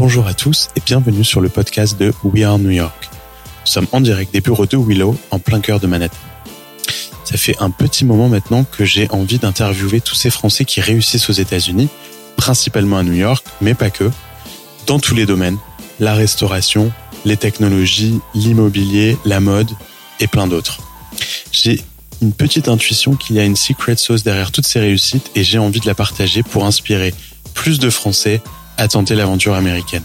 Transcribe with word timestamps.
Bonjour 0.00 0.26
à 0.26 0.32
tous 0.32 0.70
et 0.76 0.80
bienvenue 0.80 1.24
sur 1.24 1.42
le 1.42 1.50
podcast 1.50 2.00
de 2.00 2.14
We 2.24 2.42
Are 2.42 2.58
New 2.58 2.70
York. 2.70 3.10
Nous 3.12 3.66
sommes 3.66 3.86
en 3.92 4.00
direct 4.00 4.32
des 4.32 4.40
bureaux 4.40 4.64
de 4.64 4.78
Willow, 4.78 5.14
en 5.30 5.38
plein 5.38 5.60
cœur 5.60 5.78
de 5.78 5.86
Manhattan. 5.86 6.16
Ça 7.24 7.36
fait 7.36 7.54
un 7.60 7.68
petit 7.68 8.06
moment 8.06 8.30
maintenant 8.30 8.64
que 8.64 8.86
j'ai 8.86 9.10
envie 9.10 9.38
d'interviewer 9.38 10.00
tous 10.00 10.14
ces 10.14 10.30
Français 10.30 10.64
qui 10.64 10.80
réussissent 10.80 11.28
aux 11.28 11.34
États-Unis, 11.34 11.90
principalement 12.38 12.96
à 12.96 13.02
New 13.02 13.12
York, 13.12 13.44
mais 13.60 13.74
pas 13.74 13.90
que, 13.90 14.10
dans 14.86 14.98
tous 14.98 15.14
les 15.14 15.26
domaines, 15.26 15.58
la 15.98 16.14
restauration, 16.14 16.90
les 17.26 17.36
technologies, 17.36 18.20
l'immobilier, 18.34 19.18
la 19.26 19.40
mode 19.40 19.68
et 20.18 20.28
plein 20.28 20.46
d'autres. 20.46 20.78
J'ai 21.52 21.84
une 22.22 22.32
petite 22.32 22.68
intuition 22.68 23.16
qu'il 23.16 23.36
y 23.36 23.38
a 23.38 23.44
une 23.44 23.54
secret 23.54 23.96
sauce 23.96 24.22
derrière 24.22 24.50
toutes 24.50 24.66
ces 24.66 24.80
réussites 24.80 25.30
et 25.34 25.44
j'ai 25.44 25.58
envie 25.58 25.80
de 25.80 25.86
la 25.86 25.94
partager 25.94 26.42
pour 26.42 26.64
inspirer 26.64 27.12
plus 27.52 27.78
de 27.78 27.90
Français 27.90 28.40
à 28.80 28.88
tenter 28.88 29.14
l'aventure 29.14 29.54
américaine. 29.54 30.04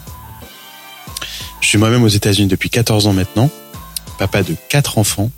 Je 1.62 1.68
suis 1.70 1.78
moi-même 1.78 2.04
aux 2.04 2.10
États-Unis 2.10 2.50
depuis 2.50 2.70
14 2.70 3.08
ans 3.08 3.14
maintenant, 3.14 3.50
papa 4.20 4.44
de 4.44 4.54
4 4.68 4.98
enfants 4.98 5.32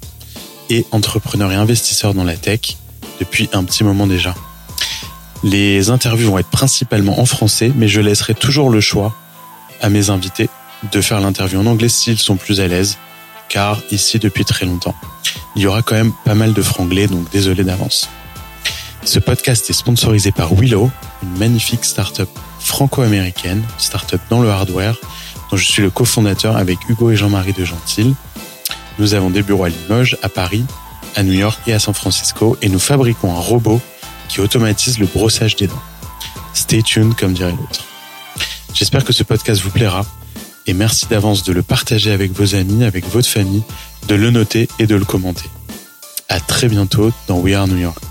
et 0.72 0.88
entrepreneur 0.92 1.52
et 1.52 1.56
investisseur 1.56 2.16
dans 2.16 2.24
la 2.24 2.36
tech 2.36 2.78
depuis 3.20 3.48
un 3.54 3.64
petit 3.64 3.84
moment 3.84 4.08
déjà. 4.08 4.34
Les 5.44 5.92
interviews 5.92 6.32
vont 6.32 6.40
être 6.40 6.50
principalement 6.50 7.20
en 7.20 7.28
français, 7.28 7.72
mais 7.76 7.88
je 7.88 8.02
laisserai 8.02 8.34
toujours 8.34 8.72
le 8.72 8.82
choix 8.82 9.14
à 9.84 9.90
mes 9.90 10.10
invités 10.10 10.50
de 10.92 11.00
faire 11.00 11.20
l'interview 11.20 11.60
en 11.60 11.68
anglais 11.68 11.90
s'ils 11.90 12.18
sont 12.18 12.38
plus 12.38 12.60
à 12.60 12.68
l'aise, 12.68 12.98
car 13.50 13.80
ici 13.92 14.18
depuis 14.18 14.46
très 14.46 14.66
longtemps, 14.66 14.96
il 15.56 15.62
y 15.62 15.68
aura 15.68 15.84
quand 15.84 15.96
même 15.96 16.14
pas 16.26 16.34
mal 16.34 16.54
de 16.54 16.62
franglais, 16.64 17.06
donc 17.06 17.30
désolé 17.32 17.64
d'avance. 17.64 18.10
Ce 19.04 19.20
podcast 19.20 19.70
est 19.70 19.74
sponsorisé 19.74 20.32
par 20.32 20.56
Willow, 20.56 20.90
une 21.22 21.38
magnifique 21.38 21.86
startup 21.86 22.30
franco-américaine, 22.68 23.64
startup 23.78 24.22
dans 24.30 24.42
le 24.42 24.50
hardware, 24.50 24.98
dont 25.50 25.58
je 25.58 25.66
suis 25.66 25.82
le 25.82 25.90
cofondateur 25.90 26.58
avec 26.58 26.78
Hugo 26.90 27.10
et 27.10 27.16
Jean-Marie 27.16 27.54
de 27.54 27.66
Gentil. 27.66 28.14
Nous 29.00 29.14
avons 29.14 29.30
des 29.30 29.42
bureaux 29.42 29.64
à 29.64 29.70
Limoges, 29.70 30.18
à 30.22 30.30
Paris, 30.30 30.66
à 31.16 31.24
New 31.24 31.34
York 31.34 31.60
et 31.68 31.74
à 31.74 31.80
San 31.80 31.94
Francisco, 31.94 32.58
et 32.62 32.70
nous 32.70 32.80
fabriquons 32.80 33.36
un 33.36 33.40
robot 33.40 33.80
qui 34.28 34.42
automatise 34.42 35.00
le 35.00 35.08
brossage 35.08 35.56
des 35.56 35.68
dents. 35.68 35.82
Stay 36.54 36.84
tuned, 36.84 37.16
comme 37.16 37.34
dirait 37.34 37.52
l'autre. 37.52 37.86
J'espère 38.74 39.06
que 39.06 39.14
ce 39.14 39.24
podcast 39.24 39.62
vous 39.62 39.70
plaira, 39.70 40.06
et 40.66 40.74
merci 40.74 41.08
d'avance 41.08 41.44
de 41.44 41.54
le 41.54 41.64
partager 41.64 42.12
avec 42.12 42.34
vos 42.34 42.54
amis, 42.54 42.84
avec 42.84 43.08
votre 43.08 43.30
famille, 43.30 43.64
de 44.08 44.16
le 44.16 44.30
noter 44.30 44.68
et 44.78 44.88
de 44.88 44.96
le 44.96 45.06
commenter. 45.06 45.50
À 46.28 46.42
très 46.42 46.68
bientôt 46.68 47.12
dans 47.28 47.40
We 47.40 47.56
Are 47.56 47.68
New 47.68 47.78
York. 47.78 48.04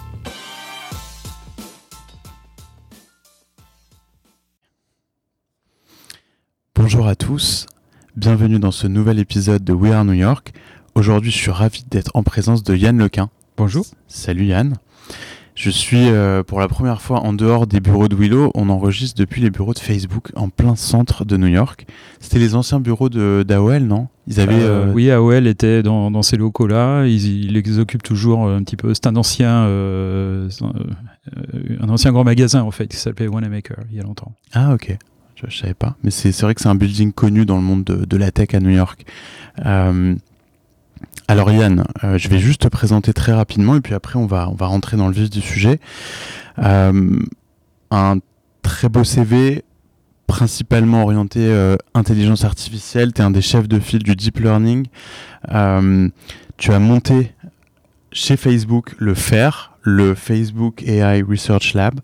Bonjour 6.79 7.09
à 7.09 7.17
tous, 7.17 7.65
bienvenue 8.17 8.59
dans 8.59 8.71
ce 8.71 8.87
nouvel 8.87 9.19
épisode 9.19 9.65
de 9.65 9.73
We 9.73 9.93
Are 9.93 10.05
New 10.05 10.13
York. 10.13 10.53
Aujourd'hui, 10.95 11.31
je 11.31 11.39
suis 11.39 11.51
ravi 11.51 11.83
d'être 11.91 12.11
en 12.13 12.23
présence 12.23 12.63
de 12.63 12.77
Yann 12.77 12.99
Lequin. 12.99 13.31
Bonjour. 13.57 13.87
Salut 14.09 14.45
Yann. 14.45 14.75
Je 15.55 15.71
suis 15.71 16.11
euh, 16.11 16.43
pour 16.43 16.61
la 16.61 16.69
première 16.69 17.01
fois 17.01 17.21
en 17.21 17.33
dehors 17.33 17.67
des 17.67 17.81
bureaux 17.81 18.09
de 18.09 18.15
Willow. 18.15 18.51
On 18.55 18.69
enregistre 18.69 19.19
depuis 19.19 19.41
les 19.41 19.49
bureaux 19.49 19.73
de 19.73 19.79
Facebook 19.79 20.31
en 20.37 20.51
plein 20.51 20.77
centre 20.77 21.25
de 21.25 21.39
New 21.39 21.47
York. 21.47 21.87
C'était 22.21 22.39
les 22.39 22.55
anciens 22.55 22.79
bureaux 22.79 23.09
d'AOL, 23.09 23.83
non? 23.83 24.09
Ils 24.27 24.39
avaient. 24.39 24.63
Euh, 24.63 24.89
euh, 24.89 24.93
oui, 24.93 25.11
AOL 25.11 25.47
était 25.47 25.83
dans, 25.83 26.23
ces 26.23 26.37
locaux-là. 26.37 27.07
Ils, 27.07 27.55
les 27.55 27.79
occupent 27.79 28.03
toujours 28.03 28.47
un 28.47 28.63
petit 28.63 28.77
peu. 28.77 28.93
C'est 28.93 29.07
un 29.07 29.17
ancien, 29.17 29.65
un 29.65 30.49
ancien 31.89 32.13
grand 32.13 32.25
magasin 32.25 32.61
en 32.61 32.71
fait 32.71 32.86
qui 32.86 32.98
s'appelait 32.98 33.29
Wanamaker 33.29 33.79
il 33.91 33.97
y 33.97 34.01
a 34.01 34.03
longtemps. 34.03 34.33
Ah 34.53 34.75
ok. 34.75 34.98
Je, 35.36 35.47
je 35.48 35.58
savais 35.58 35.74
pas. 35.74 35.97
Mais 36.02 36.11
c'est 36.11 36.39
vrai 36.41 36.55
que 36.55 36.61
c'est 36.61 36.69
un 36.69 36.74
building 36.74 37.13
connu 37.13 37.47
dans 37.47 37.57
le 37.57 37.63
monde 37.63 37.85
de, 37.85 38.17
la 38.17 38.30
tech 38.30 38.55
à 38.55 38.61
New 38.61 38.70
York. 38.70 39.05
Alors 41.29 41.51
Yann, 41.51 41.85
euh, 42.05 42.19
je 42.19 42.29
vais 42.29 42.39
juste 42.39 42.63
te 42.63 42.69
présenter 42.69 43.13
très 43.13 43.33
rapidement 43.33 43.74
et 43.74 43.80
puis 43.80 43.95
après 43.95 44.17
on 44.17 44.27
va, 44.27 44.48
on 44.48 44.55
va 44.55 44.67
rentrer 44.67 44.97
dans 44.97 45.08
le 45.08 45.14
vif 45.14 45.29
du 45.29 45.41
sujet. 45.41 45.80
Euh, 46.61 47.19
un 47.91 48.19
très 48.63 48.89
beau 48.89 49.02
CV, 49.02 49.64
principalement 50.29 51.02
orienté 51.02 51.41
euh, 51.41 51.77
intelligence 51.95 52.45
artificielle. 52.45 53.13
Tu 53.13 53.23
es 53.23 53.24
un 53.24 53.33
des 53.33 53.42
chefs 53.42 53.67
de 53.67 53.80
file 53.80 54.05
du 54.05 54.14
deep 54.14 54.39
learning. 54.39 54.86
tu 55.48 56.73
as 56.73 56.79
monté 56.79 57.33
chez 58.13 58.36
Facebook 58.36 58.95
le 58.98 59.14
FAIR, 59.14 59.73
le 59.83 60.14
Facebook 60.14 60.85
AI 60.85 61.23
Research 61.23 61.74
Lab, 61.74 62.01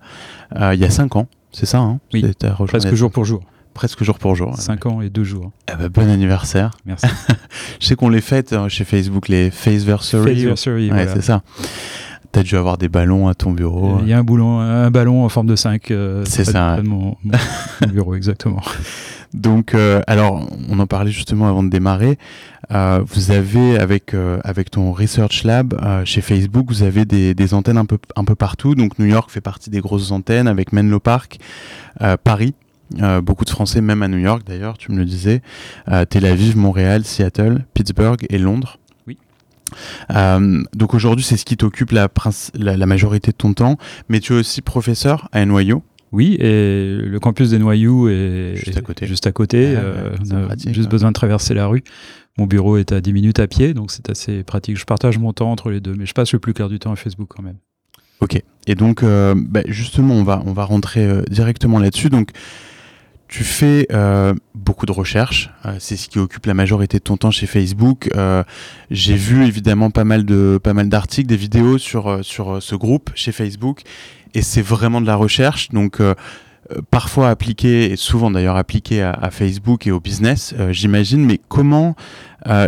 il 0.56 0.78
y 0.81 0.84
a 0.84 0.91
5 0.91 1.14
ans. 1.14 1.28
C'est 1.52 1.66
ça, 1.66 1.78
hein 1.78 2.00
Oui, 2.12 2.24
presque 2.66 2.94
jour 2.94 3.10
pour 3.10 3.24
jour 3.24 3.42
presque 3.72 4.04
jour 4.04 4.18
pour 4.18 4.34
jour. 4.34 4.56
5 4.56 4.86
ans 4.86 5.00
et 5.00 5.10
2 5.10 5.24
jours. 5.24 5.50
Eh 5.72 5.76
ben, 5.76 5.88
bon 5.88 6.08
anniversaire. 6.08 6.72
Merci. 6.84 7.06
je 7.80 7.86
sais 7.86 7.94
qu'on 7.94 8.08
les 8.08 8.20
fête 8.20 8.52
hein, 8.52 8.68
chez 8.68 8.84
Facebook, 8.84 9.28
les 9.28 9.50
Faceversary. 9.50 10.34
Faceversary, 10.34 10.92
ouais, 10.92 11.08
c'est 11.12 11.22
ça. 11.22 11.42
T'as 12.32 12.42
dû 12.42 12.56
avoir 12.56 12.78
des 12.78 12.88
ballons 12.88 13.28
à 13.28 13.34
ton 13.34 13.50
bureau. 13.50 13.98
Il 14.02 14.08
y 14.08 14.14
a 14.14 14.18
un, 14.18 14.24
boulon, 14.24 14.60
un 14.60 14.90
ballon 14.90 15.24
en 15.24 15.28
forme 15.28 15.46
de 15.46 15.56
5. 15.56 15.90
Euh, 15.90 16.24
c'est 16.26 16.44
ça. 16.44 16.76
De 16.76 16.82
mon, 16.82 17.16
bureau, 17.88 18.14
exactement. 18.14 18.62
Donc, 19.34 19.74
euh, 19.74 20.00
alors, 20.06 20.46
on 20.69 20.78
en 20.78 20.86
parlait 20.86 21.10
justement 21.10 21.48
avant 21.48 21.62
de 21.62 21.69
démarrer. 21.69 22.19
Euh, 22.71 23.03
vous 23.06 23.31
avez, 23.31 23.78
avec, 23.78 24.15
euh, 24.15 24.39
avec 24.45 24.71
ton 24.71 24.93
Research 24.93 25.43
Lab 25.45 25.75
euh, 25.83 26.05
chez 26.05 26.21
Facebook, 26.21 26.67
vous 26.69 26.83
avez 26.84 27.05
des, 27.05 27.34
des, 27.34 27.55
antennes 27.55 27.77
un 27.77 27.84
peu, 27.84 27.99
un 28.15 28.25
peu 28.25 28.34
partout. 28.34 28.75
Donc, 28.75 28.99
New 28.99 29.06
York 29.06 29.31
fait 29.31 29.41
partie 29.41 29.69
des 29.69 29.81
grosses 29.81 30.12
antennes 30.12 30.49
avec 30.49 30.73
Menlo 30.73 31.00
Park, 31.00 31.39
Paris, 32.25 32.55
euh, 33.00 33.21
beaucoup 33.21 33.45
de 33.45 33.50
Français, 33.50 33.81
même 33.81 34.03
à 34.03 34.09
New 34.09 34.19
York 34.19 34.43
d'ailleurs, 34.47 34.77
tu 34.78 34.93
me 34.93 34.99
le 34.99 35.05
disais. 35.05 35.43
Euh, 35.89 36.05
Tel 36.05 36.27
Aviv, 36.27 36.56
Montréal, 36.56 37.05
Seattle, 37.05 37.65
Pittsburgh 37.75 38.25
et 38.28 38.39
Londres. 38.39 38.79
Oui. 39.06 39.19
Euh, 40.11 40.62
donc 40.75 40.94
aujourd'hui, 40.94 41.25
c'est 41.25 41.37
ce 41.37 41.44
qui 41.44 41.56
t'occupe 41.56 41.93
la, 41.93 42.09
la, 42.55 42.87
majorité 42.87 43.31
de 43.33 43.37
ton 43.37 43.55
temps, 43.55 43.79
mais 44.09 44.21
tu 44.21 44.34
es 44.34 44.37
aussi 44.37 44.62
professeur 44.62 45.29
à 45.33 45.44
NYU. 45.44 45.77
Oui, 46.12 46.37
et 46.41 46.99
le 46.99 47.19
campus 47.21 47.50
des 47.50 47.59
Noyaux 47.59 48.11
est 48.11 48.53
juste 48.56 48.77
à 48.77 48.83
côté. 48.83 49.06
Juste 49.06 49.27
à 49.27 49.33
côté. 49.33 49.75
Ah, 49.77 50.11
on 50.31 50.50
a 50.50 50.73
juste 50.73 50.91
besoin 50.91 51.09
de 51.09 51.15
traverser 51.15 51.55
la 51.55 51.67
rue. 51.67 51.83
Mon 52.38 52.47
bureau 52.47 52.76
est 52.76 52.93
à 52.93 53.00
10 53.00 53.12
minutes 53.12 53.38
à 53.41 53.47
pied, 53.47 53.75
donc 53.75 53.91
c'est 53.91 54.09
assez 54.10 54.43
pratique. 54.43 54.76
Je 54.76 54.84
partage 54.84 55.19
mon 55.19 55.32
temps 55.32 55.50
entre 55.50 55.70
les 55.70 55.81
deux, 55.81 55.94
mais 55.94 56.06
je 56.06 56.15
passe 56.15 56.32
le 56.32 56.38
plus 56.38 56.54
clair 56.54 56.69
du 56.69 56.78
temps 56.78 56.93
à 56.93 56.97
Facebook 56.97 57.28
quand 57.28 57.43
même. 57.43 57.59
Ok. 58.20 58.43
Et 58.66 58.75
donc, 58.75 59.03
bah, 59.03 59.62
justement, 59.66 60.15
on 60.15 60.25
va, 60.25 60.43
on 60.47 60.53
va 60.53 60.65
rentrer 60.65 61.22
directement 61.28 61.78
là-dessus. 61.78 62.09
Donc, 62.09 62.31
tu 63.32 63.44
fais 63.44 63.87
euh, 63.93 64.34
beaucoup 64.54 64.84
de 64.84 64.93
recherches, 64.93 65.48
euh, 65.65 65.76
c'est 65.78 65.97
ce 65.97 66.10
qui 66.10 66.19
occupe 66.19 66.44
la 66.44 66.53
majorité 66.53 66.98
de 66.98 67.03
ton 67.03 67.16
temps 67.16 67.31
chez 67.31 67.47
Facebook. 67.47 68.10
Euh, 68.15 68.44
j'ai 68.91 69.16
vu 69.16 69.47
évidemment 69.47 69.91
pas 69.91 70.04
mal 70.04 70.26
de 70.26 70.60
d'articles, 70.62 71.28
des 71.28 71.37
vidéos 71.37 71.78
sur 71.78 72.22
sur 72.22 72.62
ce 72.62 72.75
groupe 72.75 73.10
chez 73.14 73.32
Facebook, 73.32 73.84
et 74.34 74.43
c'est 74.43 74.60
vraiment 74.60 75.00
de 75.00 75.06
la 75.06 75.16
recherche. 75.16 75.70
Donc 75.70 75.99
parfois 76.91 77.28
appliqué, 77.28 77.93
et 77.93 77.97
souvent 77.97 78.31
d'ailleurs 78.31 78.56
appliqué 78.56 79.03
à, 79.03 79.31
Facebook 79.31 79.87
et 79.87 79.91
au 79.91 80.00
business, 80.00 80.55
j'imagine. 80.71 81.25
Mais 81.25 81.41
comment 81.49 81.94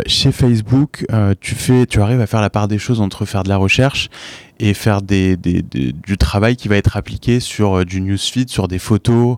chez 0.07 0.31
Facebook 0.31 1.05
tu 1.41 1.55
fais, 1.55 1.85
tu 1.85 2.01
arrives 2.01 2.21
à 2.21 2.27
faire 2.27 2.41
la 2.41 2.49
part 2.49 2.67
des 2.67 2.79
choses 2.79 3.01
entre 3.01 3.25
faire 3.25 3.43
de 3.43 3.49
la 3.49 3.57
recherche 3.57 4.09
et 4.59 4.73
faire 4.73 5.01
du 5.01 6.17
travail 6.17 6.55
qui 6.55 6.67
va 6.67 6.77
être 6.77 6.97
appliqué 6.97 7.39
sur 7.39 7.79
euh, 7.79 7.85
du 7.85 8.01
newsfeed, 8.01 8.49
sur 8.49 8.67
des 8.67 8.79
photos, 8.79 9.37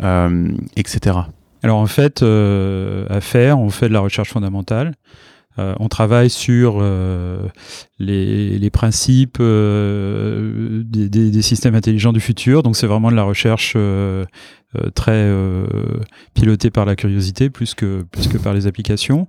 euh, 0.00 0.48
etc. 0.76 1.18
Alors 1.62 1.78
en 1.78 1.86
fait, 1.86 2.22
euh, 2.22 3.06
à 3.08 3.20
faire, 3.20 3.58
on 3.58 3.70
fait 3.70 3.88
de 3.88 3.92
la 3.92 4.00
recherche 4.00 4.30
fondamentale. 4.30 4.94
Euh, 5.58 5.74
on 5.78 5.88
travaille 5.88 6.30
sur 6.30 6.78
euh, 6.80 7.48
les, 7.98 8.70
principes 8.70 9.38
euh, 9.40 10.82
des, 10.84 11.42
systèmes 11.42 11.74
intelligents 11.74 12.12
du 12.12 12.20
futur. 12.20 12.62
Donc 12.62 12.76
c'est 12.76 12.86
vraiment 12.86 13.10
de 13.10 13.16
la 13.16 13.22
recherche 13.22 13.76
très 14.94 15.30
pilotée 16.34 16.70
par 16.70 16.84
la 16.84 16.96
curiosité 16.96 17.50
plus 17.50 17.74
que, 17.74 18.02
plus 18.10 18.28
que 18.28 18.38
par 18.38 18.54
les 18.54 18.66
applications. 18.66 19.28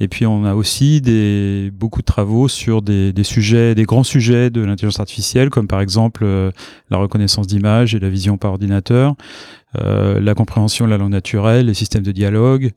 Et 0.00 0.08
puis 0.08 0.26
on 0.26 0.44
a 0.44 0.54
aussi 0.54 1.00
des, 1.00 1.70
beaucoup 1.72 2.00
de 2.00 2.06
travaux 2.06 2.48
sur 2.48 2.82
des, 2.82 3.12
sujets, 3.22 3.74
des 3.74 3.84
grands 3.84 4.04
sujets 4.04 4.50
de 4.50 4.60
l'intelligence 4.60 5.00
artificielle, 5.00 5.50
comme 5.50 5.66
par 5.66 5.80
exemple 5.80 6.24
la 6.90 6.96
reconnaissance 6.96 7.46
d'images 7.46 7.94
et 7.94 7.98
la 7.98 8.08
vision 8.08 8.36
par 8.36 8.52
ordinateur. 8.52 9.14
Euh, 9.82 10.20
la 10.20 10.34
compréhension 10.34 10.84
de 10.84 10.90
la 10.90 10.98
langue 10.98 11.10
naturelle, 11.10 11.66
les 11.66 11.74
systèmes 11.74 12.04
de 12.04 12.12
dialogue, 12.12 12.70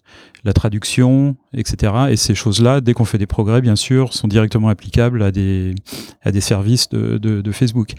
la 0.44 0.54
traduction, 0.54 1.36
etc. 1.54 1.94
Et 2.10 2.16
ces 2.16 2.34
choses-là, 2.34 2.82
dès 2.82 2.94
qu'on 2.94 3.06
fait 3.06 3.20
des 3.20 3.28
progrès, 3.28 3.62
bien 3.62 3.76
sûr, 3.76 4.14
sont 4.14 4.28
directement 4.28 4.70
applicables 4.70 5.22
à 5.22 5.32
des, 5.32 5.76
à 6.24 6.32
des 6.32 6.42
services 6.42 6.90
de, 6.90 7.18
de, 7.18 7.42
de 7.42 7.52
Facebook. 7.52 7.94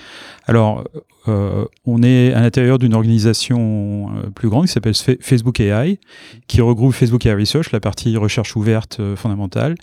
Alors, 0.47 0.85
euh, 1.29 1.65
on 1.85 2.03
est 2.03 2.33
à 2.33 2.41
l'intérieur 2.41 2.79
d'une 2.79 2.95
organisation 2.95 4.11
euh, 4.17 4.31
plus 4.31 4.49
grande 4.49 4.67
qui 4.67 4.73
s'appelle 4.73 4.95
Facebook 4.95 5.61
AI, 5.61 5.99
qui 6.47 6.61
regroupe 6.61 6.93
Facebook 6.93 7.25
AI 7.27 7.35
Research, 7.35 7.73
la 7.73 7.81
partie 7.81 8.17
recherche 8.17 8.57
ouverte 8.57 9.01
fondamentale, 9.17 9.77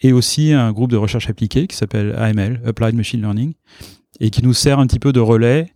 et 0.00 0.12
aussi 0.12 0.52
un 0.52 0.72
groupe 0.72 0.90
de 0.90 0.96
recherche 0.96 1.28
appliquée 1.28 1.66
qui 1.66 1.76
s'appelle 1.76 2.14
AML, 2.18 2.60
Applied 2.66 2.94
Machine 2.94 3.20
Learning, 3.20 3.54
et 4.20 4.30
qui 4.30 4.42
nous 4.42 4.54
sert 4.54 4.78
un 4.78 4.86
petit 4.86 4.98
peu 4.98 5.12
de 5.12 5.20
relais 5.20 5.72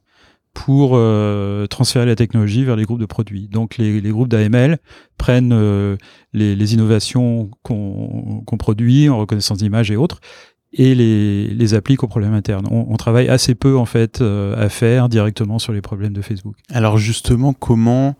pour 0.56 0.92
euh, 0.94 1.66
transférer 1.66 2.06
la 2.06 2.16
technologie 2.16 2.64
vers 2.64 2.76
les 2.76 2.84
groupes 2.84 2.98
de 2.98 3.06
produits. 3.06 3.46
Donc 3.46 3.76
les, 3.76 4.00
groupes 4.00 4.28
d'AML 4.28 4.78
prennent 5.18 5.52
euh, 5.52 5.98
les, 6.32 6.56
les, 6.56 6.72
innovations 6.72 7.50
qu'on 7.62 8.56
produit 8.58 9.10
en 9.10 9.18
reconnaissance 9.18 9.58
d'image 9.58 9.90
et 9.90 9.96
autres 9.96 10.20
et 10.76 10.94
les, 10.94 11.48
les 11.48 11.74
appliquent 11.74 12.04
aux 12.04 12.08
problèmes 12.08 12.34
internes. 12.34 12.66
On, 12.70 12.86
on 12.88 12.96
travaille 12.96 13.28
assez 13.28 13.54
peu 13.54 13.76
en 13.76 13.86
fait 13.86 14.20
euh, 14.20 14.64
à 14.64 14.68
faire 14.68 15.08
directement 15.08 15.58
sur 15.58 15.72
les 15.72 15.80
problèmes 15.80 16.12
de 16.12 16.22
Facebook. 16.22 16.54
Alors 16.72 16.98
justement, 16.98 17.52
comment, 17.52 18.14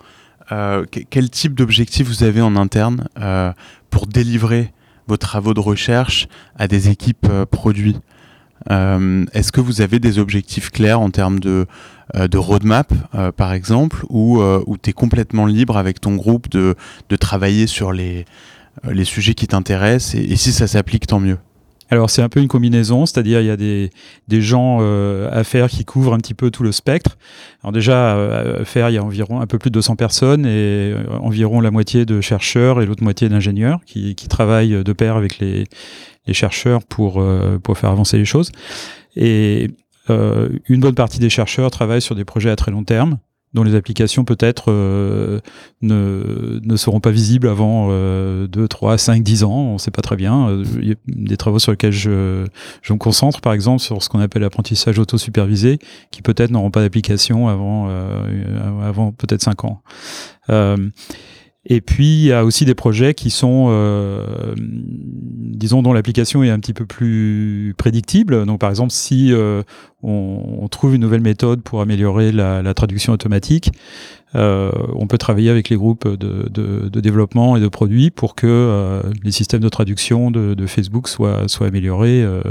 quel 1.11 1.31
type 1.31 1.55
d'objectif 1.55 2.07
vous 2.09 2.23
avez 2.25 2.41
en 2.41 2.57
interne 2.57 3.09
pour 3.91 4.07
délivrer 4.07 4.73
vos 5.09 5.17
travaux 5.17 5.55
de 5.55 5.61
recherche 5.61 6.29
à 6.57 6.67
des 6.67 6.89
équipes 6.89 7.29
produits? 7.51 7.97
Euh, 8.71 9.25
Est-ce 9.33 9.53
que 9.53 9.61
vous 9.61 9.81
avez 9.81 9.99
des 9.99 10.19
objectifs 10.19 10.71
clairs 10.71 11.01
en 11.01 11.11
termes 11.11 11.39
de, 11.41 11.67
euh, 12.17 12.27
de 12.27 12.39
roadmap, 12.39 12.93
euh, 13.15 13.31
par 13.31 13.53
exemple, 13.53 14.05
ou 14.09 14.41
tu 14.83 14.91
es 14.91 14.93
complètement 14.93 15.47
libre 15.47 15.77
avec 15.77 16.01
ton 16.01 16.17
groupe 16.17 16.49
de, 16.49 16.75
de 17.09 17.17
travailler 17.17 17.67
sur 17.67 17.93
les, 17.93 18.25
les 18.91 19.05
sujets 19.05 19.35
qui 19.35 19.47
t'intéressent 19.47 20.15
et 20.15 20.37
si 20.37 20.53
ça 20.53 20.67
s'applique, 20.67 21.07
tant 21.07 21.21
mieux? 21.21 21.39
Alors 21.91 22.11
c'est 22.11 22.23
un 22.23 22.29
peu 22.29 22.41
une 22.41 22.49
combinaison, 22.49 23.07
c'est-à-dire 23.07 23.41
il 23.41 23.47
y 23.47 23.51
a 23.51 23.57
des, 23.57 23.91
des 24.29 24.41
gens 24.41 24.79
euh, 24.81 25.29
à 25.33 25.45
faire 25.45 25.69
qui 25.69 25.85
couvrent 25.85 26.15
un 26.15 26.19
petit 26.19 26.35
peu 26.35 26.51
tout 26.51 26.63
le 26.63 26.73
spectre. 26.73 27.17
Alors 27.63 27.73
déjà 27.73 28.15
à 28.15 28.65
faire 28.65 28.91
il 28.91 28.95
y 28.95 28.99
a 28.99 29.05
environ 29.05 29.41
un 29.41 29.47
peu 29.47 29.59
plus 29.59 29.71
de 29.71 29.75
200 29.75 29.97
personnes 29.97 30.47
et 30.47 30.95
environ 31.21 31.61
la 31.61 31.71
moitié 31.71 32.05
de 32.05 32.21
chercheurs 32.21 32.81
et 32.83 32.87
l'autre 32.87 33.03
moitié 33.03 33.29
d'ingénieurs 33.29 33.81
qui, 33.87 34.15
qui 34.15 34.29
travaillent 34.29 34.83
de 34.83 34.93
pair 34.93 35.17
avec 35.17 35.39
les, 35.39 35.65
les 36.27 36.35
chercheurs 36.35 36.83
pour, 36.85 37.21
euh, 37.21 37.59
pour 37.59 37.79
faire 37.79 37.91
avancer 37.91 38.19
les 38.19 38.25
choses. 38.25 38.53
Et 39.15 39.71
euh, 40.11 40.49
une 40.69 40.81
bonne 40.81 40.95
partie 40.95 41.19
des 41.19 41.31
chercheurs 41.31 41.71
travaillent 41.71 42.03
sur 42.03 42.15
des 42.15 42.25
projets 42.25 42.51
à 42.51 42.57
très 42.57 42.71
long 42.71 42.85
terme 42.85 43.19
dont 43.57 43.65
les 43.65 43.75
applications 43.75 44.25
peut-être 44.25 44.67
euh, 44.69 45.41
ne, 45.81 46.77
seront 46.77 47.01
pas 47.01 47.11
visibles 47.11 47.49
avant 47.49 47.89
euh, 47.91 48.47
2, 48.47 48.69
3, 48.69 48.99
5, 48.99 49.23
10 49.23 49.45
ans, 49.45 49.51
on 49.51 49.73
ne 49.75 49.79
sait 49.79 49.91
pas 49.91 50.03
très 50.03 50.15
bien. 50.15 50.49
Euh, 50.49 50.65
il 50.81 50.89
y 50.89 50.93
a 50.93 50.97
des 51.09 51.39
travaux 51.39 51.59
sur 51.59 51.73
lesquels 51.73 51.91
je, 51.93 52.45
me 52.91 52.97
concentre, 52.99 53.41
par 53.41 53.55
exemple, 53.55 53.81
sur 53.81 54.03
ce 54.03 54.11
qu'on 54.11 54.21
appelle 54.21 54.43
l'apprentissage 54.43 54.99
auto-supervisé, 54.99 55.79
qui 56.11 56.21
peut-être 56.21 56.51
n'auront 56.51 56.71
pas 56.71 56.83
d'application 56.83 57.49
avant, 57.49 57.89
avant 58.83 59.13
peut-être 59.13 59.43
5 59.43 59.65
ans. 59.65 59.83
Et 61.69 61.81
puis 61.81 62.07
il 62.07 62.25
y 62.27 62.33
a 62.33 62.45
aussi 62.45 62.65
des 62.65 62.77
projets 62.77 63.13
qui 63.13 63.31
sont, 63.31 63.67
euh, 63.71 64.55
disons, 64.57 65.83
dont 65.83 65.93
l'application 65.93 66.45
est 66.45 66.51
un 66.51 66.61
petit 66.61 66.73
peu 66.73 66.87
plus 66.87 67.75
prédictible. 67.77 68.47
Donc 68.47 68.61
par 68.61 68.71
exemple, 68.71 68.93
si 68.93 69.33
euh, 69.33 69.63
on, 70.03 70.69
trouve 70.69 70.95
une 70.95 71.01
nouvelle 71.01 71.21
méthode 71.21 71.63
pour 71.63 71.81
améliorer 71.81 72.31
la, 72.31 72.75
traduction 72.75 73.13
automatique, 73.13 73.73
euh, 74.35 74.71
on 74.95 75.07
peut 75.07 75.19
travailler 75.19 75.51
avec 75.51 75.69
les 75.69 75.77
groupes 75.77 76.07
de, 76.07 76.49
de, 76.49 76.89
de, 76.89 77.01
développement 77.01 77.57
et 77.57 77.61
de 77.61 77.69
produits 77.69 78.11
pour 78.11 78.35
que 78.35 78.47
euh, 78.47 79.03
les 79.25 79.33
systèmes 79.33 79.63
de 79.63 79.69
traduction 79.69 80.31
de, 80.31 80.55
de 80.55 80.67
Facebook 80.67 81.09
soient, 81.09 81.49
soient 81.49 81.67
améliorés 81.67 82.23
euh, 82.23 82.43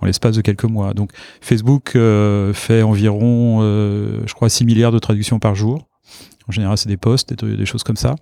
en 0.00 0.06
l'espace 0.06 0.36
de 0.36 0.42
quelques 0.42 0.64
mois. 0.64 0.92
Donc 0.92 1.10
Facebook 1.40 1.92
fait 1.92 2.82
environ, 2.82 3.60
je 3.62 4.34
crois, 4.34 4.48
6 4.48 4.64
milliards 4.64 4.92
de 4.92 4.98
traductions 4.98 5.38
par 5.38 5.54
jour. 5.54 5.86
En 6.48 6.52
général, 6.52 6.76
c'est 6.78 6.88
des 6.88 6.96
posts, 6.96 7.34
des, 7.34 7.56
des, 7.56 7.66
choses 7.66 7.82
comme 7.82 7.96
ça. 7.96 8.16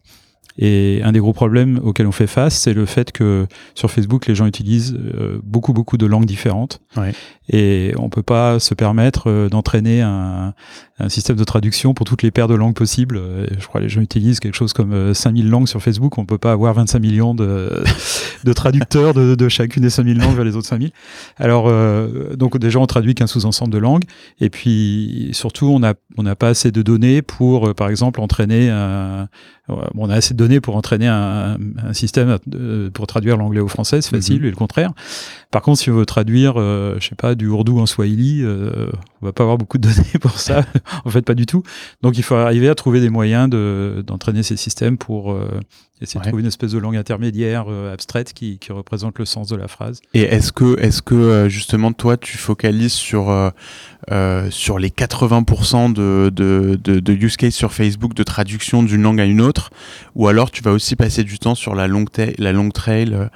Et 0.58 1.00
un 1.04 1.12
des 1.12 1.20
gros 1.20 1.32
problèmes 1.32 1.80
auxquels 1.82 2.06
on 2.06 2.12
fait 2.12 2.26
face, 2.26 2.54
c'est 2.54 2.74
le 2.74 2.84
fait 2.84 3.12
que 3.12 3.46
sur 3.74 3.90
Facebook, 3.90 4.26
les 4.26 4.34
gens 4.34 4.46
utilisent 4.46 4.94
euh, 4.94 5.40
beaucoup, 5.42 5.72
beaucoup 5.72 5.96
de 5.96 6.06
langues 6.06 6.26
différentes. 6.26 6.80
Ouais. 6.96 7.12
Et 7.48 7.94
on 7.96 8.10
peut 8.10 8.22
pas 8.22 8.58
se 8.58 8.74
permettre 8.74 9.30
euh, 9.30 9.48
d'entraîner 9.48 10.02
un, 10.02 10.54
un, 11.00 11.08
système 11.08 11.36
de 11.36 11.44
traduction 11.44 11.94
pour 11.94 12.06
toutes 12.06 12.22
les 12.22 12.30
paires 12.30 12.48
de 12.48 12.54
langues 12.54 12.74
possibles. 12.74 13.16
Euh, 13.16 13.46
je 13.58 13.66
crois 13.66 13.80
que 13.80 13.84
les 13.84 13.88
gens 13.88 14.00
utilisent 14.00 14.40
quelque 14.40 14.54
chose 14.56 14.72
comme 14.72 15.14
5000 15.14 15.48
langues 15.48 15.68
sur 15.68 15.82
Facebook. 15.82 16.18
On 16.18 16.26
peut 16.26 16.38
pas 16.38 16.52
avoir 16.52 16.74
25 16.74 16.98
millions 16.98 17.34
de, 17.34 17.82
de 18.44 18.52
traducteurs 18.52 19.14
de, 19.14 19.34
de, 19.34 19.48
chacune 19.48 19.82
des 19.82 19.90
5000 19.90 20.18
langues 20.18 20.34
vers 20.34 20.44
les 20.44 20.56
autres 20.56 20.68
5000. 20.68 20.90
Alors, 21.36 21.66
euh, 21.68 22.36
donc 22.36 22.58
déjà, 22.58 22.78
on 22.78 22.86
traduit 22.86 23.14
qu'un 23.14 23.26
sous-ensemble 23.26 23.72
de 23.72 23.78
langues. 23.78 24.04
Et 24.40 24.50
puis, 24.50 25.30
surtout, 25.32 25.66
on 25.66 25.80
n'a 25.80 25.94
on 26.16 26.26
a 26.26 26.34
pas 26.34 26.48
assez 26.48 26.70
de 26.70 26.82
données 26.82 27.22
pour, 27.22 27.74
par 27.74 27.88
exemple, 27.88 28.20
entraîner 28.20 28.70
un, 28.70 29.28
on 29.96 30.10
a 30.10 30.14
assez 30.14 30.34
de 30.34 30.38
données 30.38 30.60
pour 30.60 30.76
entraîner 30.76 31.06
un, 31.06 31.56
un 31.82 31.92
système 31.92 32.38
pour 32.92 33.06
traduire 33.06 33.36
l'anglais 33.36 33.60
au 33.60 33.68
français, 33.68 34.00
c'est 34.00 34.10
facile, 34.10 34.36
mm 34.36 34.42
-hmm. 34.42 34.46
et 34.46 34.50
le 34.50 34.56
contraire. 34.56 34.92
Par 35.50 35.62
contre, 35.62 35.80
si 35.80 35.90
on 35.90 35.96
veut 35.96 36.06
traduire, 36.06 36.54
euh, 36.56 36.96
je 37.00 37.08
sais 37.08 37.14
pas, 37.14 37.34
du 37.34 37.46
ourdou 37.46 37.80
en 37.80 37.86
swahili, 37.86 38.42
euh, 38.42 38.90
on 39.22 39.26
va 39.26 39.32
pas 39.32 39.42
avoir 39.42 39.58
beaucoup 39.58 39.78
de 39.78 39.88
données 39.88 40.18
pour 40.20 40.38
ça. 40.38 40.64
en 41.04 41.10
fait, 41.10 41.22
pas 41.22 41.34
du 41.34 41.46
tout. 41.46 41.62
Donc, 42.02 42.16
il 42.16 42.22
faut 42.22 42.34
arriver 42.34 42.68
à 42.68 42.74
trouver 42.74 43.00
des 43.00 43.10
moyens 43.10 43.48
d'entraîner 43.50 44.40
de, 44.40 44.44
ces 44.44 44.56
systèmes 44.56 44.98
pour 44.98 45.32
euh, 45.32 45.60
essayer 46.00 46.18
ouais. 46.18 46.24
de 46.24 46.30
trouver 46.30 46.42
une 46.42 46.48
espèce 46.48 46.72
de 46.72 46.78
langue 46.78 46.96
intermédiaire 46.96 47.66
euh, 47.68 47.92
abstraite 47.92 48.32
qui, 48.32 48.58
qui, 48.58 48.72
représente 48.72 49.18
le 49.18 49.24
sens 49.24 49.48
de 49.48 49.56
la 49.56 49.68
phrase. 49.68 50.00
Et 50.14 50.22
est-ce 50.22 50.52
que, 50.52 50.78
est-ce 50.80 51.02
que 51.02 51.14
euh, 51.14 51.48
justement 51.48 51.92
toi 51.92 52.16
tu 52.16 52.38
focalises 52.38 52.92
sur 52.92 53.30
euh, 53.30 53.50
euh 54.10 54.48
sur 54.50 54.78
les 54.78 54.88
80% 54.88 55.92
de, 55.92 56.30
de, 56.34 56.78
de, 56.82 57.00
de, 57.00 57.12
use 57.12 57.36
case 57.36 57.52
sur 57.52 57.72
Facebook 57.72 58.14
de 58.14 58.22
traduction 58.22 58.82
d'une 58.82 59.02
langue 59.02 59.20
à 59.20 59.24
une 59.24 59.40
autre, 59.40 59.70
ou 60.14 60.28
alors 60.28 60.50
tu 60.50 60.62
vas 60.62 60.72
aussi 60.72 60.96
passer 60.96 61.24
du 61.24 61.38
temps 61.38 61.54
sur 61.54 61.74
la 61.74 61.86
longue 61.86 62.08
la 62.38 62.52
longue 62.52 62.72
trail 62.72 63.28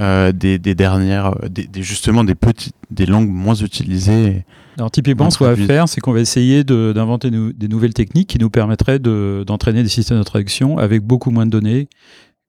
euh, 0.00 0.32
des, 0.32 0.58
des, 0.58 0.74
dernières, 0.74 1.34
des, 1.48 1.66
des, 1.66 1.82
justement 1.82 2.24
des 2.24 2.34
petites, 2.34 2.76
des 2.90 3.06
langues 3.06 3.30
moins 3.30 3.54
utilisées. 3.54 4.44
Alors 4.78 4.90
typiquement, 4.90 5.30
ce 5.30 5.38
qu'on 5.38 5.44
va 5.44 5.56
faire, 5.56 5.88
c'est 5.88 6.00
qu'on 6.00 6.12
va 6.12 6.20
essayer 6.20 6.62
d'inventer 6.64 7.30
nou 7.30 7.52
des 7.52 7.68
nouvelles 7.68 7.94
techniques 7.94 8.28
qui 8.28 8.38
nous 8.38 8.50
permettraient 8.50 9.00
d'entraîner 9.00 9.80
de, 9.80 9.84
des 9.84 9.88
systèmes 9.88 10.18
de 10.18 10.22
traduction 10.22 10.78
avec 10.78 11.02
beaucoup 11.02 11.30
moins 11.30 11.46
de 11.46 11.50
données 11.50 11.88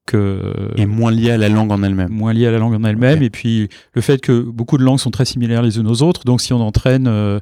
que 0.05 0.53
et 0.75 0.85
moins 0.85 1.11
liées 1.11 1.31
à 1.31 1.37
la 1.37 1.49
langue 1.49 1.71
en 1.71 1.83
elle-même. 1.83 2.09
Moins 2.11 2.33
liées 2.33 2.47
à 2.47 2.51
la 2.51 2.57
langue 2.57 2.73
en 2.73 2.83
elle-même, 2.83 3.17
okay. 3.17 3.25
et 3.25 3.29
puis 3.29 3.69
le 3.93 4.01
fait 4.01 4.19
que 4.21 4.41
beaucoup 4.41 4.77
de 4.77 4.83
langues 4.83 4.99
sont 4.99 5.11
très 5.11 5.25
similaires 5.25 5.61
les 5.61 5.77
unes 5.77 5.87
aux 5.87 6.01
autres. 6.01 6.23
Donc 6.25 6.41
si 6.41 6.53
on 6.53 6.61
entraîne, 6.61 7.07
euh, 7.07 7.39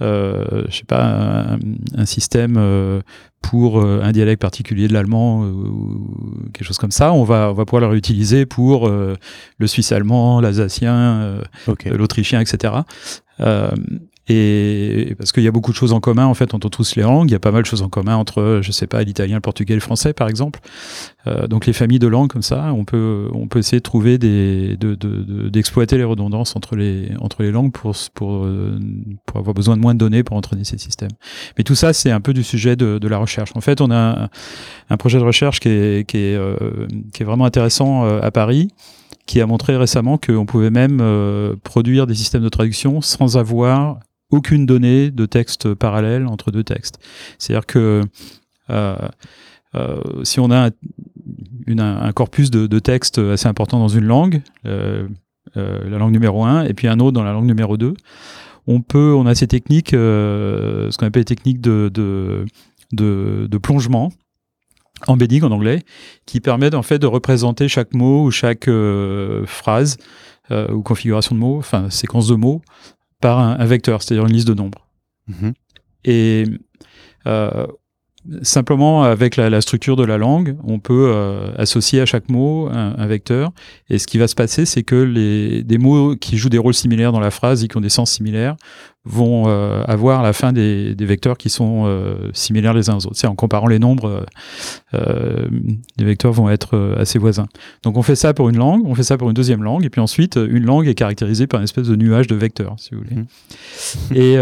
euh, 0.00 0.64
je 0.68 0.76
sais 0.76 0.84
pas, 0.84 1.04
un, 1.04 1.58
un 1.94 2.06
système 2.06 2.56
euh, 2.56 3.00
pour 3.42 3.80
euh, 3.80 4.00
un 4.02 4.12
dialecte 4.12 4.40
particulier 4.40 4.88
de 4.88 4.94
l'allemand 4.94 5.44
ou 5.44 6.48
quelque 6.52 6.66
chose 6.66 6.78
comme 6.78 6.90
ça, 6.90 7.12
on 7.12 7.24
va 7.24 7.50
on 7.50 7.54
va 7.54 7.64
pouvoir 7.64 7.82
le 7.82 7.88
réutiliser 7.88 8.46
pour 8.46 8.88
euh, 8.88 9.14
le 9.58 9.66
suisse 9.66 9.92
allemand, 9.92 10.40
l'alsacien, 10.40 11.40
okay. 11.68 11.90
l'autrichien, 11.90 12.40
etc. 12.40 12.74
Et 14.28 15.14
parce 15.18 15.32
qu'il 15.32 15.44
y 15.44 15.48
a 15.48 15.52
beaucoup 15.52 15.70
de 15.70 15.76
choses 15.76 15.92
en 15.92 16.00
commun 16.00 16.26
en 16.26 16.34
fait 16.34 16.52
entre 16.54 16.68
tous 16.68 16.96
les 16.96 17.02
langues, 17.02 17.30
il 17.30 17.32
y 17.32 17.36
a 17.36 17.40
pas 17.40 17.52
mal 17.52 17.62
de 17.62 17.66
choses 17.66 17.82
en 17.82 17.88
commun 17.88 18.16
entre, 18.16 18.60
je 18.62 18.72
sais 18.72 18.86
pas, 18.86 19.02
l'italien, 19.02 19.36
le 19.36 19.40
portugais, 19.40 19.74
le 19.74 19.80
français 19.80 20.12
par 20.12 20.28
exemple. 20.28 20.60
Euh, 21.26 21.46
donc 21.46 21.66
les 21.66 21.72
familles 21.72 21.98
de 21.98 22.08
langues 22.08 22.30
comme 22.30 22.42
ça, 22.42 22.72
on 22.72 22.84
peut 22.84 23.28
on 23.32 23.46
peut 23.46 23.60
essayer 23.60 23.78
de 23.78 23.84
trouver 23.84 24.18
des 24.18 24.76
d'exploiter 24.76 25.96
de, 25.96 26.00
de, 26.00 26.02
les 26.02 26.08
redondances 26.08 26.56
entre 26.56 26.76
les 26.76 27.10
entre 27.20 27.42
les 27.42 27.52
langues 27.52 27.72
pour 27.72 27.94
pour 28.14 28.46
pour 29.26 29.36
avoir 29.36 29.54
besoin 29.54 29.76
de 29.76 29.82
moins 29.82 29.94
de 29.94 29.98
données 29.98 30.22
pour 30.22 30.36
entraîner 30.36 30.64
ces 30.64 30.78
systèmes. 30.78 31.12
Mais 31.56 31.64
tout 31.64 31.74
ça 31.74 31.92
c'est 31.92 32.10
un 32.10 32.20
peu 32.20 32.34
du 32.34 32.42
sujet 32.42 32.76
de, 32.76 32.98
de 32.98 33.08
la 33.08 33.18
recherche. 33.18 33.52
En 33.54 33.60
fait, 33.60 33.80
on 33.80 33.90
a 33.90 34.24
un, 34.24 34.28
un 34.90 34.96
projet 34.96 35.18
de 35.18 35.24
recherche 35.24 35.60
qui 35.60 35.68
est 35.68 36.08
qui 36.08 36.18
est 36.18 36.36
euh, 36.36 36.86
qui 37.12 37.22
est 37.22 37.26
vraiment 37.26 37.44
intéressant 37.44 38.04
euh, 38.04 38.20
à 38.22 38.30
Paris 38.30 38.70
qui 39.26 39.40
a 39.40 39.46
montré 39.46 39.76
récemment 39.76 40.18
qu'on 40.18 40.46
pouvait 40.46 40.70
même 40.70 41.00
euh, 41.00 41.56
produire 41.64 42.06
des 42.06 42.14
systèmes 42.14 42.42
de 42.42 42.48
traduction 42.48 43.00
sans 43.00 43.36
avoir 43.36 43.98
aucune 44.36 44.66
donnée 44.66 45.10
de 45.10 45.26
texte 45.26 45.74
parallèle 45.74 46.26
entre 46.26 46.50
deux 46.50 46.62
textes. 46.62 46.98
C'est-à-dire 47.38 47.66
que 47.66 48.02
euh, 48.70 48.96
euh, 49.74 50.00
si 50.24 50.40
on 50.40 50.50
a 50.50 50.70
un, 51.68 52.12
corpus 52.12 52.50
de, 52.50 52.66
de 52.66 52.78
textes 52.78 53.18
assez 53.18 53.48
important 53.48 53.78
dans 53.78 53.88
une 53.88 54.04
langue, 54.04 54.42
euh, 54.66 55.08
la 55.54 55.98
langue 55.98 56.12
numéro 56.12 56.44
1, 56.44 56.64
et 56.64 56.74
puis 56.74 56.86
un 56.88 57.00
autre 57.00 57.12
dans 57.12 57.24
la 57.24 57.32
langue 57.32 57.46
numéro 57.46 57.76
2, 57.76 57.94
on 58.66 58.80
peut, 58.80 59.14
on 59.14 59.26
a 59.26 59.34
ces 59.34 59.46
techniques, 59.46 59.90
ce 59.90 60.96
qu'on 60.96 61.06
appelle 61.06 61.20
les 61.20 61.24
techniques 61.24 61.60
de, 61.60 61.90
de, 61.92 62.44
de, 62.92 63.46
de 63.48 63.58
plongement, 63.58 64.12
embedding 65.06 65.42
en 65.44 65.50
anglais, 65.50 65.82
qui 66.26 66.40
permettent 66.40 66.74
en 66.74 66.82
fait 66.82 66.98
de 66.98 67.06
représenter 67.06 67.68
chaque 67.68 67.94
mot 67.94 68.24
ou 68.24 68.30
chaque 68.30 68.68
phrase 69.46 69.98
ou 70.50 70.82
configuration 70.82 71.34
de 71.34 71.40
mots, 71.40 71.58
enfin 71.58 71.90
séquence 71.90 72.28
de 72.28 72.34
mots, 72.34 72.60
par 73.20 73.38
un, 73.38 73.58
un 73.58 73.66
vecteur, 73.66 74.02
c'est-à-dire 74.02 74.26
une 74.26 74.32
liste 74.32 74.48
de 74.48 74.54
nombres. 74.54 74.86
Mm 75.28 75.34
-hmm. 75.34 75.52
Et 76.04 76.44
euh, 77.26 77.66
simplement 78.42 79.02
avec 79.02 79.36
la, 79.36 79.50
la, 79.50 79.60
structure 79.60 79.96
de 79.96 80.04
la 80.04 80.18
langue, 80.18 80.56
on 80.64 80.78
peut 80.78 81.10
euh, 81.12 81.50
associer 81.56 82.00
à 82.00 82.06
chaque 82.06 82.28
mot 82.28 82.68
un, 82.68 82.94
un, 82.96 83.06
vecteur. 83.06 83.52
Et 83.90 83.98
ce 83.98 84.06
qui 84.06 84.18
va 84.18 84.28
se 84.28 84.34
passer, 84.34 84.64
c'est 84.64 84.82
que 84.82 84.96
les, 84.96 85.62
des 85.62 85.78
mots 85.78 86.16
qui 86.16 86.36
jouent 86.36 86.48
des 86.48 86.58
rôles 86.58 86.74
similaires 86.74 87.12
dans 87.12 87.20
la 87.20 87.30
phrase 87.30 87.64
et 87.64 87.68
qui 87.68 87.76
ont 87.76 87.80
des 87.80 87.88
sens 87.88 88.10
similaires 88.10 88.56
vont 89.04 89.44
euh, 89.46 89.84
avoir 89.84 90.20
à 90.20 90.22
la 90.24 90.32
fin 90.32 90.52
des, 90.52 90.94
des 90.94 91.06
vecteurs 91.06 91.38
qui 91.38 91.48
sont 91.48 91.84
euh, 91.86 92.30
similaires 92.32 92.74
les 92.74 92.90
uns 92.90 92.96
aux 92.96 93.06
autres. 93.06 93.16
C'est 93.16 93.28
en 93.28 93.36
comparant 93.36 93.68
les 93.68 93.78
nombres, 93.78 94.26
les 94.92 96.04
vecteurs 96.04 96.32
vont 96.32 96.50
être 96.50 96.96
assez 96.98 97.18
voisins. 97.18 97.46
Donc 97.82 97.96
on 97.96 98.02
fait 98.02 98.16
ça 98.16 98.34
pour 98.34 98.48
une 98.48 98.56
langue, 98.56 98.82
on 98.84 98.94
fait 98.94 99.04
ça 99.04 99.16
pour 99.16 99.28
une 99.28 99.34
deuxième 99.34 99.62
langue, 99.62 99.84
et 99.84 99.90
puis 99.90 100.00
ensuite 100.00 100.36
une 100.36 100.64
langue 100.64 100.88
est 100.88 100.94
caractérisée 100.94 101.46
par 101.46 101.60
une 101.60 101.64
espèce 101.64 101.86
de 101.86 101.96
nuage 101.96 102.26
de 102.26 102.34
vecteurs, 102.34 102.74
si 102.78 102.94
vous 102.94 103.02
voulez. 103.02 103.16
Mmh. 103.16 104.16
et 104.16 104.36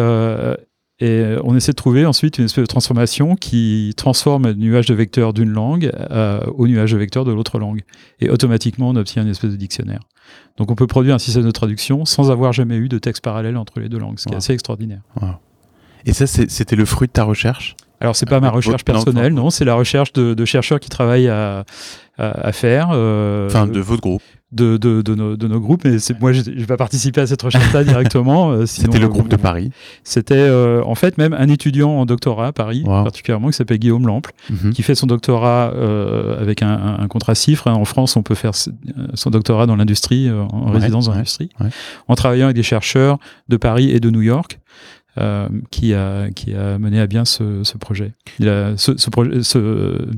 Et 1.00 1.08
euh, 1.08 1.40
on 1.42 1.56
essaie 1.56 1.72
de 1.72 1.76
trouver 1.76 2.06
ensuite 2.06 2.38
une 2.38 2.44
espèce 2.44 2.62
de 2.62 2.68
transformation 2.68 3.34
qui 3.34 3.92
transforme 3.96 4.46
le 4.46 4.54
nuage 4.54 4.86
de 4.86 4.94
vecteurs 4.94 5.32
d'une 5.32 5.50
langue 5.50 5.90
euh, 6.10 6.40
au 6.54 6.68
nuage 6.68 6.92
de 6.92 6.98
vecteurs 6.98 7.24
de 7.24 7.32
l'autre 7.32 7.58
langue. 7.58 7.82
Et 8.20 8.30
automatiquement, 8.30 8.90
on 8.90 8.96
obtient 8.96 9.22
une 9.22 9.30
espèce 9.30 9.50
de 9.50 9.56
dictionnaire. 9.56 10.00
Donc 10.56 10.70
on 10.70 10.76
peut 10.76 10.86
produire 10.86 11.14
un 11.16 11.18
système 11.18 11.42
de 11.42 11.50
traduction 11.50 12.04
sans 12.04 12.30
avoir 12.30 12.52
jamais 12.52 12.76
eu 12.76 12.88
de 12.88 12.98
texte 12.98 13.24
parallèle 13.24 13.56
entre 13.56 13.80
les 13.80 13.88
deux 13.88 13.98
langues, 13.98 14.18
ce 14.18 14.26
qui 14.26 14.34
est 14.34 14.36
assez 14.36 14.52
extraordinaire. 14.52 15.02
Et 16.06 16.12
ça, 16.12 16.26
c'était 16.26 16.76
le 16.76 16.84
fruit 16.84 17.08
de 17.08 17.12
ta 17.12 17.24
recherche? 17.24 17.76
Alors 18.04 18.16
c'est 18.16 18.28
pas 18.28 18.38
ma 18.38 18.50
recherche 18.50 18.84
personnelle, 18.84 19.32
non, 19.32 19.48
c'est 19.48 19.64
la 19.64 19.74
recherche 19.74 20.12
de, 20.12 20.44
chercheurs 20.44 20.78
qui 20.78 20.90
travaillent 20.90 21.30
à, 21.30 21.64
faire. 22.52 22.90
Euh, 22.92 23.46
enfin, 23.46 23.66
de 23.66 23.80
votre 23.80 24.02
groupe 24.02 24.22
de, 24.52 24.76
de, 24.76 25.00
de, 25.00 25.14
nos, 25.14 25.36
de 25.36 25.48
nos 25.48 25.58
groupes, 25.58 25.84
mais 25.84 25.96
moi 26.20 26.32
je 26.32 26.42
vais 26.42 26.66
pas 26.66 26.76
participer 26.76 27.22
à 27.22 27.26
cette 27.26 27.40
recherche-là 27.40 27.82
directement. 27.84 28.50
Euh, 28.50 28.66
c'était 28.66 28.98
le 28.98 29.08
groupe 29.08 29.28
de 29.28 29.36
Paris. 29.36 29.70
C'était 30.04 30.34
euh, 30.34 30.82
en 30.84 30.94
fait 30.94 31.16
même 31.16 31.32
un 31.32 31.48
étudiant 31.48 31.92
en 31.92 32.04
doctorat 32.04 32.48
à 32.48 32.52
Paris, 32.52 32.82
particulièrement, 32.84 33.48
qui 33.48 33.54
s'appelle 33.54 33.78
Guillaume 33.78 34.06
Lample, 34.06 34.32
mhm. 34.50 34.74
qui 34.74 34.82
fait 34.82 34.94
son 34.94 35.06
doctorat 35.06 35.72
avec 36.38 36.62
un, 36.62 36.98
un, 37.00 37.08
contrat 37.08 37.34
cifre. 37.34 37.68
En 37.68 37.86
France, 37.86 38.16
on 38.16 38.22
peut 38.22 38.34
faire 38.34 38.52
son 38.54 39.30
doctorat 39.30 39.64
dans 39.64 39.76
l'industrie, 39.76 40.30
en 40.30 40.70
résidence 40.70 41.06
dans 41.06 41.14
l'industrie, 41.14 41.48
en 42.06 42.14
travaillant 42.14 42.44
avec 42.44 42.56
des 42.56 42.62
chercheurs 42.62 43.18
de 43.48 43.56
Paris 43.56 43.90
et 43.90 43.98
de 43.98 44.10
New 44.10 44.22
York. 44.22 44.60
Euh, 45.16 45.48
qui, 45.70 45.94
a, 45.94 46.28
qui 46.30 46.54
a 46.54 46.76
mené 46.76 46.98
à 46.98 47.06
bien 47.06 47.24
ce, 47.24 47.62
ce 47.62 47.78
projet. 47.78 48.14
Il 48.40 48.48
a, 48.48 48.76
ce, 48.76 48.96
ce, 48.96 49.10
projet, 49.10 49.44
ce, 49.44 50.08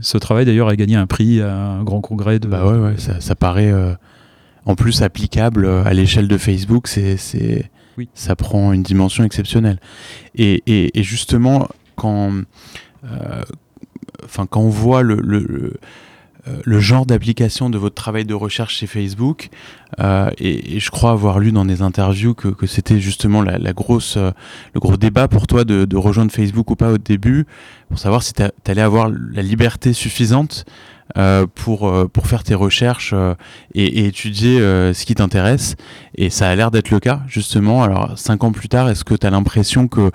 ce 0.00 0.16
travail 0.16 0.46
d'ailleurs 0.46 0.68
a 0.68 0.76
gagné 0.76 0.96
un 0.96 1.06
prix 1.06 1.42
à 1.42 1.54
un 1.54 1.84
grand 1.84 2.00
congrès 2.00 2.38
de. 2.38 2.48
Bah 2.48 2.66
ouais, 2.66 2.78
ouais 2.78 2.94
ça, 2.96 3.20
ça 3.20 3.34
paraît 3.34 3.70
euh, 3.70 3.92
en 4.64 4.74
plus 4.74 5.02
applicable 5.02 5.66
euh, 5.66 5.84
à 5.84 5.92
l'échelle 5.92 6.26
de 6.26 6.38
Facebook. 6.38 6.88
C'est, 6.88 7.18
c'est, 7.18 7.70
oui. 7.98 8.08
ça 8.14 8.34
prend 8.34 8.72
une 8.72 8.82
dimension 8.82 9.24
exceptionnelle. 9.24 9.78
Et, 10.34 10.62
et, 10.66 10.98
et 10.98 11.02
justement, 11.02 11.68
quand, 11.94 12.32
euh, 13.04 13.42
quand 14.32 14.56
on 14.56 14.70
voit 14.70 15.02
le, 15.02 15.16
le 15.16 15.74
le 16.64 16.80
genre 16.80 17.06
d'application 17.06 17.70
de 17.70 17.78
votre 17.78 17.94
travail 17.94 18.24
de 18.24 18.34
recherche 18.34 18.76
chez 18.76 18.86
Facebook. 18.86 19.48
Euh, 20.00 20.30
et, 20.38 20.80
je 20.80 20.90
crois 20.90 21.12
avoir 21.12 21.38
lu 21.38 21.52
dans 21.52 21.64
des 21.64 21.82
interviews 21.82 22.34
que, 22.34 22.48
que 22.48 22.66
c'était 22.66 23.00
justement 23.00 23.42
la, 23.42 23.58
la, 23.58 23.72
grosse, 23.72 24.16
euh, 24.16 24.30
le 24.74 24.80
gros 24.80 24.96
débat 24.96 25.28
pour 25.28 25.46
toi 25.46 25.64
de, 25.64 25.84
de, 25.84 25.96
rejoindre 25.96 26.32
Facebook 26.32 26.70
ou 26.70 26.76
pas 26.76 26.92
au 26.92 26.98
début, 26.98 27.46
pour 27.88 27.98
savoir 27.98 28.22
si 28.22 28.32
tu 28.32 28.42
allais 28.66 28.82
avoir 28.82 29.08
la 29.08 29.42
liberté 29.42 29.92
suffisante 29.92 30.64
euh, 31.16 31.46
pour, 31.54 31.92
pour 32.10 32.26
faire 32.26 32.42
tes 32.42 32.54
recherches 32.54 33.14
et, 33.74 33.84
et, 33.84 34.06
étudier 34.06 34.58
ce 34.58 35.04
qui 35.04 35.14
t'intéresse. 35.14 35.76
Et 36.16 36.30
ça 36.30 36.48
a 36.48 36.54
l'air 36.54 36.70
d'être 36.70 36.90
le 36.90 37.00
cas, 37.00 37.22
justement. 37.28 37.82
Alors, 37.82 38.18
cinq 38.18 38.44
ans 38.44 38.52
plus 38.52 38.68
tard, 38.68 38.88
est-ce 38.88 39.04
que 39.04 39.14
tu 39.14 39.26
as 39.26 39.30
l'impression 39.30 39.88
que, 39.88 40.10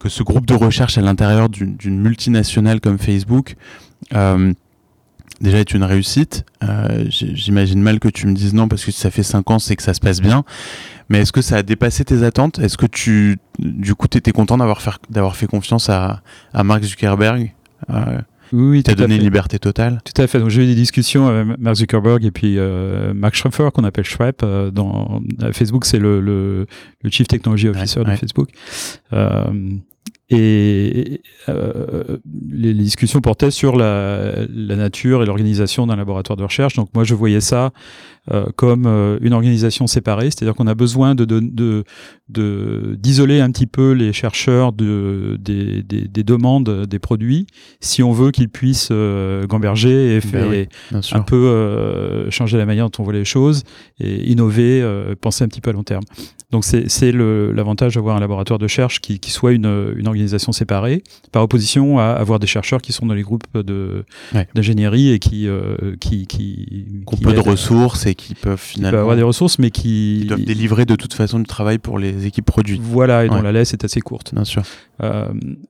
que 0.00 0.08
ce 0.08 0.22
groupe 0.22 0.46
de 0.46 0.54
recherche 0.54 0.98
à 0.98 1.02
l'intérieur 1.02 1.48
d'une 1.50 2.00
multinationale 2.00 2.80
comme 2.80 2.98
Facebook 2.98 3.54
euh, 4.14 4.52
déjà 5.40 5.58
est 5.58 5.72
une 5.72 5.84
réussite. 5.84 6.44
Euh, 6.62 7.04
J'imagine 7.08 7.82
mal 7.82 8.00
que 8.00 8.08
tu 8.08 8.26
me 8.26 8.34
dises 8.34 8.54
non 8.54 8.68
parce 8.68 8.84
que 8.84 8.92
ça 8.92 9.10
fait 9.10 9.22
5 9.22 9.50
ans, 9.50 9.58
c'est 9.58 9.76
que 9.76 9.82
ça 9.82 9.94
se 9.94 10.00
passe 10.00 10.20
bien. 10.20 10.44
Mais 11.08 11.20
est-ce 11.20 11.32
que 11.32 11.42
ça 11.42 11.56
a 11.56 11.62
dépassé 11.62 12.04
tes 12.04 12.22
attentes? 12.22 12.58
Est-ce 12.58 12.76
que 12.76 12.86
tu, 12.86 13.38
du 13.58 13.94
coup, 13.94 14.06
tu 14.06 14.18
étais 14.18 14.32
content 14.32 14.56
d'avoir 14.56 14.80
fait, 15.36 15.46
confiance 15.46 15.90
à, 15.90 16.22
à 16.52 16.62
Mark 16.62 16.84
Zuckerberg? 16.84 17.52
Euh, 17.90 18.20
oui, 18.52 18.82
tu 18.82 18.90
as 18.90 18.94
donné 18.94 19.16
une 19.16 19.22
liberté 19.22 19.58
totale? 19.58 20.00
Tout 20.04 20.20
à 20.20 20.26
fait. 20.26 20.38
Donc 20.38 20.50
j'ai 20.50 20.64
eu 20.64 20.66
des 20.66 20.74
discussions 20.74 21.28
avec 21.28 21.58
Mark 21.58 21.76
Zuckerberg 21.76 22.24
et 22.24 22.30
puis 22.30 22.58
euh, 22.58 23.14
Mark 23.14 23.34
Schreffer 23.34 23.68
qu'on 23.72 23.84
appelle 23.84 24.04
Schrepp 24.04 24.42
euh, 24.42 24.70
dans 24.70 25.22
Facebook, 25.52 25.84
c'est 25.84 25.98
le, 25.98 26.20
le, 26.20 26.66
le, 27.02 27.10
Chief 27.10 27.28
Technology 27.28 27.68
Officer 27.68 28.02
de 28.04 28.14
Facebook. 28.16 28.48
Euh, 29.12 29.44
et 30.30 31.22
euh, 31.48 32.18
les, 32.52 32.72
discussions 32.72 33.20
portaient 33.20 33.50
sur 33.50 33.74
la, 33.74 34.46
la 34.48 34.76
nature 34.76 35.22
et 35.22 35.26
l'organisation 35.26 35.88
d'un 35.88 35.96
laboratoire 35.96 36.36
de 36.36 36.44
recherche. 36.44 36.74
Donc 36.74 36.88
moi, 36.94 37.02
je 37.02 37.14
voyais 37.14 37.40
ça 37.40 37.72
euh, 38.30 38.46
comme 38.54 38.86
euh, 38.86 39.18
une 39.22 39.32
organisation 39.32 39.88
séparée, 39.88 40.26
c'est-à-dire 40.26 40.54
qu'on 40.54 40.68
a 40.68 40.76
besoin 40.76 41.16
de, 41.16 41.84
d'isoler 42.28 43.40
un 43.40 43.50
petit 43.50 43.66
peu 43.66 43.90
les 43.90 44.12
chercheurs 44.12 44.72
de, 44.72 45.36
des, 45.40 45.82
des, 45.82 46.06
des 46.06 46.22
demandes 46.22 46.86
des 46.86 46.98
produits 47.00 47.46
si 47.80 48.04
on 48.04 48.12
veut 48.12 48.30
qu'ils 48.30 48.50
puissent 48.50 48.92
gamberger 49.48 50.16
et, 50.16 50.20
ben 50.20 50.66
un 51.12 51.22
peu 51.22 52.28
changer 52.30 52.56
la 52.58 52.66
manière 52.66 52.88
dont 52.88 53.02
on 53.02 53.04
voit 53.04 53.14
les 53.14 53.24
choses 53.24 53.64
et 53.98 54.30
innover, 54.30 54.86
penser 55.20 55.42
un 55.42 55.48
petit 55.48 55.60
peu 55.60 55.70
à 55.70 55.72
long 55.72 55.82
terme. 55.82 56.04
Donc 56.50 56.64
c'est 56.64 57.12
l'avantage 57.12 57.94
d'avoir 57.94 58.16
un 58.16 58.20
laboratoire 58.20 58.58
de 58.58 58.64
recherche 58.64 59.00
qui, 59.00 59.20
qui 59.20 59.30
soit 59.30 59.52
une, 59.52 59.94
une, 59.96 60.08
organisation 60.08 60.19
séparée, 60.28 61.02
par 61.32 61.42
opposition 61.42 61.98
à 61.98 62.06
avoir 62.06 62.38
des 62.38 62.46
chercheurs 62.46 62.82
qui 62.82 62.92
sont 62.92 63.06
dans 63.06 63.14
les 63.14 63.22
groupes 63.22 63.44
d'ingénierie 64.54 65.10
et 65.10 65.18
qui, 65.18 65.48
qui, 66.00 66.26
qui, 66.26 66.26
qui 66.26 67.04
ont 67.06 67.16
peu 67.16 67.32
de 67.32 67.40
ressources 67.40 68.06
et 68.06 68.14
qui 68.14 68.34
peuvent 68.34 68.60
finalement 68.60 69.00
avoir 69.00 69.16
des 69.16 69.22
ressources, 69.22 69.58
mais 69.58 69.70
qui 69.70 70.26
doivent 70.26 70.42
délivrer 70.42 70.84
de 70.84 70.96
toute 70.96 71.14
façon 71.14 71.38
du 71.38 71.46
travail 71.46 71.78
pour 71.78 71.98
les 71.98 72.26
équipes 72.26 72.46
produits. 72.46 72.80
Voilà, 72.82 73.24
et 73.24 73.28
dont 73.28 73.42
la 73.42 73.52
laisse 73.52 73.72
est 73.72 73.84
assez 73.84 74.00
courte. 74.00 74.34
Bien 74.34 74.44
sûr. 74.44 74.62
Euh, 75.02 75.28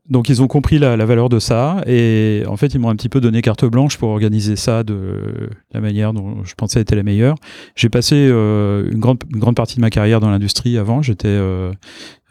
donc 0.08 0.28
ils 0.28 0.42
ont 0.42 0.48
compris 0.48 0.78
la, 0.78 0.96
valeur 0.96 1.28
de 1.28 1.38
ça, 1.38 1.82
et 1.86 2.42
en 2.46 2.56
fait 2.56 2.74
ils 2.74 2.80
m'ont 2.80 2.90
un 2.90 2.96
petit 2.96 3.08
peu 3.08 3.20
donné 3.20 3.42
carte 3.42 3.64
blanche 3.64 3.96
pour 3.96 4.08
organiser 4.08 4.56
ça 4.56 4.82
de 4.82 5.50
la 5.72 5.80
manière 5.80 6.12
dont 6.12 6.44
je 6.44 6.54
pensais 6.54 6.80
était 6.80 6.96
la 6.96 7.02
meilleure. 7.02 7.36
J'ai 7.76 7.88
passé 7.88 8.16
euh, 8.16 8.90
une 8.90 8.98
grande 8.98 9.22
une 9.32 9.40
grande 9.40 9.56
partie 9.56 9.76
de 9.76 9.80
ma 9.80 9.90
carrière 9.90 10.20
dans 10.20 10.30
l'industrie 10.30 10.78
avant. 10.78 11.02
J'étais 11.02 11.28
euh, 11.28 11.72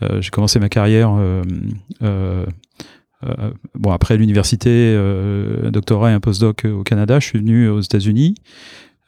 j'ai 0.02 0.30
commencé 0.30 0.60
ma 0.60 0.70
carrière 0.70 1.12
bon, 3.76 3.92
après 3.92 4.18
l'université, 4.18 4.96
un 4.96 5.72
doctorat 5.72 6.12
et 6.12 6.14
un 6.14 6.20
postdoc 6.20 6.66
au 6.66 6.84
Canada, 6.84 7.20
je 7.20 7.28
suis 7.28 7.40
venu 7.40 7.68
aux 7.70 7.82
États-Unis. 7.82 8.36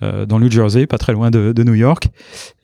Euh, 0.03 0.25
dans 0.25 0.39
le 0.39 0.45
New 0.45 0.51
Jersey, 0.51 0.87
pas 0.87 0.97
très 0.97 1.13
loin 1.13 1.29
de, 1.29 1.51
de 1.51 1.63
New 1.63 1.75
York. 1.75 2.07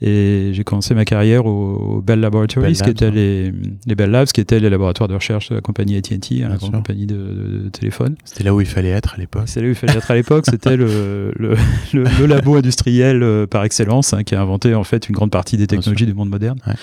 Et 0.02 0.52
j'ai 0.54 0.64
commencé 0.64 0.96
ma 0.96 1.06
carrière 1.06 1.46
au, 1.46 2.02
Bell 2.02 2.20
Laboratories, 2.20 2.74
qui 2.84 2.90
étaient 2.90 3.12
les, 3.12 3.52
les, 3.86 3.96
Bell 3.96 4.10
Labs, 4.10 4.28
qui 4.28 4.42
étaient 4.42 4.60
les 4.60 4.70
laboratoires 4.70 5.08
de 5.08 5.14
recherche 5.14 5.50
de 5.50 5.56
la 5.56 5.62
compagnie 5.62 5.98
AT&T, 5.98 6.44
hein, 6.44 6.50
la 6.50 6.58
grande 6.58 6.72
compagnie 6.72 7.06
de, 7.06 7.16
de, 7.16 7.70
téléphone. 7.70 8.16
C'était 8.26 8.44
là 8.44 8.56
où 8.56 8.62
il 8.62 8.68
fallait 8.68 8.90
être 8.90 9.14
à 9.16 9.18
l'époque. 9.18 9.44
C'était 9.46 9.62
là 9.62 9.68
où 9.68 9.72
il 9.72 9.76
fallait 9.76 9.98
être 9.98 10.10
à 10.10 10.16
l'époque. 10.16 10.46
C'était 10.50 10.78
le, 10.78 11.32
le, 11.36 11.56
le, 11.94 12.26
labo 12.26 12.56
industriel 12.56 13.22
euh, 13.22 13.46
par 13.46 13.64
excellence, 13.64 14.14
hein, 14.14 14.24
qui 14.24 14.34
a 14.34 14.42
inventé 14.42 14.74
en 14.74 14.84
fait 14.84 15.08
une 15.08 15.16
grande 15.16 15.32
partie 15.32 15.58
des 15.58 15.68
technologies 15.68 16.08
du 16.08 16.16
monde 16.16 16.30
moderne. 16.30 16.60
Ouais. 16.66 16.74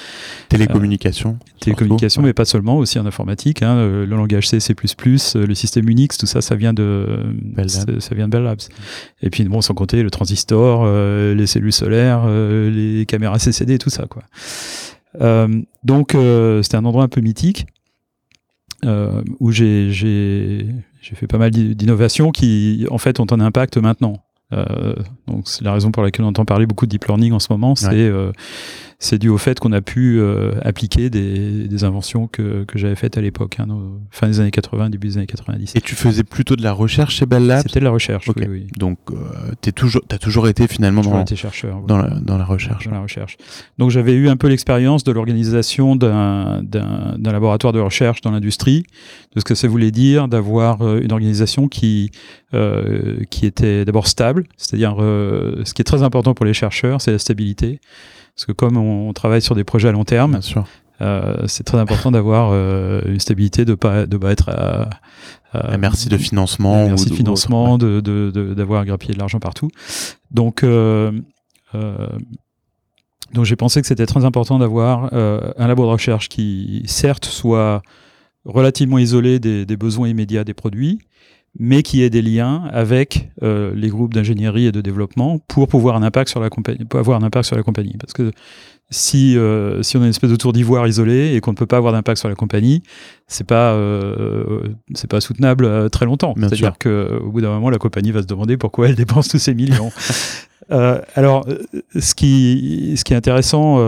Télécommunications. 0.49 1.39
Euh, 1.41 1.59
télécommunications, 1.61 2.23
mais 2.23 2.33
pas 2.33 2.45
seulement, 2.45 2.77
aussi 2.79 3.01
en 3.01 3.07
informatique. 3.07 3.63
Hein, 3.63 3.77
le 3.77 4.05
langage 4.07 4.49
C, 4.49 4.61
C++, 4.61 4.75
le 5.35 5.55
système 5.55 5.89
Unix, 5.89 6.17
tout 6.17 6.27
ça, 6.27 6.41
ça 6.41 6.55
vient 6.55 6.73
de, 6.73 7.07
Bell 7.43 7.71
ça 7.71 8.15
vient 8.15 8.29
de 8.29 8.33
Bell 8.33 8.45
Labs. 8.45 8.61
Et 9.23 9.31
puis 9.31 9.45
bon, 9.45 9.61
sans 9.61 9.75
compter 9.75 10.03
le 10.03 10.11
transistor 10.11 10.44
euh, 10.53 11.35
les 11.35 11.47
cellules 11.47 11.73
solaires, 11.73 12.25
euh, 12.27 12.71
les 12.71 13.07
caméras 13.07 13.39
CCD, 13.39 13.79
tout 13.79 13.91
ça 13.91 14.07
quoi. 14.07 14.23
Euh, 15.21 15.63
donc 15.85 16.17
c'était 16.63 16.77
un 16.77 16.85
endroit 16.85 17.05
un 17.05 17.09
peu 17.09 17.21
mythique 17.21 17.67
où 19.41 19.51
j'ai 19.51 19.93
fait 21.03 21.27
pas 21.27 21.39
mal 21.39 21.51
d'innovations 21.51 22.31
qui 22.31 22.87
en 22.91 22.99
fait 22.99 23.21
ont 23.21 23.27
un 23.31 23.41
impact 23.41 23.79
maintenant. 23.79 24.23
donc 25.27 25.49
c'est 25.49 25.65
la 25.65 25.73
raison 25.73 25.91
pour 25.91 26.03
laquelle 26.03 26.25
on 26.25 26.29
entend 26.29 26.45
parler 26.45 26.67
beaucoup 26.67 26.87
de 26.87 26.91
deep 26.91 27.07
learning 27.07 27.33
en 27.33 27.39
ce 27.39 27.49
moment, 27.51 27.75
c'est 27.75 28.11
c'est 28.99 29.19
dû 29.19 29.29
au 29.29 29.39
fait 29.39 29.59
qu'on 29.61 29.73
a 29.73 29.81
pu 29.81 30.19
euh, 30.19 30.53
appliquer 30.63 31.11
des, 31.11 31.69
des, 31.69 31.85
inventions 31.85 32.27
que, 32.27 32.65
que 32.65 32.79
j'avais 32.79 32.95
faites 32.95 33.19
à 33.19 33.21
l'époque, 33.21 33.57
hein, 33.59 33.67
fin 34.11 34.29
des 34.29 34.41
années 34.41 34.51
80, 34.51 34.91
début 34.91 35.09
des 35.09 35.17
années 35.19 35.27
90. 35.27 35.73
Et 35.75 35.81
tu 35.81 35.95
faisais 35.95 36.25
plutôt 36.25 36.57
de 36.57 36.63
la 36.63 36.73
recherche 36.73 37.17
chez 37.17 37.27
Bell 37.27 37.47
Labs? 37.47 37.63
C'était 37.67 37.81
de 37.81 37.85
la 37.85 37.91
recherche, 37.91 38.29
oui, 38.29 38.47
oui. 38.49 38.67
Donc, 38.79 38.99
euh, 39.11 39.15
tu 39.61 39.73
toujours, 39.73 40.03
as 40.11 40.19
toujours 40.19 40.49
été 40.49 40.67
finalement 40.69 41.03
dans, 41.03 41.21
été 41.21 41.37
chercheur, 41.37 41.81
dans, 41.87 41.99
la, 41.99 42.09
dans, 42.21 42.39
la, 42.39 42.45
recherche. 42.45 42.87
Dans 42.87 42.93
la 42.93 43.01
recherche. 43.01 43.37
Donc, 43.79 43.91
j'avais 43.91 44.13
eu 44.15 44.29
un 44.29 44.37
peu 44.37 44.49
l'expérience 44.49 45.05
de 45.05 45.13
l'organisation 45.13 45.97
d'un 45.97 46.63
laboratoire 47.25 47.73
de 47.73 47.81
recherche 47.81 48.21
dans 48.21 48.31
l'industrie, 48.31 48.85
de 49.35 49.41
ce 49.41 49.45
que 49.45 49.55
ça 49.55 49.69
voulait 49.69 49.91
dire 49.91 50.29
d'avoir 50.29 50.83
euh, 50.83 51.01
une 51.03 51.13
organisation 51.13 51.69
qui, 51.69 52.11
euh, 52.55 53.19
qui 53.31 53.47
était 53.47 53.85
d'abord 53.85 54.07
stable, 54.07 54.45
c'est-à-dire 54.57 54.97
ce 54.99 55.75
qui 55.75 55.83
est 55.83 55.85
très 55.85 56.03
important 56.03 56.35
pour 56.35 56.47
les 56.47 56.55
chercheurs, 56.55 57.01
c'est 57.01 57.13
la 57.13 57.19
stabilité. 57.19 57.81
Parce 58.35 58.47
que 58.47 58.53
comme 58.53 58.77
on 58.77 59.13
travaille 59.13 59.43
sur 59.43 59.55
des 59.55 59.65
projets 59.65 59.89
à 59.89 59.93
long 59.93 60.05
terme, 60.05 60.41
euh, 61.01 61.47
c'est 61.47 61.65
très 61.65 61.79
important 61.79 62.11
d'avoir 62.11 62.51
euh, 62.53 63.01
une 63.07 63.21
stabilité, 63.21 63.65
de 63.65 63.75
pas 63.75 64.07
de 64.07 64.17
pas 64.17 64.33
être 64.33 64.49
à, 64.49 64.91
à 65.53 65.79
merci 65.79 66.09
de 66.09 66.17
financement, 66.17 66.87
merci 66.89 67.11
de 67.11 67.15
financement, 67.15 67.79
de 67.79 68.01
d'avoir 68.55 68.83
de, 68.83 68.87
grappillé 68.89 69.15
de 69.15 69.19
l'argent 69.19 69.39
partout. 69.39 69.69
Donc 70.33 70.65
euh, 70.65 71.13
donc 73.33 73.45
j'ai 73.45 73.57
pensé 73.57 73.81
que 73.81 73.87
c'était 73.87 74.07
très 74.07 74.25
important 74.25 74.59
d'avoir 74.59 75.13
un 75.13 75.67
labo 75.67 75.85
de 75.85 75.91
recherche 75.91 76.29
qui 76.29 76.83
certes 76.87 77.25
soit 77.25 77.83
relativement 78.45 78.99
isolé 78.99 79.39
des, 79.39 79.65
des 79.65 79.77
besoins 79.77 80.09
immédiats 80.09 80.45
des 80.45 80.55
produits, 80.55 80.99
mais 81.59 81.83
qui 81.83 82.03
ait 82.03 82.11
des 82.11 82.23
liens 82.23 82.65
avec 82.73 83.31
euh, 83.43 83.73
les 83.75 83.89
groupes 83.89 84.13
d'ingénierie 84.13 84.67
et 84.67 84.73
de 84.73 84.81
développement 84.81 85.39
pour 85.47 85.69
pouvoir 85.69 85.97
un 85.97 86.03
impact 86.03 86.31
sur 86.31 86.41
la 86.41 86.51
compagnie, 86.51 86.85
pour 86.85 86.99
avoir 86.99 87.21
un 87.21 87.25
impact 87.25 87.47
sur 87.47 87.57
la 87.57 87.63
compagnie. 87.63 87.95
Parce 87.99 88.13
que 88.13 88.33
si 88.91 89.39
euh, 89.39 89.83
si 89.83 89.97
on 89.97 90.01
a 90.01 90.05
une 90.05 90.11
espèce 90.11 90.31
de 90.31 90.37
tour 90.37 90.53
d'ivoire 90.53 90.87
isolé 90.87 91.35
et 91.35 91.41
qu'on 91.41 91.53
ne 91.53 91.57
peut 91.57 91.67
pas 91.67 91.77
avoir 91.77 91.93
d'impact 91.93 92.19
sur 92.19 92.29
la 92.29 92.35
compagnie, 92.35 92.83
c'est 93.29 93.47
pas 93.47 93.73
euh, 93.73 94.69
c'est 94.95 95.09
pas 95.09 95.21
soutenable 95.21 95.91
très 95.91 96.07
longtemps. 96.07 96.35
C'est-à-dire 96.37 96.59
sûr. 96.59 96.79
que 96.79 97.21
au 97.25 97.31
bout 97.31 97.41
d'un 97.41 97.51
moment, 97.51 97.71
la 97.71 97.79
compagnie 97.79 98.11
va 98.11 98.23
se 98.23 98.27
demander 98.27 98.57
pourquoi 98.57 98.89
elle 98.89 98.97
dépense 98.97 99.29
tous 99.29 99.39
ces 99.39 99.55
millions. 99.55 99.91
Alors, 100.71 101.47
ce 101.99 102.15
qui 102.15 102.95
ce 102.97 103.05
qui 103.05 103.13
est 103.13 103.17
intéressant. 103.17 103.79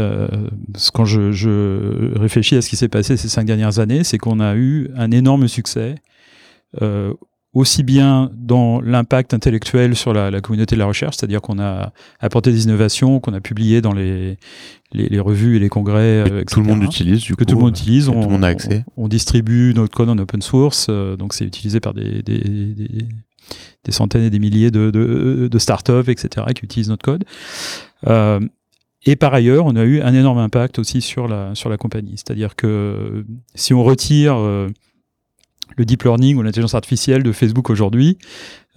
Euh, 0.00 0.28
quand 0.94 1.04
je, 1.04 1.32
je 1.32 2.16
réfléchis 2.16 2.54
à 2.54 2.62
ce 2.62 2.68
qui 2.68 2.76
s'est 2.76 2.88
passé 2.88 3.16
ces 3.16 3.28
cinq 3.28 3.46
dernières 3.46 3.80
années, 3.80 4.04
c'est 4.04 4.16
qu'on 4.16 4.38
a 4.38 4.54
eu 4.54 4.90
un 4.96 5.10
énorme 5.10 5.48
succès 5.48 5.96
aussi 7.54 7.82
bien 7.82 8.30
dans 8.36 8.80
l'impact 8.80 9.32
intellectuel 9.34 9.96
sur 9.96 10.12
la, 10.12 10.30
la 10.30 10.40
communauté 10.40 10.74
de 10.76 10.78
la 10.80 10.86
recherche, 10.86 11.16
c'est-à-dire 11.16 11.40
qu'on 11.40 11.58
a 11.58 11.92
apporté 12.20 12.52
des 12.52 12.64
innovations 12.64 13.20
qu'on 13.20 13.32
a 13.32 13.40
publiées 13.40 13.80
dans 13.80 13.92
les, 13.94 14.36
les, 14.92 15.08
les 15.08 15.20
revues 15.20 15.56
et 15.56 15.58
les 15.58 15.68
congrès, 15.70 16.30
euh, 16.30 16.44
Tout 16.44 16.60
le 16.60 16.66
monde 16.66 16.82
utilise, 16.82 17.22
du 17.22 17.32
que 17.34 17.38
coup. 17.38 17.44
tout 17.46 17.56
le 17.56 17.62
monde 17.62 17.70
utilise. 17.70 18.06
que 18.06 18.10
On, 18.10 18.20
tout 18.20 18.26
le 18.28 18.32
monde 18.34 18.44
a 18.44 18.48
accès. 18.48 18.84
On, 18.96 19.04
on 19.04 19.08
distribue 19.08 19.72
notre 19.74 19.96
code 19.96 20.10
en 20.10 20.18
open 20.18 20.42
source, 20.42 20.86
euh, 20.90 21.16
donc 21.16 21.32
c'est 21.32 21.46
utilisé 21.46 21.80
par 21.80 21.94
des, 21.94 22.22
des, 22.22 22.38
des, 22.38 22.88
des 23.84 23.92
centaines 23.92 24.24
et 24.24 24.30
des 24.30 24.38
milliers 24.38 24.70
de, 24.70 24.90
de, 24.90 25.48
de 25.50 25.58
startups, 25.58 26.08
etc., 26.10 26.46
qui 26.54 26.64
utilisent 26.66 26.90
notre 26.90 27.04
code. 27.04 27.24
Euh, 28.06 28.40
et 29.06 29.16
par 29.16 29.32
ailleurs, 29.32 29.64
on 29.64 29.74
a 29.76 29.84
eu 29.84 30.02
un 30.02 30.12
énorme 30.12 30.38
impact 30.38 30.78
aussi 30.78 31.00
sur 31.00 31.28
la, 31.28 31.54
sur 31.54 31.70
la 31.70 31.78
compagnie. 31.78 32.14
C'est-à-dire 32.16 32.56
que 32.56 33.24
si 33.54 33.72
on 33.72 33.82
retire 33.82 34.36
euh, 34.36 34.68
le 35.78 35.84
deep 35.84 36.02
learning 36.02 36.36
ou 36.36 36.42
l'intelligence 36.42 36.74
artificielle 36.74 37.22
de 37.22 37.32
Facebook 37.32 37.70
aujourd'hui, 37.70 38.18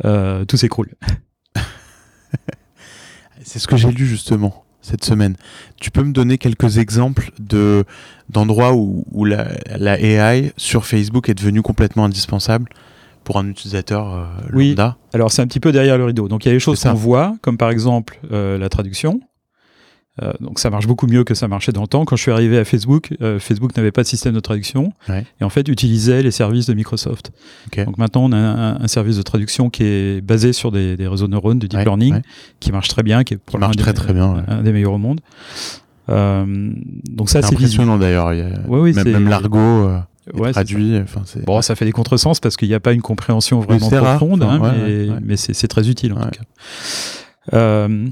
euh, 0.05 0.45
tout 0.45 0.57
s'écroule. 0.57 0.89
C'est 3.43 3.59
ce 3.59 3.67
que 3.67 3.75
j'ai 3.75 3.91
lu 3.91 4.05
justement 4.05 4.63
cette 4.81 5.03
semaine. 5.03 5.35
Tu 5.79 5.91
peux 5.91 6.03
me 6.03 6.11
donner 6.13 6.37
quelques 6.37 6.77
exemples 6.77 7.31
de 7.39 7.83
d'endroits 8.29 8.73
où, 8.73 9.03
où 9.11 9.25
la, 9.25 9.47
la 9.77 9.99
AI 9.99 10.53
sur 10.57 10.85
Facebook 10.85 11.27
est 11.29 11.33
devenue 11.33 11.61
complètement 11.61 12.05
indispensable 12.05 12.69
pour 13.23 13.37
un 13.37 13.47
utilisateur 13.47 14.13
euh, 14.13 14.25
Oui. 14.53 14.69
lambda? 14.69 14.97
Alors 15.13 15.31
c'est 15.31 15.41
un 15.41 15.47
petit 15.47 15.59
peu 15.59 15.71
derrière 15.71 15.97
le 15.97 16.05
rideau. 16.05 16.27
Donc 16.27 16.45
il 16.45 16.49
y 16.49 16.51
a 16.51 16.53
des 16.53 16.59
choses 16.59 16.81
qu'on 16.81 16.93
voit, 16.93 17.35
comme 17.41 17.57
par 17.57 17.69
exemple 17.71 18.19
euh, 18.31 18.57
la 18.57 18.69
traduction. 18.69 19.19
Euh, 20.21 20.33
donc 20.41 20.59
ça 20.59 20.69
marche 20.69 20.87
beaucoup 20.87 21.07
mieux 21.07 21.23
que 21.23 21.33
ça 21.33 21.47
marchait 21.47 21.71
dans 21.71 21.81
le 21.83 21.87
temps. 21.87 22.03
Quand 22.03 22.17
je 22.17 22.21
suis 22.21 22.31
arrivé 22.31 22.57
à 22.57 22.65
Facebook, 22.65 23.13
euh, 23.21 23.39
Facebook 23.39 23.75
n'avait 23.77 23.93
pas 23.93 24.01
de 24.03 24.07
système 24.07 24.33
de 24.33 24.41
traduction 24.41 24.91
Ouais. 25.07 25.23
et 25.39 25.43
en 25.45 25.49
fait 25.49 25.67
utilisait 25.69 26.21
les 26.21 26.31
services 26.31 26.65
de 26.65 26.73
Microsoft. 26.73 27.31
Donc 27.85 27.97
maintenant 27.97 28.25
on 28.25 28.31
a 28.33 28.37
un, 28.37 28.81
un 28.81 28.87
service 28.87 29.15
de 29.15 29.21
traduction 29.21 29.69
qui 29.69 29.83
est 29.83 30.21
basé 30.21 30.51
sur 30.51 30.71
des, 30.71 30.97
des 30.97 31.07
réseaux 31.07 31.27
de 31.27 31.31
neurones 31.31 31.59
de 31.59 31.67
deep 31.67 31.77
Ouais, 31.79 31.85
learning 31.85 32.13
ouais. 32.15 32.21
qui 32.59 32.73
marche 32.73 32.89
très 32.89 33.03
bien, 33.03 33.23
qui 33.23 33.35
est 33.35 33.37
probablement 33.37 33.69
marche 33.69 33.77
un 33.79 33.81
très, 33.83 33.93
des- 33.93 33.99
très 33.99 34.13
bien, 34.13 34.43
un 34.47 34.61
des 34.63 34.73
meilleurs 34.73 34.93
au 34.93 34.97
monde. 34.97 35.21
Euh, 36.09 36.73
donc 37.09 37.29
ça 37.29 37.41
C'est 37.41 37.53
impressionnant 37.53 37.97
d'ailleurs. 37.97 38.27
a- 38.27 38.33
oui, 38.67 38.91
même, 38.93 39.29
l'argot 39.29 39.89
Ouais, 40.35 40.51
traduit. 40.51 40.97
Enfin, 40.99 41.21
Bon, 41.45 41.61
ça 41.61 41.75
fait 41.75 41.83
des 41.85 41.91
contresens 41.91 42.39
parce 42.39 42.55
qu'il 42.55 42.67
n'y 42.67 42.75
a 42.75 42.79
pas 42.79 42.93
une 42.93 43.01
compréhension 43.01 43.59
vraiment 43.59 43.89
rare, 43.89 44.17
profonde, 44.17 44.43
hein, 44.43 44.59
ouais, 44.59 44.71
mais, 44.77 44.83
ouais, 44.83 45.09
ouais. 45.13 45.19
mais 45.23 45.35
c'est 45.37 45.67
très 45.67 45.89
utile 45.89 46.13
en 46.13 46.17
tout 46.21 46.29
cas. 46.29 46.43
Euh, 47.53 48.07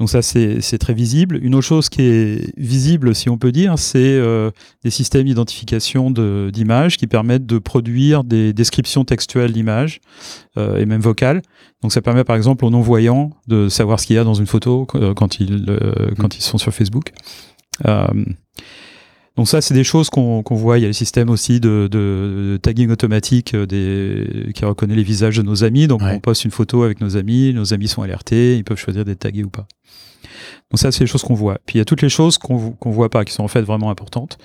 donc 0.00 0.08
ça, 0.08 0.22
c'est 0.22 0.78
très 0.78 0.94
visible. 0.94 1.38
Une 1.42 1.54
autre 1.54 1.66
chose 1.66 1.90
qui 1.90 2.00
est 2.00 2.58
visible, 2.58 3.14
si 3.14 3.28
on 3.28 3.36
peut 3.36 3.52
dire, 3.52 3.78
c'est 3.78 3.98
euh, 3.98 4.50
des 4.82 4.88
systèmes 4.88 5.26
d'identification 5.26 6.10
de- 6.10 6.48
d'images 6.50 6.96
qui 6.96 7.06
permettent 7.06 7.44
de 7.44 7.58
produire 7.58 8.24
des 8.24 8.54
descriptions 8.54 9.04
textuelles 9.04 9.52
d'images 9.52 10.00
euh, 10.56 10.78
et 10.78 10.86
même 10.86 11.02
vocales. 11.02 11.42
Donc 11.82 11.92
ça 11.92 12.00
permet 12.00 12.24
par 12.24 12.34
exemple 12.36 12.64
aux 12.64 12.70
non-voyants 12.70 13.30
de 13.46 13.68
savoir 13.68 14.00
ce 14.00 14.06
qu'il 14.06 14.16
y 14.16 14.18
a 14.18 14.24
dans 14.24 14.32
une 14.34 14.46
photo 14.46 14.86
euh, 14.94 15.12
quand 15.12 15.38
ils, 15.38 15.66
euh, 15.68 16.10
quand 16.18 16.34
ils 16.34 16.42
sont 16.42 16.56
sur 16.56 16.72
Facebook. 16.72 17.12
Donc 19.36 19.48
ça, 19.48 19.60
c'est 19.60 19.74
des 19.74 19.84
choses 19.84 20.10
qu'on 20.10 20.42
voit. 20.50 20.78
Il 20.78 20.82
y 20.82 20.84
a 20.84 20.88
le 20.88 20.92
système 20.92 21.30
aussi 21.30 21.60
de, 21.60 21.88
de- 21.90 22.52
de 22.52 22.58
tagging 22.60 22.90
automatique 22.90 23.54
euh, 23.54 23.64
des, 23.66 24.52
qui 24.54 24.64
reconnaît 24.64 24.96
les 24.96 25.02
visages 25.04 25.36
de 25.36 25.42
nos 25.42 25.64
amis. 25.64 25.86
Donc 25.86 26.02
Ouais. 26.02 26.12
on 26.14 26.20
poste 26.20 26.44
une 26.44 26.50
photo 26.50 26.82
avec 26.82 27.00
nos 27.00 27.16
amis, 27.16 27.52
nos 27.54 27.72
amis 27.72 27.88
sont 27.88 28.02
alertés, 28.02 28.56
ils 28.56 28.64
peuvent 28.64 28.76
choisir 28.78 29.04
d'être 29.04 29.20
tagués 29.20 29.44
ou 29.44 29.50
pas. 29.50 29.66
Donc 30.70 30.78
ça, 30.78 30.92
c'est 30.92 31.00
les 31.04 31.06
choses 31.06 31.22
qu'on 31.22 31.34
voit. 31.34 31.58
Puis 31.64 31.76
il 31.76 31.78
y 31.78 31.80
a 31.80 31.84
toutes 31.84 32.02
les 32.02 32.08
choses 32.08 32.38
qu'on 32.38 32.72
qu'on 32.72 32.90
voit 32.90 33.08
pas, 33.08 33.24
qui 33.24 33.32
sont 33.32 33.44
en 33.44 33.48
fait 33.48 33.62
vraiment 33.62 33.90
importantes. 33.90 34.36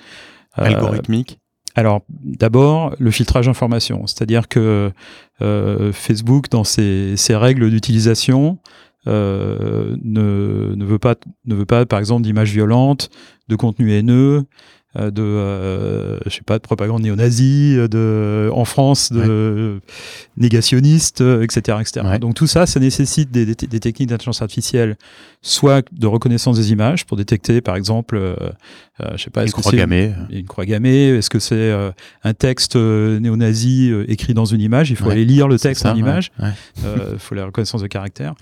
Euh, 0.58 0.64
algorithmique. 0.64 1.38
alors, 1.74 2.00
d'abord, 2.08 2.94
le 2.98 3.10
filtrage 3.10 3.46
d'informations, 3.46 4.06
c'est-à-dire 4.06 4.48
que 4.48 4.90
euh, 5.42 5.92
Facebook, 5.92 6.48
dans 6.48 6.64
ses, 6.64 7.14
ses 7.16 7.36
règles 7.36 7.68
d'utilisation, 7.70 8.58
euh, 9.06 9.96
ne, 10.02 10.74
ne 10.74 10.84
veut 10.84 10.98
pas, 10.98 11.14
ne 11.44 11.54
veut 11.54 11.66
pas, 11.66 11.84
par 11.86 11.98
exemple, 11.98 12.22
d'images 12.22 12.50
violentes, 12.52 13.10
de 13.48 13.54
contenu 13.56 13.92
haineux, 13.92 14.44
de, 14.98 15.22
euh, 15.22 16.18
je 16.26 16.30
sais 16.30 16.42
pas, 16.44 16.58
de 16.58 16.62
propagande 16.62 17.02
néo-nazie, 17.02 17.76
de, 17.90 18.50
en 18.52 18.64
France, 18.64 19.12
de 19.12 19.80
négationnistes, 20.36 21.20
euh, 21.20 21.42
etc., 21.42 21.78
etc. 21.80 22.06
Ouais. 22.06 22.18
Donc 22.18 22.34
tout 22.34 22.46
ça, 22.46 22.66
ça 22.66 22.80
nécessite 22.80 23.30
des, 23.30 23.46
des, 23.46 23.54
des 23.54 23.80
techniques 23.80 24.08
d'intelligence 24.08 24.42
artificielle, 24.42 24.96
soit 25.42 25.84
de 25.92 26.06
reconnaissance 26.06 26.56
des 26.56 26.72
images 26.72 27.06
pour 27.06 27.16
détecter, 27.16 27.60
par 27.60 27.76
exemple, 27.76 28.16
euh, 28.16 28.34
euh, 29.00 29.12
je 29.16 29.24
sais 29.24 29.30
pas, 29.30 29.44
Une 29.44 29.52
croix 29.52 29.72
gammée. 29.72 30.12
une 30.30 30.46
croix 30.46 30.64
gammée 30.64 31.08
Est-ce 31.08 31.30
que 31.30 31.38
c'est 31.38 31.54
euh, 31.54 31.90
un 32.24 32.34
texte 32.34 32.76
euh, 32.76 33.18
néo-nazi 33.20 33.90
euh, 33.90 34.04
écrit 34.10 34.34
dans 34.34 34.44
une 34.46 34.60
image 34.60 34.90
Il 34.90 34.96
faut 34.96 35.06
Ouais, 35.06 35.12
aller 35.12 35.24
lire 35.24 35.48
le 35.48 35.58
texte 35.58 35.84
en 35.86 35.92
ouais, 35.94 36.00
image. 36.00 36.32
ouais. 36.40 36.50
Il 37.12 37.18
faut 37.18 37.34
la 37.34 37.46
reconnaissance 37.46 37.82
de 37.82 37.86
caractère. 37.86 38.34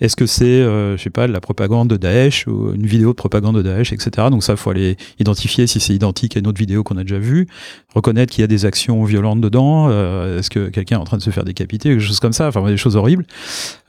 Est-ce 0.00 0.16
que 0.16 0.26
c'est, 0.26 0.44
euh, 0.44 0.96
je 0.96 1.02
sais 1.02 1.10
pas, 1.10 1.26
de 1.26 1.32
la 1.32 1.40
propagande 1.40 1.88
de 1.88 1.96
Daesh 1.96 2.46
ou 2.46 2.72
une 2.74 2.86
vidéo 2.86 3.08
de 3.10 3.14
propagande 3.14 3.56
de 3.56 3.62
Daesh, 3.62 3.92
etc. 3.92 4.28
Donc 4.30 4.42
ça, 4.42 4.54
il 4.54 4.56
faut 4.56 4.70
aller 4.70 4.96
identifier 5.18 5.66
si 5.66 5.78
c'est 5.80 5.94
identique 5.94 6.36
à 6.36 6.40
une 6.40 6.46
autre 6.46 6.58
vidéo 6.58 6.82
qu'on 6.82 6.96
a 6.96 7.02
déjà 7.02 7.18
vue, 7.18 7.46
reconnaître 7.94 8.32
qu'il 8.32 8.42
y 8.42 8.44
a 8.44 8.48
des 8.48 8.64
actions 8.64 9.04
violentes 9.04 9.40
dedans. 9.40 9.88
euh, 9.90 10.38
Est-ce 10.38 10.48
que 10.50 10.68
quelqu'un 10.70 10.96
est 10.96 11.00
en 11.00 11.04
train 11.04 11.18
de 11.18 11.22
se 11.22 11.30
faire 11.30 11.44
décapiter, 11.44 11.90
quelque 11.90 12.00
chose 12.00 12.20
comme 12.20 12.32
ça, 12.32 12.48
enfin 12.48 12.66
des 12.66 12.76
choses 12.76 12.96
horribles. 12.96 13.24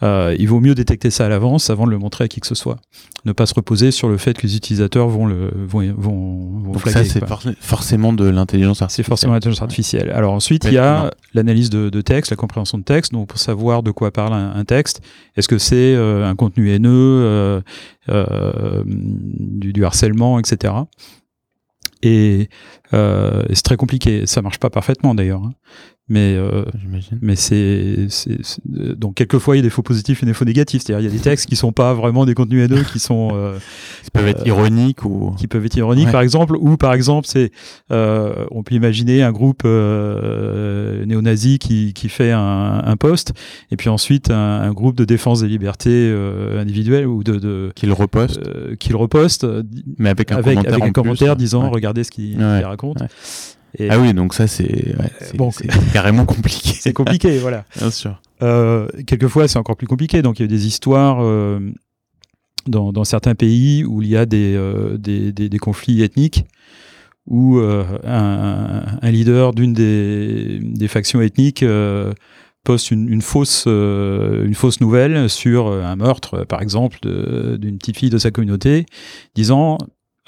Euh, 0.04 0.36
il 0.38 0.48
vaut 0.48 0.60
mieux 0.60 0.76
détecter 0.76 1.12
ça 1.12 1.26
à 1.26 1.30
l'avance 1.30 1.70
avant 1.70 1.86
de 1.86 1.92
le 1.92 1.98
montrer 1.98 2.26
à 2.26 2.28
qui 2.28 2.40
que 2.40 2.48
ce 2.48 2.56
soit. 2.56 2.78
Ne 3.24 3.34
pas 3.34 3.46
se 3.46 3.54
reposer 3.54 3.92
sur 3.92 4.10
le 4.10 4.18
fait 4.18 4.36
que 4.38 4.48
les 4.48 4.56
utilisateurs 4.56 5.08
vont 5.08 5.28
le 5.28 5.52
vont 5.68 5.82
vont, 5.96 6.60
vont 6.64 6.72
Donc 6.74 6.80
flaguer, 6.82 7.06
ça, 7.08 7.14
c'est 7.20 7.26
for- 7.28 7.44
forcément 7.60 8.14
de 8.14 8.28
l'intelligence 8.28 8.80
C'est 8.80 8.84
artificielle. 8.84 9.06
forcément 9.06 9.34
l'intelligence 9.34 9.62
artificielle. 9.62 10.10
Alors 10.14 10.34
ensuite, 10.34 10.66
il 10.66 10.74
y 10.74 10.78
a 10.80 11.12
l'analyse 11.36 11.70
de, 11.70 11.90
de 11.90 12.02
texte, 12.02 12.32
la 12.32 12.38
compréhension 12.38 12.78
de 12.80 12.84
texte. 12.84 13.14
Donc 13.14 13.28
pour 13.28 13.38
savoir 13.40 13.84
de 13.84 13.92
quoi 13.92 14.12
parle 14.12 14.34
un, 14.34 14.54
un 14.56 14.66
texte, 14.66 15.02
est-ce 15.38 15.48
que 15.48 15.58
c'est 15.60 15.76
euh, 15.76 16.01
un 16.02 16.36
contenu 16.36 16.72
haineux, 16.72 16.90
euh, 16.92 17.62
euh, 18.10 18.84
du, 18.86 19.86
harcèlement, 19.86 20.40
etc. 20.40 20.74
Et, 22.04 22.50
euh, 22.94 23.44
et 23.50 23.56
c'est 23.56 23.64
très 23.64 23.78
compliqué. 23.78 24.26
Ça 24.26 24.42
marche 24.42 24.60
pas 24.60 24.70
parfaitement 24.70 25.16
d'ailleurs. 25.16 25.44
Mais 26.14 26.36
euh, 26.36 26.66
J'imagine. 26.78 27.20
mais 27.22 27.38
c'est 27.38 28.08
euh, 28.78 28.96
donc 28.96 29.16
quelquefois 29.16 29.56
il 29.56 29.60
y 29.60 29.62
a 29.62 29.64
des 29.64 29.70
faux 29.70 29.82
positifs 29.82 30.22
et 30.22 30.26
des 30.26 30.34
faux 30.34 30.44
négatifs. 30.44 30.82
C'est-à-dire 30.84 31.08
il 31.08 31.10
y 31.10 31.14
a 31.14 31.18
des 31.18 31.24
textes 31.24 31.48
qui 31.48 31.56
sont 31.56 31.72
pas 31.72 31.94
vraiment 31.94 32.26
des 32.26 32.34
contenus 32.34 32.66
haineux, 32.66 32.84
qui 32.84 33.00
sont 33.00 33.30
euh, 33.34 33.58
Ça 34.04 34.10
peut 34.20 34.28
être 34.28 34.42
euh, 34.42 34.48
ironique 34.48 35.06
ou. 35.06 35.32
qui 35.38 35.48
peuvent 35.48 35.66
être 35.66 35.78
ironiques 35.78 36.08
Ouais. 36.08 36.12
par 36.12 36.22
exemple 36.22 36.58
ou 36.60 36.76
par 36.76 36.94
exemple 36.94 37.28
c'est 37.28 37.52
euh, 37.94 38.46
on 38.52 38.62
peut 38.62 38.76
imaginer 38.76 39.24
un 39.24 39.32
groupe 39.32 39.62
euh, 39.66 41.06
néo-nazi 41.06 41.60
qui, 41.60 41.94
qui 41.94 42.10
fait 42.10 42.32
un, 42.32 42.82
un 42.84 42.98
post 42.98 43.34
et 43.72 43.78
puis 43.78 43.88
ensuite 43.90 44.32
un, 44.32 44.36
un 44.62 44.72
groupe 44.74 44.98
de 44.98 45.06
défense 45.06 45.42
des 45.42 45.48
libertés 45.48 45.90
euh, 46.12 46.60
individuelles 46.62 47.08
ou 47.08 47.24
de, 47.24 47.38
de 47.40 47.72
Qu'il 47.76 47.94
reposte, 47.94 48.42
qui 48.80 48.90
le 48.90 48.98
reposte 48.98 49.46
mais 49.98 50.10
avec 50.10 50.32
un 50.34 50.38
avec, 50.38 50.56
commentaire. 50.56 50.74
avec 50.74 50.84
un 50.84 50.86
plus. 50.88 50.94
commentaire 50.94 51.36
disant 51.38 51.64
Ouais. 51.64 51.70
regardez 51.70 52.04
ce 52.04 52.12
qu'il 52.12 52.38
Ouais. 52.38 52.58
qu'il 52.60 52.66
raconte 52.66 53.00
Ouais. 53.02 53.08
Et 53.78 53.90
Ah 53.90 54.00
oui, 54.00 54.14
donc 54.14 54.34
ça, 54.34 54.48
c'est 54.48 54.96
ouais, 54.98 55.12
c'est- 55.20 55.36
bon, 55.38 55.52
c'est 55.52 55.68
carrément 55.94 56.26
compliqué. 56.26 56.72
c'est 56.80 56.94
compliqué 56.94 57.38
voilà 57.40 57.66
Bien 57.78 57.92
sûr. 57.92 58.22
Euh, 58.42 58.88
quelquefois, 59.08 59.48
c'est 59.48 59.58
encore 59.60 59.78
plus 59.78 59.88
compliqué. 59.88 60.22
Donc, 60.22 60.40
il 60.40 60.44
y 60.44 60.46
a 60.46 60.48
des 60.48 60.68
histoires 60.68 61.20
euh, 61.24 61.60
dans, 62.68 62.92
dans 62.92 63.04
certains 63.04 63.36
pays 63.36 63.84
où 63.86 64.02
il 64.02 64.08
y 64.10 64.18
a 64.18 64.26
des, 64.26 64.56
euh, 64.56 64.98
des, 64.98 65.32
des, 65.32 65.48
des 65.50 65.58
conflits 65.60 66.02
ethniques 66.02 66.46
où 67.28 67.60
euh, 67.60 67.84
un, 68.04 68.84
un 69.02 69.12
leader 69.12 69.54
d'une 69.54 69.74
des, 69.74 70.60
des 70.62 70.88
factions 70.88 71.22
ethniques 71.22 71.62
euh, 71.64 72.14
poste 72.64 72.90
une, 72.92 73.08
une 73.10 73.22
fausse 73.22 73.66
euh, 73.68 74.44
une 74.46 74.56
fausse 74.56 74.82
nouvelle 74.82 75.30
sur 75.30 75.68
euh, 75.68 75.84
un 75.84 75.96
meurtre, 75.96 76.44
par 76.46 76.62
exemple, 76.64 76.98
d'une 77.60 77.78
petite 77.78 77.98
fille 77.98 78.10
de 78.10 78.18
sa 78.18 78.32
communauté, 78.32 78.86
disant 79.36 79.78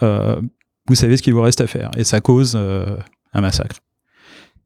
euh, 0.03 0.39
vous 0.87 0.95
savez 0.95 1.17
ce 1.17 1.23
qu'il 1.23 1.33
vous 1.33 1.41
reste 1.41 1.61
à 1.61 1.67
faire, 1.67 1.89
et 1.97 2.03
ça 2.03 2.21
cause 2.21 2.53
euh, 2.55 2.95
un 3.33 3.41
massacre. 3.41 3.77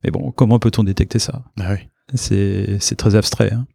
Mais 0.04 0.12
bon, 0.12 0.32
comment 0.32 0.60
peut-on 0.60 0.84
détecter 0.84 1.20
ça? 1.20 1.44
Ah 1.60 1.74
oui. 1.74 1.88
c'est 2.16 2.96
très 2.96 3.16
abstrait. 3.16 3.52
hein. 3.54 3.66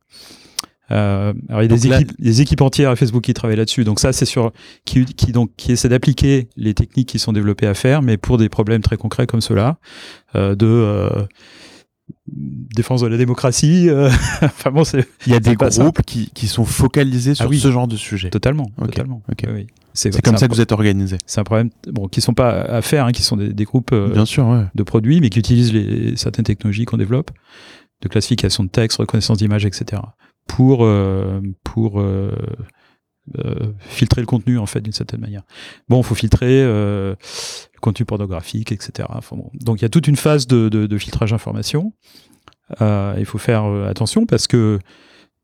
Euh, 0.90 1.32
alors 1.48 1.62
il 1.62 1.70
y 1.70 1.74
a 1.74 1.78
des 1.78 1.88
là- 1.88 2.00
équipes, 2.00 2.20
des 2.20 2.40
équipes 2.42 2.60
entières 2.60 2.90
à 2.90 2.96
Facebook 2.96 3.22
qui 3.22 3.34
travaillent 3.34 3.56
là-dessus. 3.56 3.84
Donc 3.84 3.98
ça, 3.98 4.12
c'est 4.12 4.26
sur 4.26 4.52
qui, 4.84 5.04
qui 5.04 5.32
donc 5.32 5.50
qui 5.56 5.72
essaie 5.72 5.88
d'appliquer 5.88 6.48
les 6.56 6.74
techniques 6.74 7.08
qui 7.08 7.18
sont 7.18 7.32
développées 7.32 7.66
à 7.66 7.74
faire, 7.74 8.02
mais 8.02 8.16
pour 8.18 8.36
des 8.36 8.48
problèmes 8.48 8.82
très 8.82 8.96
concrets 8.96 9.26
comme 9.26 9.40
cela, 9.40 9.78
euh, 10.34 10.54
de 10.54 10.66
euh, 10.66 11.24
défense 12.26 13.00
de 13.00 13.06
la 13.06 13.16
démocratie. 13.16 13.88
enfin 14.42 14.70
bon, 14.70 14.84
c'est. 14.84 15.08
Il 15.26 15.32
y 15.32 15.36
a 15.36 15.40
des 15.40 15.54
groupes 15.54 16.02
qui, 16.02 16.30
qui, 16.34 16.46
sont 16.46 16.64
focalisés 16.64 17.34
sur 17.34 17.48
ah 17.50 17.54
ce 17.56 17.70
genre 17.70 17.88
de 17.88 17.96
sujet. 17.96 18.28
Totalement, 18.30 18.70
totalement. 18.78 19.22
Oui. 19.48 19.66
C'est 19.94 20.22
comme 20.22 20.36
ça 20.36 20.48
que 20.48 20.54
vous 20.54 20.60
êtes 20.60 20.72
organisé. 20.72 21.18
C'est 21.26 21.40
un 21.40 21.44
problème, 21.44 21.70
bon, 21.86 22.08
qui 22.08 22.20
sont 22.20 22.34
pas 22.34 22.62
à 22.62 22.82
faire, 22.82 23.06
hein, 23.06 23.12
qui 23.12 23.22
sont 23.22 23.36
des, 23.36 23.52
des 23.52 23.64
groupes 23.64 23.94
Bien 23.94 24.24
sûr, 24.24 24.66
de 24.74 24.82
produits, 24.82 25.20
mais 25.20 25.30
qui 25.30 25.38
utilisent 25.38 25.72
les, 25.72 26.16
certaines 26.16 26.44
technologies 26.44 26.84
qu'on 26.84 26.96
développe, 26.96 27.30
de 28.00 28.08
classification 28.08 28.64
de 28.64 28.68
texte, 28.68 28.98
reconnaissance 28.98 29.38
d'images, 29.38 29.66
etc., 29.66 30.02
pour 30.46 30.88
pour 31.62 32.00
euh, 33.38 33.72
filtrer 33.78 34.20
le 34.20 34.26
contenu 34.26 34.58
en 34.58 34.66
fait 34.66 34.80
d'une 34.80 34.92
certaine 34.92 35.20
manière. 35.20 35.42
Bon, 35.88 36.00
il 36.00 36.04
faut 36.04 36.16
filtrer 36.16 36.60
euh, 36.62 37.14
le 37.72 37.80
contenu 37.80 38.04
pornographique, 38.04 38.72
etc. 38.72 39.08
Enfin, 39.12 39.36
bon. 39.36 39.48
Donc 39.54 39.80
il 39.80 39.82
y 39.82 39.84
a 39.84 39.88
toute 39.88 40.08
une 40.08 40.16
phase 40.16 40.48
de, 40.48 40.68
de, 40.68 40.86
de 40.86 40.98
filtrage 40.98 41.30
d'informations. 41.30 41.92
Euh, 42.80 43.14
il 43.18 43.24
faut 43.24 43.38
faire 43.38 43.64
euh, 43.64 43.88
attention 43.88 44.26
parce 44.26 44.48
que 44.48 44.80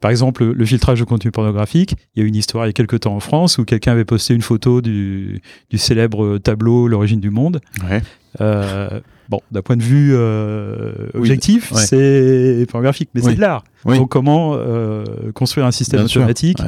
par 0.01 0.11
exemple, 0.11 0.45
le 0.45 0.65
filtrage 0.65 1.01
de 1.01 1.05
contenu 1.05 1.31
pornographique, 1.33 1.95
il 2.15 2.21
y 2.21 2.23
a 2.23 2.25
eu 2.25 2.29
une 2.29 2.37
histoire 2.37 2.67
il 2.67 2.69
y 2.69 2.71
a 2.71 2.73
quelques 2.73 3.01
temps 3.01 3.17
en 3.17 3.21
France 3.21 3.59
où 3.59 3.65
quelqu'un 3.65 3.93
avait 3.93 4.05
posté 4.05 4.35
une 4.35 4.43
photo 4.43 4.81
du, 4.81 5.43
du 5.71 5.79
célèbre 5.79 6.39
tableau 6.39 6.87
L'origine 6.87 7.21
du 7.21 7.31
monde. 7.31 7.61
Ouais. 7.89 8.01
Euh, 8.41 9.01
bon, 9.29 9.41
d'un 9.51 9.63
point 9.63 9.77
de 9.77 9.83
vue 9.83 10.13
euh, 10.15 10.93
objectif, 11.15 11.73
c'est 11.75 12.65
pornographique, 12.71 13.11
mais 13.15 13.23
c'est 13.23 13.35
de 13.35 13.41
l'art. 13.41 13.65
Donc, 13.85 14.09
comment 14.09 14.55
euh, 14.55 15.05
construire 15.35 15.67
un 15.67 15.73
système 15.73 16.05
automatique 16.05 16.59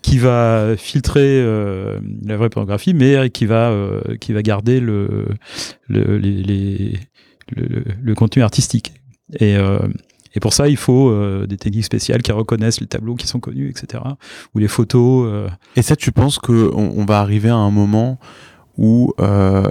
qui 0.00 0.18
va 0.18 0.74
filtrer 0.78 1.42
la 2.24 2.36
vraie 2.36 2.48
pornographie, 2.48 2.94
mais 2.94 3.28
qui 3.30 3.44
va 3.44 3.74
qui 4.20 4.32
va 4.32 4.42
garder 4.42 4.80
le 4.80 5.26
le, 5.88 6.16
les, 6.16 6.98
le, 7.54 7.84
le 8.00 8.14
contenu 8.14 8.42
artistique. 8.42 8.94
Et 9.40 9.56
et 10.34 10.40
pour 10.40 10.52
ça, 10.52 10.68
il 10.68 10.76
faut 10.76 11.10
euh, 11.10 11.46
des 11.46 11.56
techniques 11.56 11.84
spéciales 11.84 12.22
qui 12.22 12.32
reconnaissent 12.32 12.80
les 12.80 12.86
tableaux 12.86 13.14
qui 13.14 13.26
sont 13.26 13.40
connus, 13.40 13.70
etc. 13.70 14.02
Ou 14.54 14.58
les 14.58 14.68
photos. 14.68 15.26
Euh. 15.26 15.48
Et 15.76 15.82
ça, 15.82 15.96
tu 15.96 16.12
penses 16.12 16.38
qu'on 16.38 16.72
on 16.74 17.04
va 17.04 17.20
arriver 17.20 17.48
à 17.48 17.56
un 17.56 17.70
moment 17.70 18.18
où 18.76 19.12
euh, 19.20 19.64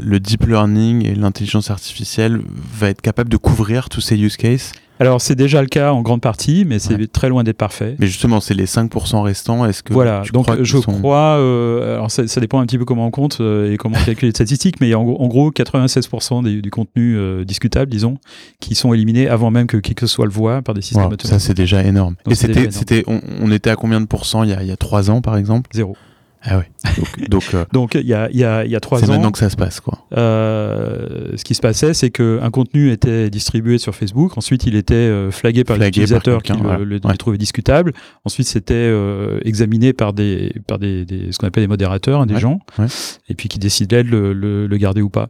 le 0.00 0.20
deep 0.20 0.46
learning 0.46 1.04
et 1.06 1.14
l'intelligence 1.14 1.70
artificielle 1.70 2.40
va 2.72 2.88
être 2.88 3.00
capable 3.00 3.30
de 3.30 3.36
couvrir 3.36 3.88
tous 3.88 4.00
ces 4.00 4.16
use 4.16 4.36
cases? 4.36 4.72
Alors 5.00 5.20
c'est 5.20 5.34
déjà 5.34 5.60
le 5.60 5.68
cas 5.68 5.92
en 5.92 6.02
grande 6.02 6.20
partie, 6.20 6.64
mais 6.64 6.78
c'est 6.78 7.10
très 7.10 7.28
loin 7.28 7.44
d'être 7.44 7.56
parfait. 7.56 7.96
Mais 7.98 8.06
justement, 8.06 8.40
c'est 8.40 8.54
les 8.54 8.66
5% 8.66 9.22
restants. 9.22 9.66
Est-ce 9.66 9.82
que 9.82 9.92
voilà 9.92 10.22
Donc 10.32 10.46
je 10.62 10.78
crois. 10.78 11.38
Euh, 11.38 11.94
alors 11.94 12.10
ça, 12.10 12.26
ça, 12.26 12.40
dépend 12.40 12.60
un 12.60 12.66
petit 12.66 12.78
peu 12.78 12.84
comment 12.84 13.06
on 13.06 13.10
compte 13.10 13.38
euh, 13.40 13.72
et 13.72 13.76
comment 13.76 13.96
on 14.00 14.04
calcule 14.04 14.28
les 14.28 14.34
statistiques, 14.34 14.80
mais 14.80 14.94
en, 14.94 15.02
en 15.02 15.26
gros 15.28 15.50
96% 15.50 16.60
du 16.60 16.70
contenu 16.70 17.16
euh, 17.16 17.44
discutable, 17.44 17.90
disons, 17.90 18.18
qui 18.60 18.74
sont 18.74 18.92
éliminés 18.92 19.28
avant 19.28 19.50
même 19.50 19.66
que 19.66 19.76
qui 19.76 19.94
que 19.94 20.06
ce 20.06 20.14
soit 20.14 20.26
le 20.26 20.32
voit 20.32 20.62
par 20.62 20.74
des 20.74 20.82
systèmes. 20.82 21.10
Ça 21.22 21.38
c'est 21.38 21.54
déjà 21.54 21.82
énorme. 21.82 22.16
et 22.28 22.34
c'était, 22.34 22.70
c'était, 22.70 23.04
on, 23.06 23.20
on, 23.40 23.50
était 23.52 23.70
à 23.70 23.76
combien 23.76 24.00
de 24.00 24.06
pourcents 24.06 24.42
il 24.42 24.50
y 24.50 24.52
a, 24.52 24.62
il 24.62 24.68
y 24.68 24.72
a 24.72 24.76
3 24.76 25.10
ans 25.10 25.20
par 25.20 25.36
exemple? 25.36 25.70
Zéro. 25.72 25.96
Ah 26.42 26.58
ouais. 26.58 26.70
Donc, 27.28 27.50
euh, 27.54 27.64
donc, 27.72 27.94
il 27.94 28.06
y 28.06 28.14
a, 28.14 28.30
y, 28.30 28.44
a, 28.44 28.64
y 28.64 28.76
a 28.76 28.80
trois 28.80 28.98
ans. 28.98 29.06
C'est 29.06 29.10
maintenant 29.10 29.32
que 29.32 29.38
ça 29.38 29.50
se 29.50 29.56
passe, 29.56 29.80
quoi. 29.80 29.98
Euh, 30.16 31.36
ce 31.36 31.44
qui 31.44 31.54
se 31.54 31.60
passait, 31.60 31.94
c'est 31.94 32.10
qu'un 32.10 32.50
contenu 32.50 32.90
était 32.90 33.28
distribué 33.30 33.78
sur 33.78 33.94
Facebook. 33.94 34.36
Ensuite, 34.38 34.64
il 34.64 34.76
était 34.76 34.94
euh, 34.94 35.30
flagué 35.30 35.64
par 35.64 35.76
l'utilisateur 35.76 36.42
qui 36.42 36.52
le, 36.52 37.00
trouvait 37.18 37.38
discutable. 37.38 37.92
Ensuite, 38.24 38.46
c'était 38.46 38.74
euh, 38.74 39.40
examiné 39.44 39.92
par 39.92 40.12
des, 40.12 40.52
par 40.66 40.78
des, 40.78 41.04
des 41.04 41.32
ce 41.32 41.38
qu'on 41.38 41.48
appelle 41.48 41.64
des 41.64 41.68
modérateurs, 41.68 42.20
hein, 42.20 42.26
des 42.26 42.38
gens, 42.38 42.60
et 43.28 43.34
puis 43.34 43.48
qui 43.48 43.58
décidaient 43.58 44.04
de 44.04 44.10
le, 44.10 44.32
le, 44.32 44.66
le 44.66 44.76
garder 44.76 45.02
ou 45.02 45.10
pas. 45.10 45.28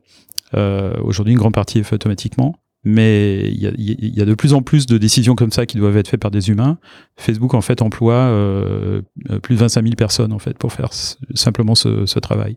Aujourd'hui, 1.03 1.33
une 1.33 1.39
grande 1.39 1.55
partie 1.55 1.79
est 1.79 1.83
faite 1.83 1.95
automatiquement 1.95 2.57
mais 2.89 3.41
il 3.51 4.17
y 4.17 4.23
a, 4.23 4.25
de 4.25 4.35
plus 4.35 4.55
en 4.55 4.63
plus 4.63 4.87
de 4.87 4.97
décisions 4.97 5.35
comme 5.35 5.53
ça 5.53 5.67
qui 5.67 5.77
doivent 5.77 5.99
être 5.99 6.09
faites 6.09 6.21
par 6.21 6.31
des 6.31 6.49
humains. 6.49 6.79
Facebook 7.17 7.53
en 7.53 7.61
fait 7.61 7.83
emploie 7.83 8.15
euh, 8.15 9.03
plus 9.43 9.57
de 9.57 9.61
25 9.61 9.83
000 9.83 9.95
personnes 9.95 10.33
en 10.33 10.39
fait 10.39 10.57
pour 10.57 10.73
faire 10.73 10.89
simplement 11.35 11.75
ce, 11.75 12.19
travail 12.19 12.57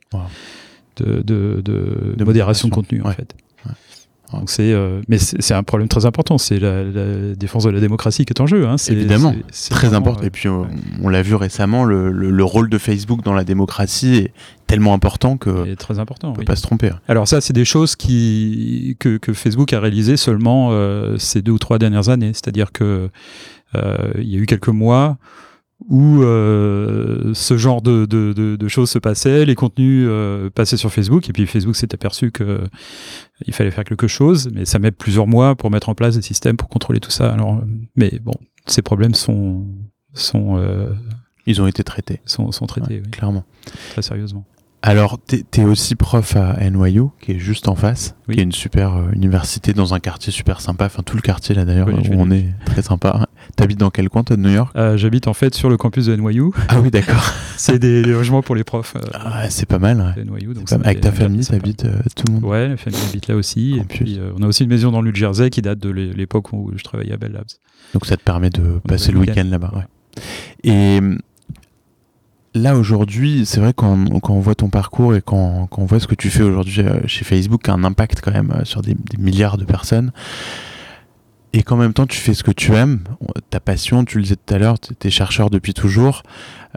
de, 0.97 1.21
de, 1.21 2.23
modération 2.23 2.69
de 2.69 2.73
contenu 2.73 3.01
en 3.03 3.11
fait. 3.11 3.35
Donc 4.33 4.49
c'est, 4.49 4.71
euh, 4.71 5.01
mais 5.07 5.17
c'est 5.17 5.53
un 5.53 5.63
problème 5.63 5.87
très 5.87 6.05
important. 6.05 6.37
C'est 6.37 6.59
la, 6.59 6.83
défense 7.35 7.63
de 7.63 7.69
la 7.69 7.79
démocratie 7.79 8.25
qui 8.25 8.33
est 8.33 8.41
en 8.41 8.47
jeu. 8.47 8.67
Hein. 8.67 8.77
C'est, 8.77 8.93
Évidemment, 8.93 9.33
c'est 9.51 9.71
très 9.73 9.93
important. 9.93 10.23
Et 10.23 10.29
puis 10.29 10.47
on, 10.49 11.09
l'a 11.09 11.21
vu 11.21 11.35
récemment, 11.35 11.83
le, 11.83 12.11
le, 12.11 12.43
rôle 12.43 12.69
de 12.69 12.77
Facebook 12.77 13.23
dans 13.23 13.33
la 13.33 13.43
démocratie 13.43 14.15
est 14.15 14.33
tellement 14.67 14.93
important 14.93 15.37
que 15.37 15.67
est 15.67 15.75
très 15.75 15.99
important. 15.99 16.29
On 16.29 16.33
peut 16.33 16.43
pas 16.43 16.55
se 16.55 16.61
tromper. 16.61 16.89
Hein. 16.89 16.99
Alors 17.07 17.27
ça, 17.27 17.41
c'est 17.41 17.53
des 17.53 17.65
choses 17.65 17.95
qui 17.95 18.95
que, 18.99 19.17
que 19.17 19.33
Facebook 19.33 19.73
a 19.73 19.79
réalisées 19.79 20.17
seulement 20.17 20.69
euh, 20.71 21.17
ces 21.17 21.41
deux 21.41 21.51
ou 21.51 21.59
trois 21.59 21.77
dernières 21.77 22.09
années. 22.09 22.31
C'est-à-dire 22.33 22.71
que 22.71 23.09
euh, 23.75 24.11
il 24.17 24.29
y 24.29 24.35
a 24.35 24.39
eu 24.39 24.45
quelques 24.45 24.69
mois 24.69 25.17
où 25.89 26.21
euh, 26.21 27.33
ce 27.33 27.57
genre 27.57 27.81
de, 27.81 28.05
de, 28.05 28.33
de, 28.33 28.55
de, 28.55 28.67
choses 28.67 28.89
se 28.89 28.99
passaient, 28.99 29.45
les 29.45 29.55
contenus 29.55 30.05
euh, 30.07 30.49
passaient 30.49 30.77
sur 30.77 30.91
Facebook, 30.91 31.29
et 31.29 31.33
puis 31.33 31.47
Facebook 31.47 31.75
s'est 31.75 31.93
aperçu 31.93 32.31
que 32.31 32.43
euh, 32.43 32.67
il 33.45 33.53
fallait 33.53 33.71
faire 33.71 33.83
quelque 33.83 34.07
chose, 34.07 34.49
mais 34.53 34.65
ça 34.65 34.79
met 34.79 34.91
plusieurs 34.91 35.27
mois 35.27 35.55
pour 35.55 35.71
mettre 35.71 35.89
en 35.89 35.95
place 35.95 36.15
des 36.15 36.21
systèmes 36.21 36.57
pour 36.57 36.69
contrôler 36.69 36.99
tout 36.99 37.11
ça. 37.11 37.31
Alors, 37.31 37.61
mais 37.95 38.19
bon, 38.21 38.35
ces 38.67 38.81
problèmes 38.81 39.15
sont 39.15 39.65
sont 40.13 40.57
euh, 40.57 40.93
ils 41.45 41.61
ont 41.61 41.67
été 41.67 41.83
traités, 41.83 42.21
sont, 42.25 42.51
sont 42.51 42.67
traités, 42.67 43.01
oui. 43.03 43.11
clairement, 43.11 43.43
très 43.91 44.01
sérieusement. 44.01 44.45
Alors, 44.83 45.19
tu 45.27 45.43
es, 45.61 45.63
aussi 45.63 45.95
prof 45.95 46.35
à 46.35 46.57
NYU, 46.69 47.03
qui 47.21 47.33
est 47.33 47.39
juste 47.39 47.67
en 47.67 47.75
face, 47.75 48.15
qui 48.31 48.39
est 48.39 48.43
une 48.43 48.51
super 48.51 48.95
euh, 48.95 49.11
université 49.13 49.73
dans 49.73 49.93
un 49.93 49.99
quartier 49.99 50.31
super 50.31 50.59
sympa. 50.59 50.85
Enfin, 50.85 51.03
tout 51.03 51.15
le 51.15 51.21
quartier 51.21 51.53
là 51.53 51.65
d'ailleurs, 51.65 51.87
où 51.89 52.13
on 52.13 52.31
est 52.31 52.47
très 52.65 52.81
sympa. 52.81 53.27
T'habites 53.55 53.79
dans 53.79 53.91
quel 53.91 54.09
coin, 54.09 54.23
toi, 54.23 54.37
de 54.37 54.41
New 54.41 54.49
York? 54.49 54.71
Euh, 54.75 54.97
J'habite 54.97 55.27
en 55.27 55.35
fait 55.35 55.53
sur 55.53 55.69
le 55.69 55.77
campus 55.77 56.07
de 56.07 56.15
NYU. 56.15 56.49
Ah 56.67 56.81
oui, 56.81 56.89
d'accord. 56.89 57.23
c'est 57.57 57.77
des, 57.77 58.01
logements 58.01 58.41
pour 58.41 58.55
les 58.55 58.63
profs. 58.63 58.95
Euh, 58.95 59.01
ah, 59.13 59.49
c'est 59.51 59.67
pas 59.67 59.77
mal. 59.77 60.15
NYU, 60.17 60.55
donc 60.55 60.71
Avec 60.71 61.01
ta 61.01 61.11
famille, 61.11 61.45
t'habites 61.45 61.85
tout 62.15 62.23
le 62.27 62.33
monde 62.33 62.43
Ouais, 62.43 62.69
la 62.69 62.77
famille 62.77 63.01
habite 63.07 63.27
là 63.27 63.35
aussi. 63.35 63.77
Et 63.77 63.83
puis, 63.83 64.19
on 64.35 64.41
a 64.41 64.47
aussi 64.47 64.63
une 64.63 64.69
maison 64.69 64.91
dans 64.91 65.01
le 65.01 65.11
New 65.11 65.15
Jersey 65.15 65.51
qui 65.51 65.61
date 65.61 65.79
de 65.79 65.89
l'époque 65.89 66.53
où 66.53 66.71
je 66.75 66.83
travaillais 66.83 67.13
à 67.13 67.17
Bell 67.17 67.33
Labs. 67.33 67.45
Donc, 67.93 68.07
ça 68.07 68.17
te 68.17 68.23
permet 68.23 68.49
de 68.49 68.79
passer 68.87 69.11
le 69.11 69.19
week-end 69.19 69.45
là-bas. 69.47 69.73
Ouais. 69.75 69.83
Et 70.63 70.99
là 72.53 72.75
aujourd'hui, 72.75 73.45
c'est 73.45 73.59
vrai 73.59 73.73
quand, 73.75 74.19
quand 74.19 74.33
on 74.33 74.39
voit 74.39 74.55
ton 74.55 74.69
parcours 74.69 75.15
et 75.15 75.21
quand, 75.21 75.67
quand 75.67 75.81
on 75.81 75.85
voit 75.85 75.99
ce 75.99 76.07
que 76.07 76.15
tu 76.15 76.29
fais 76.29 76.43
aujourd'hui 76.43 76.81
euh, 76.81 76.99
chez 77.07 77.23
Facebook, 77.23 77.63
qui 77.63 77.71
a 77.71 77.73
un 77.73 77.83
impact 77.83 78.21
quand 78.21 78.31
même 78.31 78.51
euh, 78.51 78.65
sur 78.65 78.81
des, 78.81 78.95
milliards 79.17 79.57
de 79.57 79.65
personnes, 79.65 80.11
et 81.53 81.63
qu'en 81.63 81.77
même 81.77 81.93
temps 81.93 82.07
tu 82.07 82.17
fais 82.17 82.33
ce 82.33 82.43
que 82.43 82.51
tu 82.51 82.73
aimes, 82.73 82.99
ta 83.49 83.59
passion, 83.59 84.05
tu 84.05 84.17
le 84.17 84.23
disais 84.23 84.35
tout 84.35 84.53
à 84.53 84.57
l'heure, 84.57 84.79
tu 84.79 84.95
es 85.05 85.09
chercheur 85.09 85.49
depuis 85.49 85.73
toujours, 85.73 86.23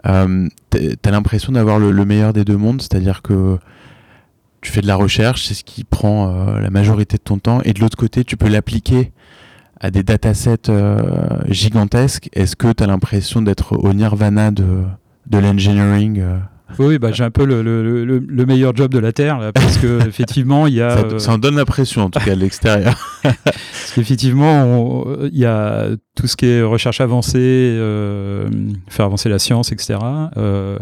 euh, 0.05 0.47
tu 0.71 0.97
as 1.03 1.11
l'impression 1.11 1.53
d'avoir 1.53 1.79
le, 1.79 2.05
meilleur 2.05 2.33
des 2.33 2.45
deux 2.45 2.57
mondes, 2.57 2.81
c'est-à-dire 2.81 3.21
que 3.21 3.57
tu 4.61 4.71
fais 4.71 4.81
de 4.81 4.87
la 4.87 4.95
recherche, 4.95 5.45
c'est 5.45 5.53
ce 5.53 5.63
qui 5.63 5.83
prend 5.83 6.29
euh, 6.29 6.59
la 6.59 6.69
majorité 6.69 7.17
de 7.17 7.23
ton 7.23 7.37
temps, 7.37 7.61
et 7.63 7.73
de 7.73 7.79
l'autre 7.79 7.97
côté, 7.97 8.23
tu 8.23 8.37
peux 8.37 8.49
l'appliquer 8.49 9.11
à 9.81 9.91
des 9.91 10.03
datasets 10.03 10.71
gigantesques. 11.49 12.29
Est-ce 12.31 12.55
que 12.55 12.71
tu 12.71 12.81
as 12.81 12.87
l'impression 12.87 13.41
d'être 13.41 13.77
au 13.77 13.93
nirvana 13.93 14.49
de 14.49 14.85
de 15.27 15.37
l'engineering 15.37 16.19
euh. 16.19 16.37
Oui, 16.79 16.97
bah, 16.97 17.11
j'ai 17.11 17.23
un 17.23 17.31
peu 17.31 17.45
le, 17.45 17.61
le, 17.61 18.03
le, 18.19 18.45
meilleur 18.45 18.75
job 18.75 18.91
de 18.91 18.99
la 18.99 19.13
Terre, 19.13 19.37
là, 19.37 19.53
parce 19.53 19.77
que 19.77 19.99
effectivement, 20.07 20.67
il 20.67 20.73
y 20.73 20.81
a... 20.81 20.89
Ça, 20.89 21.03
euh, 21.05 21.19
ça, 21.19 21.33
en 21.33 21.37
donne 21.37 21.55
l'impression, 21.55 22.01
en 22.01 22.09
tout 22.09 22.19
cas, 22.19 22.31
à 22.31 22.35
l'extérieur. 22.35 22.95
parce 23.23 23.91
qu'effectivement, 23.93 25.05
il 25.23 25.37
y 25.37 25.45
a 25.45 25.89
tout 26.15 26.27
ce 26.27 26.35
qui 26.35 26.47
est 26.47 26.63
recherche 26.63 27.01
avancée, 27.01 27.37
euh, 27.39 28.49
faire 28.89 29.05
avancer 29.05 29.29
la 29.29 29.39
science, 29.39 29.71
etc. 29.71 29.99
Euh, 30.37 30.79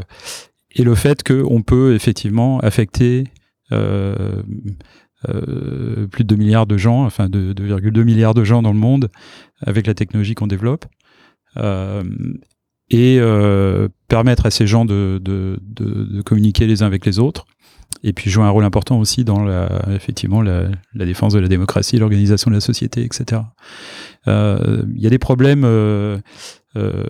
et 0.72 0.84
le 0.84 0.96
fait 0.96 1.22
qu'on 1.22 1.62
peut 1.62 1.94
effectivement 1.94 2.60
affecter 2.62 3.26
euh, 5.30 6.08
plus 6.08 6.24
de 6.24 6.30
2 6.30 6.36
milliards 6.36 6.68
de 6.68 6.78
gens, 6.78 7.06
enfin 7.06 7.28
2,2 7.28 8.04
milliards 8.04 8.34
de 8.34 8.44
gens 8.44 8.62
dans 8.62 8.74
le 8.74 8.80
monde 8.80 9.10
avec 9.62 9.88
la 9.88 9.94
technologie 9.94 10.36
qu'on 10.36 10.48
développe. 10.48 10.86
Euh, 11.58 12.04
et 12.90 13.18
euh, 13.20 13.88
permettre 14.08 14.46
à 14.46 14.52
ces 14.52 14.68
gens 14.68 14.86
de, 14.86 15.20
de, 15.24 15.60
de, 15.62 16.04
de, 16.06 16.22
communiquer 16.22 16.68
les 16.68 16.84
uns 16.84 16.86
avec 16.86 17.06
les 17.06 17.20
autres 17.20 17.46
et 18.04 18.14
puis 18.14 18.30
jouer 18.30 18.44
un 18.44 18.50
rôle 18.50 18.66
important 18.66 19.00
aussi 19.00 19.24
dans 19.24 19.44
la, 19.44 19.86
effectivement 19.94 20.42
la, 20.42 20.68
la 20.94 21.06
défense 21.06 21.34
de 21.34 21.40
la 21.40 21.48
démocratie, 21.48 21.98
l'organisation 21.98 22.52
de 22.52 22.56
la 22.56 22.62
société, 22.62 23.04
etc. 23.04 23.42
Il 24.26 24.32
euh, 24.32 24.84
y 24.96 25.06
a 25.06 25.10
des 25.10 25.20
problèmes, 25.20 25.64
euh, 25.66 26.18
euh 26.78 27.04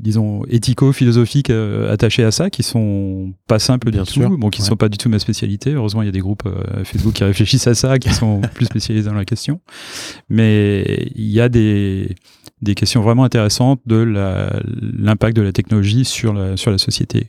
disons, 0.00 0.44
éthico-philosophiques 0.46 1.50
euh, 1.50 1.92
attachés 1.92 2.22
à 2.22 2.30
ça 2.30 2.48
qui 2.48 2.62
sont 2.62 3.32
pas 3.48 3.58
simples 3.58 3.90
Bien 3.90 4.04
du 4.04 4.10
sûr, 4.10 4.28
tout, 4.28 4.38
bon, 4.38 4.50
qui 4.50 4.62
ouais. 4.62 4.68
sont 4.68 4.76
pas 4.76 4.88
du 4.88 4.96
tout 4.96 5.08
ma 5.08 5.18
spécialité. 5.18 5.72
Heureusement, 5.72 6.02
il 6.02 6.06
y 6.06 6.08
a 6.08 6.12
des 6.12 6.20
groupes 6.20 6.48
Facebook 6.84 7.14
qui 7.14 7.24
réfléchissent 7.24 7.66
à 7.66 7.74
ça, 7.74 7.98
qui 7.98 8.12
sont 8.12 8.40
plus 8.54 8.66
spécialisés 8.66 9.08
dans 9.08 9.14
la 9.14 9.24
question. 9.24 9.60
Mais 10.28 11.08
il 11.16 11.30
y 11.30 11.40
a 11.40 11.48
des 11.48 12.14
des 12.64 12.74
questions 12.74 13.02
vraiment 13.02 13.24
intéressantes 13.24 13.80
de 13.86 13.96
l'impact 14.98 15.36
de 15.36 15.42
la 15.42 15.52
technologie 15.52 16.04
sur 16.04 16.32
la, 16.32 16.56
société 16.56 17.28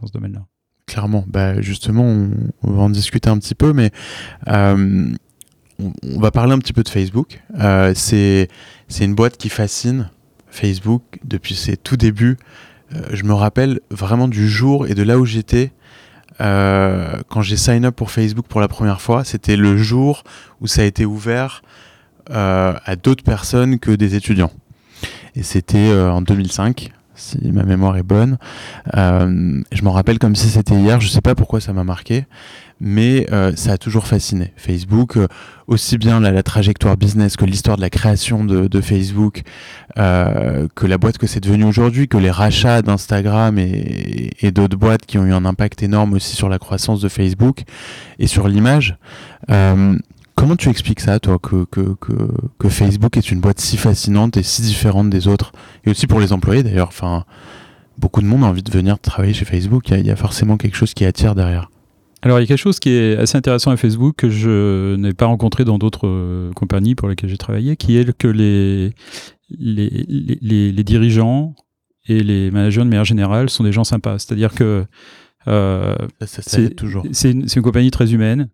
dans 0.00 0.06
ce 0.06 0.12
domaine-là. 0.12 0.44
Clairement, 0.86 1.24
bah 1.28 1.60
justement, 1.60 2.04
on, 2.04 2.70
va 2.70 2.82
en 2.82 2.90
discuter 2.90 3.30
un 3.30 3.38
petit 3.38 3.54
peu, 3.54 3.72
mais 3.72 3.90
euh, 4.48 5.12
on, 5.78 6.20
va 6.20 6.30
parler 6.30 6.52
un 6.52 6.58
petit 6.58 6.72
peu 6.72 6.82
de 6.82 6.88
Facebook. 6.88 7.40
Euh, 7.58 7.92
c'est 7.94 8.48
une 9.00 9.14
boîte 9.14 9.36
qui 9.36 9.48
fascine 9.48 10.10
Facebook 10.48 11.02
depuis 11.24 11.54
ses 11.54 11.76
tout 11.76 11.96
débuts. 11.96 12.36
Euh, 12.94 13.02
je 13.12 13.24
me 13.24 13.34
rappelle 13.34 13.80
vraiment 13.90 14.28
du 14.28 14.48
jour 14.48 14.86
et 14.86 14.94
de 14.94 15.02
là 15.02 15.18
où 15.18 15.24
j'étais 15.24 15.72
quand 16.38 17.42
j'ai 17.42 17.56
sign 17.56 17.84
up 17.84 17.96
pour 17.96 18.12
Facebook 18.12 18.46
pour 18.46 18.60
la 18.60 18.68
première 18.68 19.00
fois. 19.00 19.24
C'était 19.24 19.56
le 19.56 19.76
jour 19.76 20.22
où 20.60 20.68
ça 20.68 20.82
a 20.82 20.84
été 20.84 21.04
ouvert 21.04 21.62
à 22.30 22.96
d'autres 22.96 23.24
personnes 23.24 23.78
que 23.78 23.90
des 23.90 24.14
étudiants. 24.14 24.52
Et 25.34 25.42
c'était 25.42 25.92
en 25.92 26.22
2005 26.22 26.92
si 27.14 27.50
ma 27.50 27.64
mémoire 27.64 27.96
est 27.96 28.04
bonne. 28.04 28.38
je 28.94 29.82
m'en 29.82 29.92
rappelle 29.92 30.18
comme 30.18 30.36
si 30.36 30.48
c'était 30.48 30.76
hier, 30.76 31.00
je 31.00 31.08
sais 31.08 31.20
pas 31.20 31.34
pourquoi 31.34 31.60
ça 31.60 31.72
m'a 31.72 31.84
marqué 31.84 32.26
mais 32.80 33.26
euh, 33.32 33.52
ça 33.56 33.72
a 33.72 33.78
toujours 33.78 34.06
fasciné. 34.06 34.52
Facebook, 34.56 35.16
euh, 35.16 35.26
aussi 35.66 35.98
bien 35.98 36.20
la, 36.20 36.42
trajectoire 36.42 36.96
business 36.96 37.36
que 37.36 37.44
l'histoire 37.44 37.76
de 37.76 37.82
la 37.82 37.90
création 37.90 38.44
de, 38.44 38.80
Facebook, 38.80 39.42
euh, 39.98 40.68
que 40.74 40.86
la 40.86 40.98
boîte 40.98 41.18
que 41.18 41.26
c'est 41.26 41.40
devenu 41.40 41.64
aujourd'hui, 41.64 42.08
que 42.08 42.16
les 42.16 42.30
rachats 42.30 42.82
d'Instagram 42.82 43.58
et, 43.58 44.50
d'autres 44.52 44.76
boîtes 44.76 45.04
qui 45.04 45.18
ont 45.18 45.26
eu 45.26 45.32
un 45.32 45.44
impact 45.44 45.82
énorme 45.82 46.14
aussi 46.14 46.34
sur 46.34 46.48
la 46.48 46.58
croissance 46.58 47.00
de 47.00 47.08
Facebook 47.08 47.64
et 48.18 48.26
sur 48.26 48.48
l'image. 48.48 48.96
Comment 50.38 50.56
tu 50.56 50.68
expliques 50.68 51.00
ça, 51.00 51.18
toi, 51.18 51.38
que, 51.38 51.64
que, 51.64 51.96
que, 52.58 52.68
Facebook 52.68 53.16
est 53.16 53.30
une 53.30 53.40
boîte 53.40 53.60
si 53.60 53.76
fascinante 53.76 54.36
et 54.36 54.42
si 54.42 54.62
différente 54.62 55.10
des 55.10 55.26
autres 55.26 55.52
Et 55.84 55.90
aussi 55.90 56.06
pour 56.06 56.20
les 56.20 56.32
employés 56.32 56.62
d'ailleurs. 56.62 56.88
Enfin, 56.88 57.24
beaucoup 57.98 58.22
de 58.22 58.26
monde 58.26 58.44
a 58.44 58.46
envie 58.46 58.62
de 58.62 58.70
venir 58.70 58.98
travailler 58.98 59.34
chez 59.34 59.44
Facebook. 59.44 59.88
Il 59.90 60.00
y, 60.00 60.06
y 60.06 60.10
a 60.10 60.16
forcément 60.16 60.56
quelque 60.56 60.76
chose 60.76 60.94
qui 60.94 61.04
attire 61.04 61.34
derrière. 61.34 61.70
Alors, 62.22 62.38
il 62.38 62.42
y 62.42 62.44
a 62.44 62.46
quelque 62.46 62.58
chose 62.58 62.80
qui 62.80 62.90
est 62.90 63.16
assez 63.16 63.36
intéressant 63.36 63.70
à 63.70 63.76
Facebook 63.76 64.16
que 64.16 64.30
je 64.30 64.96
n'ai 64.96 65.12
pas 65.12 65.26
rencontré 65.26 65.64
dans 65.64 65.78
d'autres 65.78 66.08
euh, 66.08 66.52
compagnies 66.52 66.94
pour 66.94 67.08
lesquelles 67.08 67.30
j'ai 67.30 67.38
travaillé, 67.38 67.76
qui 67.76 67.96
est 67.96 68.12
que 68.16 68.26
les, 68.26 68.92
les, 69.50 70.04
les, 70.72 70.84
dirigeants 70.84 71.54
et 72.08 72.22
les 72.22 72.50
managers 72.50 72.80
de 72.80 72.88
manière 72.88 73.04
générale 73.04 73.50
sont 73.50 73.62
des 73.62 73.72
gens 73.72 73.84
sympas. 73.84 74.18
C'est-à-dire 74.18 74.52
que 74.52 74.84
euh, 75.46 75.94
c'est 76.26 77.30
une, 77.30 77.46
une, 77.54 77.62
compagnie 77.62 77.92
très 77.92 78.12
humaine. 78.12 78.48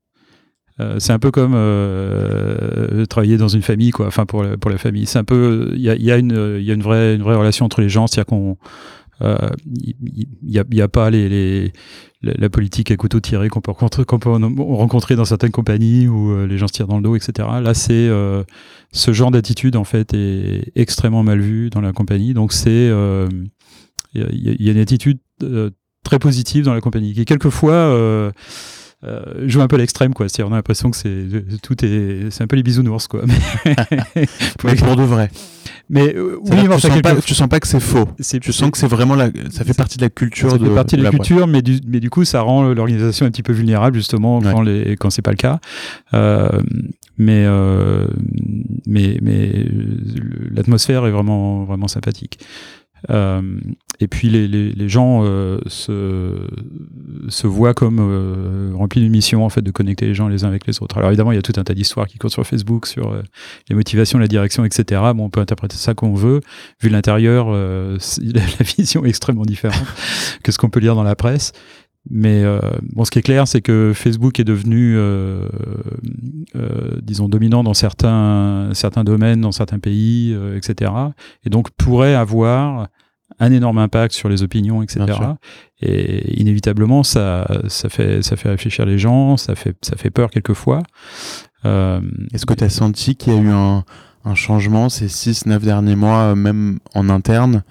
Euh, 0.80 0.96
c'est 0.98 1.12
un 1.12 1.18
peu 1.18 1.30
comme 1.30 1.52
euh, 1.54 3.06
travailler 3.06 3.36
dans 3.36 3.48
une 3.48 3.62
famille, 3.62 3.90
quoi. 3.90 4.06
Enfin, 4.06 4.26
pour 4.26 4.42
la, 4.42 4.56
pour 4.56 4.70
la 4.70 4.78
famille, 4.78 5.06
c'est 5.06 5.18
un 5.18 5.24
peu. 5.24 5.70
Il 5.74 5.80
y 5.80 5.90
a, 5.90 5.94
y 5.94 6.10
a, 6.10 6.18
une, 6.18 6.58
y 6.60 6.70
a 6.70 6.74
une 6.74 6.82
vraie, 6.82 7.14
une 7.14 7.22
vraie 7.22 7.36
relation 7.36 7.64
entre 7.64 7.80
les 7.80 7.88
gens. 7.88 8.06
C'est-à-dire 8.06 8.26
qu'on 8.26 8.56
il 9.20 9.26
euh, 9.26 9.48
n'y 10.42 10.58
a, 10.58 10.64
y 10.70 10.80
a, 10.80 10.88
pas 10.88 11.10
les, 11.10 11.28
les, 11.28 11.72
la 12.22 12.48
politique 12.48 12.90
à 12.90 12.96
couteau 12.96 13.20
tiré 13.20 13.48
qu'on 13.48 13.60
peut, 13.60 13.70
rencontrer, 13.70 14.04
qu'on 14.04 14.18
peut 14.18 14.30
rencontrer 14.30 15.14
dans 15.14 15.24
certaines 15.24 15.52
compagnies 15.52 16.08
où 16.08 16.32
euh, 16.32 16.46
les 16.46 16.58
gens 16.58 16.66
se 16.66 16.72
tirent 16.72 16.88
dans 16.88 16.96
le 16.96 17.02
dos, 17.02 17.14
etc. 17.14 17.48
Là, 17.62 17.74
c'est 17.74 17.92
euh, 17.92 18.42
ce 18.92 19.12
genre 19.12 19.30
d'attitude 19.30 19.76
en 19.76 19.84
fait 19.84 20.14
est 20.14 20.72
extrêmement 20.74 21.22
mal 21.22 21.40
vu 21.40 21.70
dans 21.70 21.80
la 21.80 21.92
compagnie. 21.92 22.34
Donc 22.34 22.52
c'est 22.52 22.90
il 24.14 24.22
y, 24.32 24.64
y, 24.64 24.68
a 24.68 24.72
une 24.72 24.78
attitude 24.78 25.18
très 26.04 26.18
positive 26.18 26.64
dans 26.64 26.74
la 26.74 26.80
compagnie 26.80 27.14
qui 27.14 27.24
quelquefois 27.24 28.32
euh, 29.06 29.48
joue 29.48 29.60
un 29.60 29.68
peu 29.68 29.76
à 29.76 29.78
l'extrême 29.78 30.14
quoi. 30.14 30.28
C'est 30.28 30.42
on 30.42 30.52
a 30.52 30.56
l'impression 30.56 30.90
que 30.90 30.96
c'est 30.96 31.26
tout 31.62 31.84
est 31.84 32.30
c'est 32.30 32.42
un 32.42 32.46
peu 32.46 32.56
les 32.56 32.62
bisounours 32.62 33.06
quoi. 33.06 33.22
Mais, 33.26 34.26
pour 34.76 34.96
de 34.96 35.02
vrai. 35.02 35.30
Mais 35.90 36.14
euh, 36.14 36.38
oui, 36.40 36.56
tu, 36.74 36.80
sens 36.80 37.02
pas, 37.02 37.16
tu 37.16 37.34
sens 37.34 37.48
pas 37.48 37.60
que 37.60 37.68
c'est 37.68 37.80
faux. 37.80 38.08
Tu 38.40 38.52
sens 38.52 38.70
que 38.70 38.78
c'est 38.78 38.86
vraiment 38.86 39.14
la, 39.14 39.28
ça 39.50 39.64
fait 39.64 39.74
partie 39.74 39.98
de 39.98 40.02
la 40.02 40.08
culture 40.08 40.50
ça 40.50 40.58
de. 40.58 40.64
fait 40.64 40.74
partie 40.74 40.96
de, 40.96 41.02
la, 41.02 41.10
culture, 41.10 41.46
mais 41.46 41.60
du, 41.60 41.78
mais 41.86 42.00
du 42.00 42.08
coup, 42.08 42.24
ça 42.24 42.40
rend 42.40 42.72
l'organisation 42.72 43.26
un 43.26 43.30
petit 43.30 43.42
peu 43.42 43.52
vulnérable 43.52 43.96
justement 43.96 44.40
quand 44.40 44.62
les 44.62 44.96
quand 44.96 45.10
c'est 45.10 45.22
pas 45.22 45.30
le 45.30 45.36
cas. 45.36 45.60
Euh, 46.14 46.48
mais 47.18 47.44
euh, 47.46 48.06
mais 48.86 49.18
mais 49.20 49.66
l'atmosphère 50.50 51.06
est 51.06 51.10
vraiment 51.10 51.64
vraiment 51.64 51.88
sympathique. 51.88 52.38
Euh, 53.10 53.42
et 54.00 54.08
puis 54.08 54.28
les, 54.28 54.48
les, 54.48 54.88
gens 54.88 55.22
euh, 55.24 55.58
se, 55.66 56.48
se 57.28 57.46
voient 57.46 57.74
comme 57.74 57.98
euh, 58.00 58.72
remplis 58.74 59.00
d'une 59.00 59.12
mission 59.12 59.44
en 59.44 59.48
fait 59.48 59.62
de 59.62 59.70
connecter 59.70 60.06
les 60.06 60.14
gens 60.14 60.26
les 60.26 60.44
uns 60.44 60.48
avec 60.48 60.66
les 60.66 60.82
autres. 60.82 60.98
Alors 60.98 61.10
évidemment, 61.10 61.32
il 61.32 61.36
y 61.36 61.38
a 61.38 61.42
tout 61.42 61.52
un 61.56 61.64
tas 61.64 61.74
d'histoires 61.74 62.06
qui 62.06 62.18
courent 62.18 62.30
sur 62.30 62.46
Facebook 62.46 62.86
sur 62.86 63.16
les 63.68 63.76
motivations, 63.76 64.18
la 64.18 64.26
direction, 64.26 64.64
etc. 64.64 65.00
Bon, 65.14 65.26
on 65.26 65.30
peut 65.30 65.40
interpréter 65.40 65.76
ça 65.76 65.94
comme 65.94 66.10
on 66.10 66.14
veut. 66.14 66.40
Vu 66.80 66.88
l'intérieur, 66.88 67.50
la 67.52 68.64
vision 68.76 69.04
est 69.04 69.08
extrêmement 69.08 69.44
différente 69.44 69.86
que 70.42 70.50
ce 70.50 70.58
qu'on 70.58 70.70
peut 70.70 70.80
lire 70.80 70.94
dans 70.94 71.04
la 71.04 71.16
presse. 71.16 71.52
Mais 72.10 72.42
euh, 72.44 72.60
bon, 72.92 73.04
ce 73.04 73.10
qui 73.10 73.18
est 73.18 73.22
clair, 73.22 73.48
c'est 73.48 73.62
que 73.62 73.92
Facebook 73.94 74.38
est 74.38 74.44
devenu, 74.44 74.94
euh, 74.96 75.48
euh, 76.54 76.98
disons, 77.02 77.28
dominant 77.28 77.64
dans 77.64 77.72
certains, 77.72 78.70
certains 78.74 79.04
domaines, 79.04 79.40
dans 79.40 79.52
certains 79.52 79.78
pays, 79.78 80.36
etc. 80.54 80.92
Et 81.44 81.50
donc 81.50 81.70
pourrait 81.70 82.14
avoir 82.14 82.88
un 83.40 83.52
énorme 83.52 83.78
impact 83.78 84.14
sur 84.14 84.28
les 84.28 84.42
opinions, 84.42 84.82
etc. 84.82 85.06
Et 85.80 86.40
inévitablement, 86.40 87.02
ça, 87.02 87.48
ça, 87.68 87.88
fait, 87.88 88.22
ça 88.22 88.36
fait 88.36 88.50
réfléchir 88.50 88.84
les 88.84 88.98
gens, 88.98 89.36
ça 89.36 89.54
fait, 89.54 89.76
ça 89.82 89.96
fait 89.96 90.10
peur 90.10 90.30
quelquefois. 90.30 90.82
Est-ce 91.64 92.44
que 92.44 92.52
tu 92.52 92.64
as 92.64 92.68
senti 92.68 93.16
qu'il 93.16 93.32
y 93.32 93.36
a 93.36 93.40
eu 93.40 93.48
un, 93.48 93.84
un 94.26 94.34
changement 94.34 94.90
ces 94.90 95.06
6-9 95.06 95.60
derniers 95.60 95.96
mois, 95.96 96.34
même 96.34 96.78
en 96.94 97.08
interne 97.08 97.64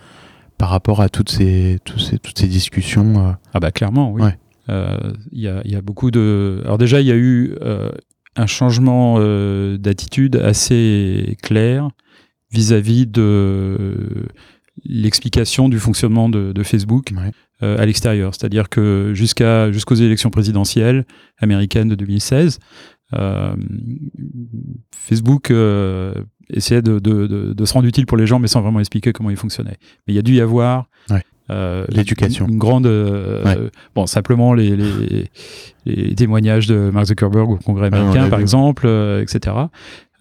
par 0.63 0.69
rapport 0.69 1.01
à 1.01 1.09
toutes 1.09 1.29
ces, 1.29 1.77
toutes 1.83 1.99
ces, 1.99 2.17
toutes 2.19 2.39
ces 2.39 2.47
discussions 2.47 3.27
euh. 3.27 3.31
Ah 3.53 3.59
bah 3.59 3.71
clairement, 3.71 4.13
oui. 4.13 4.21
Euh, 4.69 5.11
il 5.33 5.41
y, 5.41 5.49
a, 5.49 5.61
y, 5.65 5.75
a, 5.75 5.81
beaucoup 5.81 6.09
de... 6.09 6.61
Alors 6.63 6.77
déjà, 6.77 7.01
il 7.01 7.07
y 7.07 7.11
a 7.11 7.17
eu 7.17 7.53
euh, 7.61 7.91
un 8.37 8.45
changement 8.45 9.19
d'attitude 9.77 10.37
assez 10.37 11.35
clair 11.43 11.89
vis-à-vis 12.49 13.07
de 13.07 14.25
l'explication 14.85 15.67
du 15.67 15.79
fonctionnement 15.79 16.29
de, 16.29 16.53
de 16.53 16.63
Facebook 16.63 17.11
à 17.59 17.85
l'extérieur. 17.85 18.33
C'est-à-dire 18.33 18.69
que 18.69 19.11
jusqu'à 19.13 19.69
jusqu'aux 19.69 19.95
élections 19.95 20.29
présidentielles 20.29 21.03
américaines 21.39 21.89
de 21.89 21.95
2016, 21.95 22.59
Facebook 24.95 25.51
essayer 26.53 26.81
de, 26.81 26.99
de, 26.99 27.53
de, 27.53 27.65
se 27.65 27.73
rendre 27.73 27.87
utile 27.87 28.05
pour 28.05 28.17
les 28.17 28.27
gens, 28.27 28.39
mais 28.39 28.47
sans 28.47 28.61
vraiment 28.61 28.79
expliquer 28.79 29.11
comment 29.11 29.29
il 29.29 29.37
fonctionnait. 29.37 29.77
Mais 30.07 30.13
il 30.13 30.15
y 30.15 30.19
a 30.19 30.21
dû 30.21 30.35
y 30.35 30.41
avoir 30.41 30.87
euh, 31.49 31.85
l'éducation, 31.89 32.47
une, 32.47 32.57
grande, 32.57 32.85
euh, 32.85 33.69
bon, 33.95 34.05
simplement 34.05 34.53
les, 34.53 34.77
les, 34.77 35.29
les, 35.85 36.15
témoignages 36.15 36.67
de 36.67 36.89
Mark 36.89 37.07
Zuckerberg 37.07 37.49
au 37.49 37.57
Congrès 37.57 37.87
américain, 37.87 38.29
par 38.29 38.39
exemple, 38.39 38.83
euh, 38.87 39.21
etc. 39.21 39.53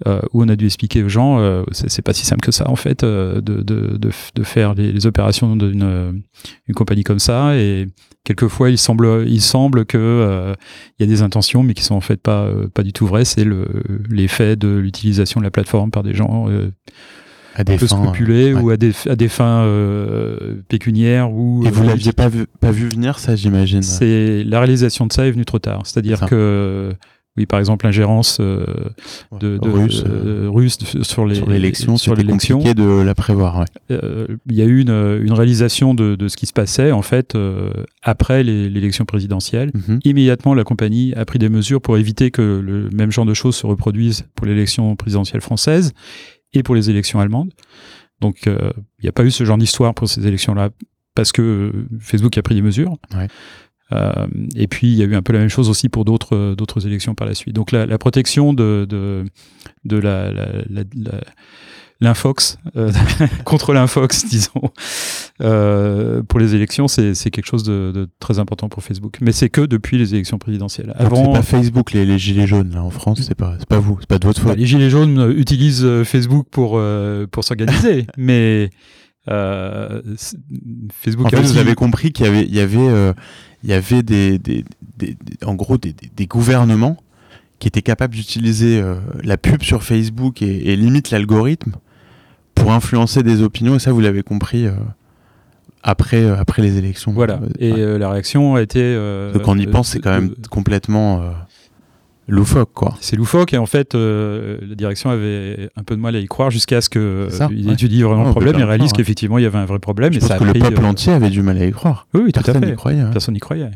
Euh, 0.06 0.20
où 0.32 0.42
on 0.42 0.48
a 0.48 0.56
dû 0.56 0.66
expliquer 0.66 1.02
aux 1.02 1.08
gens, 1.08 1.38
euh, 1.38 1.62
c'est 1.72 2.02
pas 2.02 2.12
si 2.12 2.24
simple 2.24 2.40
que 2.40 2.52
ça 2.52 2.68
en 2.68 2.76
fait, 2.76 3.04
de, 3.04 3.40
de, 3.40 3.62
de, 3.62 3.96
de, 3.96 4.42
faire 4.42 4.74
les, 4.74 4.92
les 4.92 5.06
opérations 5.06 5.54
d'une 5.56 6.22
une 6.68 6.74
compagnie 6.74 7.04
comme 7.04 7.18
ça. 7.18 7.56
Et 7.56 7.86
quelquefois, 8.24 8.70
il 8.70 8.78
semble, 8.78 9.24
il 9.26 9.40
semble 9.40 9.84
que 9.84 10.54
il 10.98 11.02
y 11.02 11.08
a 11.08 11.10
des 11.12 11.22
intentions, 11.22 11.62
mais 11.62 11.74
qui 11.74 11.84
sont 11.84 11.94
en 11.94 12.00
fait 12.00 12.20
pas 12.20 12.48
pas 12.74 12.82
du 12.82 12.92
tout 12.92 13.06
vraies. 13.06 13.24
C'est 13.24 13.46
l'effet 14.08 14.56
de 14.56 14.68
l'utilisation 14.68 15.40
de 15.40 15.44
la 15.44 15.50
plateforme 15.50 15.90
par 15.90 16.02
des 16.02 16.14
gens 16.14 16.48
à 17.54 17.64
des 17.64 17.76
peu 17.76 17.86
fins, 17.86 18.12
ou 18.60 18.70
à 18.70 18.76
des, 18.76 18.92
à 19.08 19.16
des 19.16 19.28
fins 19.28 19.62
euh, 19.62 20.62
pécuniaires 20.68 21.30
ou 21.32 21.64
et 21.66 21.70
vous 21.70 21.82
l'aviez 21.82 22.12
pas 22.12 22.28
vu 22.28 22.46
pas 22.60 22.70
vu 22.70 22.88
venir 22.88 23.18
ça 23.18 23.36
j'imagine? 23.36 23.82
C'est 23.82 24.42
la 24.44 24.58
réalisation 24.58 25.06
de 25.06 25.12
ça 25.12 25.26
est 25.26 25.30
venue 25.30 25.44
trop 25.44 25.58
tard 25.58 25.82
c'est-à-dire 25.84 26.24
que 26.26 26.92
oui, 27.38 27.46
par 27.46 27.58
exemple, 27.58 27.86
l'ingérence 27.86 28.38
euh, 28.40 28.66
de, 29.40 29.56
de, 29.56 29.68
russe, 29.70 30.04
euh, 30.06 30.50
russe 30.50 30.78
sur 31.02 31.24
les 31.26 31.36
sur 31.36 31.48
l'élection, 31.48 31.96
sur 31.96 32.14
l'élection, 32.14 32.58
compliqué 32.58 32.74
de 32.74 33.00
la 33.00 33.14
prévoir. 33.14 33.60
Ouais. 33.60 33.64
Euh, 33.90 34.26
il 34.50 34.54
y 34.54 34.60
a 34.60 34.66
eu 34.66 34.80
une, 34.82 34.90
une 34.90 35.32
réalisation 35.32 35.94
de, 35.94 36.14
de, 36.14 36.28
ce 36.28 36.36
qui 36.36 36.44
se 36.44 36.52
passait 36.52 36.92
en 36.92 37.00
fait 37.00 37.36
après 38.02 38.42
l'élection 38.42 39.06
présidentielle. 39.06 39.70
Mhm. 39.74 40.00
Immédiatement, 40.04 40.52
la 40.52 40.64
compagnie 40.64 41.14
a 41.14 41.24
pris 41.24 41.38
des 41.38 41.48
mesures 41.48 41.80
pour 41.80 41.96
éviter 41.96 42.30
que 42.30 42.42
le 42.42 42.90
même 42.90 43.10
genre 43.10 43.26
de 43.26 43.34
choses 43.34 43.56
se 43.56 43.66
reproduisent 43.66 44.26
pour 44.34 44.46
l'élection 44.46 44.94
présidentielle 44.94 45.40
française 45.40 45.94
et 46.52 46.62
pour 46.62 46.74
les 46.74 46.90
élections 46.90 47.18
allemandes. 47.18 47.50
Donc, 48.20 48.42
il 48.44 49.02
n'y 49.02 49.08
a 49.08 49.12
pas 49.12 49.24
eu 49.24 49.30
ce 49.30 49.44
genre 49.44 49.58
d'histoire 49.58 49.94
pour 49.94 50.06
ces 50.06 50.26
élections-là 50.26 50.68
parce 51.14 51.32
que 51.32 51.72
Facebook 51.98 52.36
a 52.38 52.42
pris 52.42 52.54
des 52.54 52.62
mesures. 52.62 52.96
Ouais. 53.14 53.28
Euh, 53.92 54.26
et 54.56 54.68
puis 54.68 54.88
il 54.88 54.94
y 54.94 55.02
a 55.02 55.04
eu 55.04 55.14
un 55.14 55.22
peu 55.22 55.32
la 55.32 55.38
même 55.38 55.48
chose 55.48 55.68
aussi 55.68 55.88
pour 55.88 56.04
d'autres 56.04 56.54
d'autres 56.54 56.86
élections 56.86 57.14
par 57.14 57.26
la 57.26 57.34
suite. 57.34 57.54
Donc 57.54 57.72
la, 57.72 57.86
la 57.86 57.98
protection 57.98 58.52
de 58.52 58.86
de, 58.88 59.24
de 59.84 59.96
la, 59.96 60.32
la, 60.32 60.46
la 60.68 60.84
l'infox 62.02 62.58
euh, 62.76 62.90
contre 63.44 63.72
l'infox 63.72 64.26
disons 64.26 64.72
euh, 65.40 66.22
pour 66.22 66.40
les 66.40 66.54
élections 66.54 66.88
c'est 66.88 67.14
quelque 67.30 67.46
chose 67.46 67.62
de, 67.62 67.92
de, 67.94 68.08
très 68.18 68.38
important 68.38 68.68
pour 68.68 68.82
Facebook. 68.82 69.18
Mais 69.20 69.32
c'est 69.32 69.48
que 69.48 69.62
depuis 69.62 69.98
les 69.98 70.14
élections 70.14 70.38
présidentielles. 70.38 70.92
Avant 70.98 71.32
c'est 71.32 71.38
pas 71.38 71.42
Facebook 71.42 71.92
les, 71.92 72.04
les, 72.04 72.18
gilets 72.18 72.46
jaunes 72.46 72.74
là 72.74 72.82
en 72.82 72.90
France 72.90 73.22
c'est 73.22 73.36
pas 73.36 73.56
pas 73.68 73.78
vous 73.78 73.96
c'est 74.00 74.08
pas 74.08 74.18
de 74.18 74.26
votre 74.26 74.40
faute. 74.40 74.50
bah, 74.50 74.56
les 74.56 74.66
gilets 74.66 74.90
jaunes 74.90 75.32
utilisent 75.36 75.84
euh, 75.84 76.04
Facebook 76.04 76.46
pour 76.50 76.72
euh, 76.76 77.26
pour 77.30 77.44
s'organiser. 77.44 78.06
Mais 78.16 78.70
euh, 79.30 80.02
Facebook 80.92 81.26
en 81.26 81.30
fait, 81.30 81.42
vous 81.42 81.58
avez 81.58 81.74
compris 81.74 82.12
qu'il 82.12 82.26
y 82.26 82.28
avait 82.28 82.42
il 82.44 82.54
y 82.54 82.60
avait 82.60 83.12
il 83.64 83.70
y 83.70 83.72
avait 83.72 84.02
des, 84.02 84.38
des, 84.38 84.64
des, 84.98 85.16
en 85.44 85.54
gros 85.54 85.78
des, 85.78 85.94
gouvernements 86.26 86.96
qui 87.60 87.68
était 87.68 87.82
capable 87.82 88.14
d'utiliser 88.14 88.80
euh, 88.80 88.96
la 89.22 89.36
pub 89.36 89.62
sur 89.62 89.84
Facebook 89.84 90.42
et, 90.42 90.72
et 90.72 90.76
limite 90.76 91.10
l'algorithme 91.12 91.74
pour 92.56 92.72
influencer 92.72 93.22
des 93.22 93.40
opinions. 93.42 93.76
Et 93.76 93.78
ça, 93.78 93.92
vous 93.92 94.00
l'avez 94.00 94.24
compris 94.24 94.66
euh, 94.66 94.72
après, 95.84 96.22
euh, 96.22 96.36
après 96.36 96.60
les 96.60 96.76
élections. 96.76 97.12
Voilà. 97.12 97.34
Euh, 97.34 97.48
Et 97.60 97.72
ouais. 97.72 97.80
euh, 97.80 97.98
la 97.98 98.10
réaction 98.10 98.56
a 98.56 98.62
été. 98.62 98.80
euh, 98.82 99.32
Donc, 99.32 99.42
quand 99.42 99.52
on 99.52 99.58
y 99.58 99.66
euh, 99.68 99.70
pense, 99.70 99.90
c'est 99.90 100.00
quand 100.00 100.10
même 100.10 100.30
euh, 100.32 100.48
complètement 100.50 101.22
euh, 101.22 101.30
loufoque, 102.28 102.70
quoi. 102.72 102.96
C'est 103.00 103.16
loufoque 103.16 103.52
et 103.52 103.58
en 103.58 103.66
fait, 103.66 103.94
euh, 103.94 104.58
la 104.62 104.74
direction 104.74 105.10
avait 105.10 105.70
un 105.76 105.82
peu 105.82 105.96
de 105.96 106.00
mal 106.00 106.14
à 106.16 106.18
y 106.20 106.26
croire 106.26 106.50
jusqu'à 106.50 106.80
ce 106.80 106.88
que 106.88 107.26
C'est 107.30 107.36
ça, 107.38 107.48
il 107.52 107.66
ouais. 107.66 107.74
étudie 107.74 108.02
vraiment 108.02 108.20
Ouais, 108.22 108.26
le 108.28 108.30
problème 108.32 108.58
et 108.60 108.64
réalise 108.64 108.90
ouais. 108.92 108.96
qu'effectivement 108.96 109.38
il 109.38 109.42
y 109.42 109.46
avait 109.46 109.58
un 109.58 109.64
vrai 109.64 109.78
problème. 109.80 110.12
Je 110.12 110.18
et 110.18 110.20
pense 110.20 110.28
ça 110.28 110.38
que 110.38 110.44
le 110.44 110.52
peuple 110.54 110.82
euh, 110.84 110.86
entier 110.88 111.12
avait 111.12 111.30
du 111.30 111.42
mal 111.42 111.58
à 111.58 111.64
y 111.66 111.72
croire. 111.72 112.06
Oui, 112.14 112.22
oui, 112.26 112.32
tout 112.32 112.40
à 112.40 112.42
Personne 112.42 112.62
n'y 112.64 112.70
fait. 112.70 112.76
croyait. 112.76 113.04
Personne 113.12 113.34
n'y 113.34 113.40
croyait. 113.40 113.70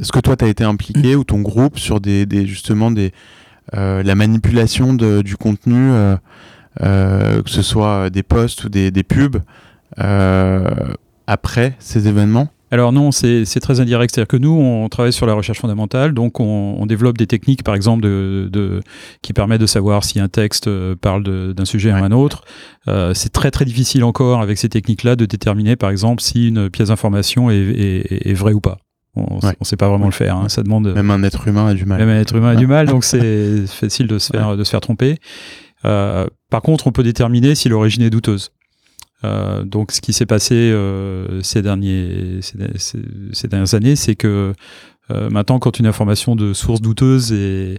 Est-ce 0.00 0.12
que 0.12 0.18
toi, 0.20 0.36
tu 0.36 0.44
as 0.44 0.48
été 0.48 0.64
impliqué 0.64 1.16
ou 1.16 1.24
ton 1.24 1.40
groupe 1.40 1.78
sur 1.78 2.00
des, 2.00 2.26
des 2.26 2.46
justement 2.46 2.90
des 2.90 3.12
euh, 3.74 4.02
la 4.02 4.14
manipulation 4.14 4.92
de, 4.92 5.22
du 5.22 5.36
contenu, 5.36 5.90
que 6.80 7.42
ce 7.46 7.62
soit 7.62 8.10
des 8.10 8.22
posts 8.22 8.64
ou 8.64 8.68
des, 8.68 8.90
des 8.90 9.02
pubs, 9.04 9.38
après 11.26 11.74
ces 11.78 12.08
événements? 12.08 12.48
Alors 12.74 12.92
non, 12.92 13.12
c'est 13.12 13.44
très 13.60 13.78
indirect. 13.78 14.12
C'est-à-dire 14.12 14.26
que 14.26 14.36
nous, 14.36 14.50
on 14.50 14.88
travaille 14.88 15.12
sur 15.12 15.26
la 15.26 15.34
recherche 15.34 15.60
fondamentale, 15.60 16.12
donc 16.12 16.40
on, 16.40 16.74
on 16.76 16.86
développe 16.86 17.16
des 17.16 17.28
techniques, 17.28 17.62
par 17.62 17.76
exemple, 17.76 18.02
de, 18.02 18.48
de- 18.52 18.80
qui 19.22 19.32
permettent 19.32 19.60
de 19.60 19.66
savoir 19.66 20.02
si 20.02 20.18
un 20.18 20.28
texte 20.28 20.66
euh, 20.66 20.96
parle 21.00 21.22
d'un 21.54 21.64
sujet 21.64 21.92
Ouais. 21.92 22.00
ou 22.00 22.04
un 22.04 22.10
autre. 22.10 22.42
Euh, 22.88 23.14
c'est 23.14 23.28
très 23.32 23.52
très 23.52 23.64
difficile 23.64 24.02
encore 24.02 24.40
avec 24.40 24.58
ces 24.58 24.68
techniques-là 24.68 25.14
de 25.14 25.24
déterminer, 25.24 25.76
par 25.76 25.90
exemple, 25.90 26.20
si 26.20 26.48
une 26.48 26.68
pièce 26.68 26.88
d'information 26.88 27.48
est, 27.48 27.54
est- 27.56 28.26
est 28.30 28.34
vraie 28.34 28.54
ou 28.54 28.60
pas. 28.60 28.78
On 29.14 29.36
ne 29.36 29.64
sait 29.64 29.76
pas 29.76 29.88
vraiment 29.88 30.06
le 30.06 30.10
faire. 30.12 30.34
hein. 30.36 30.48
Ça 30.48 30.64
demande 30.64 30.92
Même 30.92 31.12
un 31.12 31.22
être 31.22 31.46
humain 31.46 31.68
a 31.68 31.74
du 31.74 31.84
mal. 31.84 32.00
même 32.00 32.08
un 32.08 32.20
être 32.20 32.34
humain 32.34 32.48
a 32.50 32.56
du 32.56 32.66
mal, 32.66 32.88
donc 32.88 33.04
c'est 33.10 33.64
facile 33.68 34.08
de 34.08 34.18
se 34.18 34.32
faire 34.32 34.56
de 34.56 34.64
se 34.64 34.70
faire 34.70 34.80
tromper. 34.80 35.18
Euh, 35.84 36.26
par 36.50 36.62
contre, 36.62 36.88
on 36.88 36.92
peut 36.92 37.04
déterminer 37.04 37.54
si 37.54 37.68
l'origine 37.68 38.02
est 38.02 38.10
douteuse. 38.10 38.50
Euh, 39.24 39.64
donc, 39.64 39.90
ce 39.92 40.00
qui 40.00 40.12
s'est 40.12 40.26
passé 40.26 40.54
euh, 40.54 41.40
ces, 41.42 41.62
derniers, 41.62 42.38
ces, 42.42 42.58
ces- 42.76 42.98
ces 43.32 43.48
dernières 43.48 43.74
années, 43.74 43.96
c'est 43.96 44.14
que 44.16 44.52
euh, 45.10 45.28
maintenant, 45.30 45.58
quand 45.58 45.78
une 45.78 45.86
information 45.86 46.36
de 46.36 46.52
source 46.52 46.80
douteuse 46.80 47.32
est, 47.32 47.78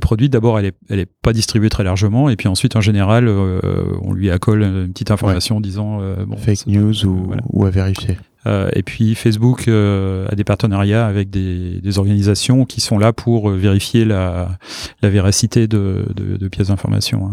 produite, 0.00 0.32
d'abord, 0.32 0.58
elle 0.58 0.66
est, 0.66 0.76
elle 0.88 0.98
est 1.00 1.08
pas 1.22 1.32
distribuée 1.32 1.68
très 1.70 1.84
largement, 1.84 2.28
et 2.28 2.36
puis 2.36 2.48
ensuite, 2.48 2.76
en 2.76 2.80
général, 2.80 3.28
on 3.28 4.12
lui 4.12 4.30
accole 4.30 4.62
une 4.62 4.92
petite 4.92 5.10
information 5.10 5.60
disant 5.60 6.00
euh, 6.00 6.24
bon, 6.26 6.36
Fake 6.36 6.66
news 6.66 7.04
ou, 7.06 7.24
voilà. 7.26 7.42
ou 7.50 7.64
à 7.64 7.70
vérifier. 7.70 8.16
et 8.46 8.82
puis 8.82 9.14
Facebook 9.14 9.68
a 9.68 10.34
des 10.34 10.44
partenariats 10.44 11.06
avec 11.06 11.28
des, 11.30 11.80
des 11.80 11.98
organisations 11.98 12.64
qui 12.64 12.80
sont 12.80 12.98
là 12.98 13.12
pour 13.12 13.50
vérifier 13.50 14.04
la, 14.06 14.56
la 15.02 15.10
véracité 15.10 15.66
de, 15.68 16.06
de, 16.14 16.36
de 16.36 16.48
pièces 16.48 16.68
d'information. 16.68 17.30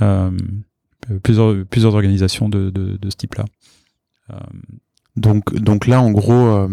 hein. 0.00 0.32
Euh, 1.10 1.18
plusieurs, 1.22 1.64
plusieurs 1.66 1.94
organisations 1.94 2.48
de, 2.48 2.70
de, 2.70 2.96
de 2.96 3.10
ce 3.10 3.16
type-là. 3.16 3.44
Euh, 4.30 4.34
Donc, 5.16 5.54
donc 5.54 5.86
là, 5.86 6.00
en 6.00 6.10
gros, 6.10 6.68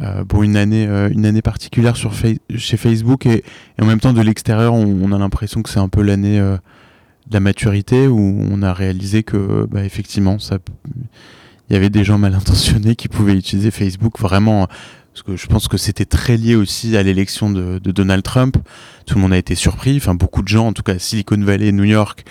euh, 0.00 0.24
pour 0.28 0.42
une 0.42 0.56
année, 0.56 0.84
une 0.84 1.26
année 1.26 1.42
particulière 1.42 1.96
sur 1.96 2.12
chez 2.12 2.76
Facebook 2.76 3.26
et, 3.26 3.44
en 3.80 3.86
même 3.86 4.00
temps 4.00 4.12
de 4.12 4.20
l'extérieur, 4.20 4.74
on, 4.74 4.84
on 5.02 5.12
a 5.12 5.18
l'impression 5.18 5.62
que 5.62 5.70
c'est 5.70 5.80
un 5.80 5.88
peu 5.88 6.02
l'année 6.02 6.38
de 6.40 7.32
la 7.32 7.40
maturité 7.40 8.08
où 8.08 8.18
on 8.18 8.62
a 8.62 8.72
réalisé 8.72 9.22
que, 9.22 9.66
bah, 9.70 9.84
effectivement, 9.84 10.38
ça, 10.38 10.58
il 11.68 11.72
y 11.72 11.76
avait 11.76 11.90
des 11.90 12.04
gens 12.04 12.18
mal 12.18 12.34
intentionnés 12.34 12.96
qui 12.96 13.08
pouvaient 13.08 13.36
utiliser 13.36 13.70
Facebook 13.70 14.18
vraiment. 14.18 14.66
Parce 15.12 15.22
que 15.24 15.36
je 15.36 15.46
pense 15.48 15.66
que 15.66 15.76
c'était 15.76 16.04
très 16.04 16.36
lié 16.36 16.54
aussi 16.54 16.96
à 16.96 17.02
l'élection 17.02 17.50
de, 17.50 17.80
de 17.80 17.90
Donald 17.90 18.22
Trump. 18.22 18.56
Tout 19.04 19.16
le 19.16 19.20
monde 19.20 19.32
a 19.32 19.38
été 19.38 19.56
surpris. 19.56 19.96
Enfin, 19.96 20.14
beaucoup 20.14 20.42
de 20.42 20.48
gens, 20.48 20.68
en 20.68 20.72
tout 20.72 20.84
cas 20.84 20.98
Silicon 20.98 21.40
Valley, 21.42 21.72
New 21.72 21.84
York, 21.84 22.24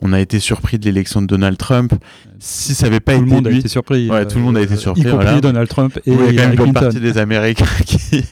on 0.00 0.12
a 0.12 0.20
été 0.20 0.38
surpris 0.40 0.78
de 0.78 0.84
l'élection 0.84 1.20
de 1.22 1.26
Donald 1.26 1.56
Trump. 1.58 1.92
Si 2.38 2.74
ça 2.74 2.86
n'avait 2.86 3.00
pas 3.00 3.14
tout 3.14 3.20
le 3.20 3.26
été 3.26 3.34
monde 3.34 3.46
a 3.46 3.50
lui, 3.50 3.58
été 3.58 3.68
surpris. 3.68 4.08
Ouais, 4.08 4.26
tout 4.26 4.38
le 4.38 4.44
monde 4.44 4.56
a 4.56 4.62
été 4.62 4.76
surpris, 4.76 5.02
Y 5.02 5.04
compris 5.10 5.24
voilà. 5.26 5.40
Donald 5.40 5.68
Trump 5.68 5.98
et 6.06 6.10
oui, 6.10 6.26
il 6.28 6.34
y 6.34 6.38
a 6.38 6.44
quand 6.44 6.56
même 6.56 6.66
une 6.66 6.72
partie 6.72 7.00
des 7.00 7.18
Américains 7.18 7.64
qui 7.84 8.24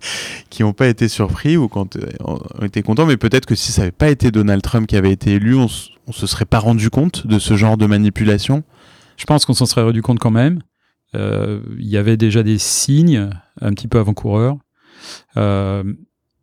qui 0.48 0.62
n'ont 0.62 0.72
pas 0.72 0.86
été 0.86 1.08
surpris 1.08 1.56
ou 1.56 1.68
quand 1.68 1.96
euh, 1.96 2.06
ont 2.24 2.64
été 2.64 2.82
contents, 2.82 3.06
mais 3.06 3.16
peut-être 3.16 3.46
que 3.46 3.54
si 3.54 3.72
ça 3.72 3.82
n'avait 3.82 3.92
pas 3.92 4.08
été 4.08 4.30
Donald 4.30 4.62
Trump 4.62 4.86
qui 4.86 4.96
avait 4.96 5.12
été 5.12 5.32
élu, 5.32 5.56
on, 5.56 5.68
on 6.06 6.12
se 6.12 6.26
serait 6.26 6.44
pas 6.44 6.58
rendu 6.60 6.88
compte 6.90 7.26
de 7.26 7.38
ce 7.38 7.56
genre 7.56 7.76
de 7.76 7.86
manipulation. 7.86 8.62
Je 9.16 9.24
pense 9.24 9.44
qu'on 9.44 9.54
s'en 9.54 9.66
serait 9.66 9.82
rendu 9.82 10.02
compte 10.02 10.18
quand 10.18 10.30
même. 10.30 10.60
Euh, 11.14 11.60
Il 11.78 11.88
y 11.88 11.96
avait 11.96 12.16
déjà 12.16 12.42
des 12.42 12.58
signes 12.58 13.30
un 13.60 13.72
petit 13.72 13.88
peu 13.88 13.98
avant-coureurs. 13.98 14.56
Euh, 15.36 15.82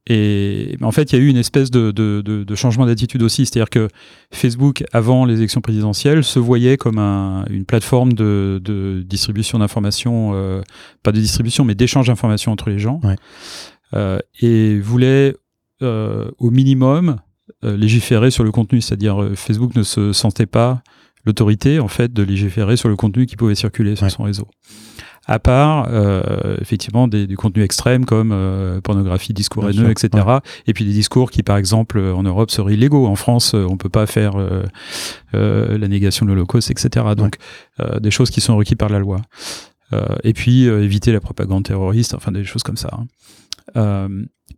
et 0.07 0.75
en 0.81 0.91
fait, 0.91 1.11
il 1.11 1.15
y 1.17 1.19
a 1.19 1.21
eu 1.21 1.27
une 1.27 1.37
espèce 1.37 1.71
de, 1.71 1.91
de- 1.91 2.21
de- 2.25 2.43
de 2.43 2.55
changement 2.55 2.85
d'attitude 2.85 3.23
aussi. 3.23 3.45
C'est-à-dire 3.45 3.69
que 3.69 3.87
Facebook, 4.33 4.83
avant 4.91 5.23
les 5.25 5.35
élections 5.37 5.61
présidentielles, 5.61 6.23
se 6.25 6.39
voyait 6.39 6.75
comme 6.77 6.97
un- 6.97 7.45
une 7.49 7.63
plateforme 7.65 8.13
de, 8.13 8.59
de 8.63 9.01
distribution 9.05 9.59
d'informations, 9.59 10.31
euh, 10.33 10.61
pas 11.03 11.11
de 11.13 11.19
distribution, 11.21 11.63
mais 11.63 11.75
d'échange 11.75 12.07
d'informations 12.07 12.51
entre 12.51 12.69
les 12.69 12.79
gens. 12.79 12.99
Ouais. 13.03 13.15
Euh, 13.93 14.19
et 14.41 14.79
voulait 14.79 15.35
euh, 15.81 16.29
au 16.37 16.49
minimum 16.49 17.17
euh, 17.63 17.77
légiférer 17.77 18.31
sur 18.31 18.43
le 18.43 18.51
contenu. 18.51 18.81
C'est-à-dire, 18.81 19.21
euh, 19.21 19.35
Facebook 19.35 19.75
ne 19.75 19.83
se 19.83 20.11
sentait 20.13 20.45
pas 20.45 20.81
l'autorité 21.25 21.79
en 21.79 21.87
fait 21.87 22.11
de 22.11 22.23
légiférer 22.23 22.75
sur 22.75 22.89
le 22.89 22.95
contenu 22.97 23.25
qui 23.25 23.35
pouvait 23.37 23.55
circuler 23.55 23.95
sur 23.95 24.03
Ouais. 24.05 24.09
son 24.09 24.23
réseau. 24.23 24.47
À 25.25 25.39
part 25.39 25.87
euh, 25.89 26.57
effectivement 26.59 27.07
des, 27.07 27.27
du 27.27 27.37
contenu 27.37 27.63
extrême 27.63 28.03
comme 28.03 28.31
euh, 28.33 28.81
pornographie, 28.81 29.33
discours 29.33 29.63
Bien 29.63 29.71
haineux, 29.71 29.93
sûr, 29.95 30.07
etc. 30.07 30.25
Et 30.67 30.73
puis 30.73 30.83
des 30.83 30.91
discours 30.91 31.31
qui, 31.31 31.43
par 31.43 31.55
exemple, 31.55 31.97
euh, 31.97 32.13
en 32.13 32.23
Europe 32.23 32.51
seraient 32.51 32.73
illégaux. 32.73 33.07
En 33.07 33.15
France, 33.15 33.53
euh, 33.55 33.65
on 33.69 33.77
peut 33.77 33.87
pas 33.87 34.05
faire 34.05 34.33
euh, 34.35 34.63
euh, 35.33 35.77
la 35.77 35.87
négation 35.87 36.25
de 36.25 36.31
l'Holocauste, 36.31 36.71
etc. 36.71 37.05
Donc 37.15 37.37
euh, 37.79 38.01
des 38.01 38.11
choses 38.11 38.31
qui 38.31 38.41
sont 38.41 38.57
requises 38.57 38.75
par 38.77 38.89
la 38.89 38.99
loi. 38.99 39.21
Euh, 39.93 40.03
et 40.23 40.33
puis 40.33 40.67
euh, 40.67 40.83
éviter 40.83 41.13
la 41.13 41.21
propagande 41.21 41.63
terroriste, 41.63 42.13
enfin 42.15 42.31
des 42.33 42.43
choses 42.43 42.63
comme 42.63 42.77
ça. 42.77 42.89
hein. 42.91 43.05
Euh, 43.77 44.09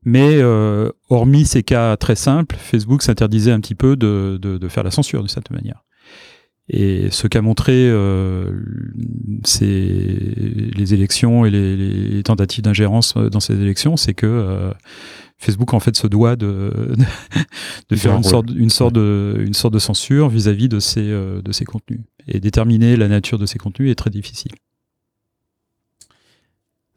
mais 0.04 0.38
euh, 0.38 0.90
hormis 1.10 1.46
ces 1.46 1.62
cas 1.64 1.96
très 1.98 2.16
simples, 2.16 2.56
Facebook 2.58 3.02
s'interdisait 3.04 3.52
un 3.52 3.60
petit 3.60 3.76
peu 3.76 3.96
de, 3.96 4.40
de, 4.42 4.58
de 4.58 4.68
faire 4.68 4.84
la 4.84 4.92
censure 4.92 5.20
d'une 5.20 5.30
certaine 5.30 5.58
manière. 5.58 5.84
Et 6.68 7.12
ce 7.12 7.28
qu'a 7.28 7.42
montré 7.42 7.74
euh, 7.76 8.52
les 9.62 10.94
élections 10.94 11.46
et 11.46 11.52
les, 11.52 11.76
les 11.76 12.24
tentatives 12.24 12.64
d'ingérence 12.64 13.14
euh, 13.18 13.30
dans 13.30 13.40
ces 13.40 13.54
élections, 13.54 13.98
c'est 13.98 14.16
que 14.16 14.26
euh, 14.26 14.72
Facebook 15.38 15.76
en 15.76 15.80
fait 15.80 15.96
se 15.96 16.08
doit 16.08 16.36
de, 16.36 16.72
faire 17.96 18.16
une 18.16 18.24
sorte, 18.24 18.50
une 18.50 18.72
sorte 18.72 18.94
de, 18.94 19.44
une 19.46 19.54
sorte 19.54 19.76
de 19.76 19.80
censure 19.80 20.30
vis-à-vis 20.30 20.68
de 20.68 20.80
ces, 20.80 21.08
de 21.08 21.52
ces 21.52 21.66
contenus. 21.66 22.02
Et 22.28 22.40
déterminer 22.40 22.96
la 22.96 23.10
nature 23.10 23.38
de 23.38 23.46
ces 23.46 23.60
contenus 23.60 23.92
est 23.92 23.96
très 23.96 24.10
difficile. 24.10 24.54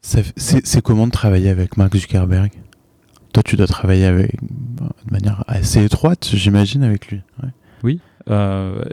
C'est 0.01 0.81
comment 0.81 1.05
de 1.05 1.11
travailler 1.11 1.49
avec 1.49 1.77
Mark 1.77 1.95
Zuckerberg? 1.95 2.51
Toi, 3.33 3.43
tu 3.43 3.57
dois 3.57 3.67
travailler 3.67 4.05
avec, 4.05 4.41
de 4.41 5.11
manière 5.11 5.43
assez 5.47 5.83
étroite, 5.83 6.31
j'imagine, 6.33 6.81
avec 6.81 7.09
lui. 7.09 7.21
Ouais. 7.43 7.49
Euh, 8.29 8.83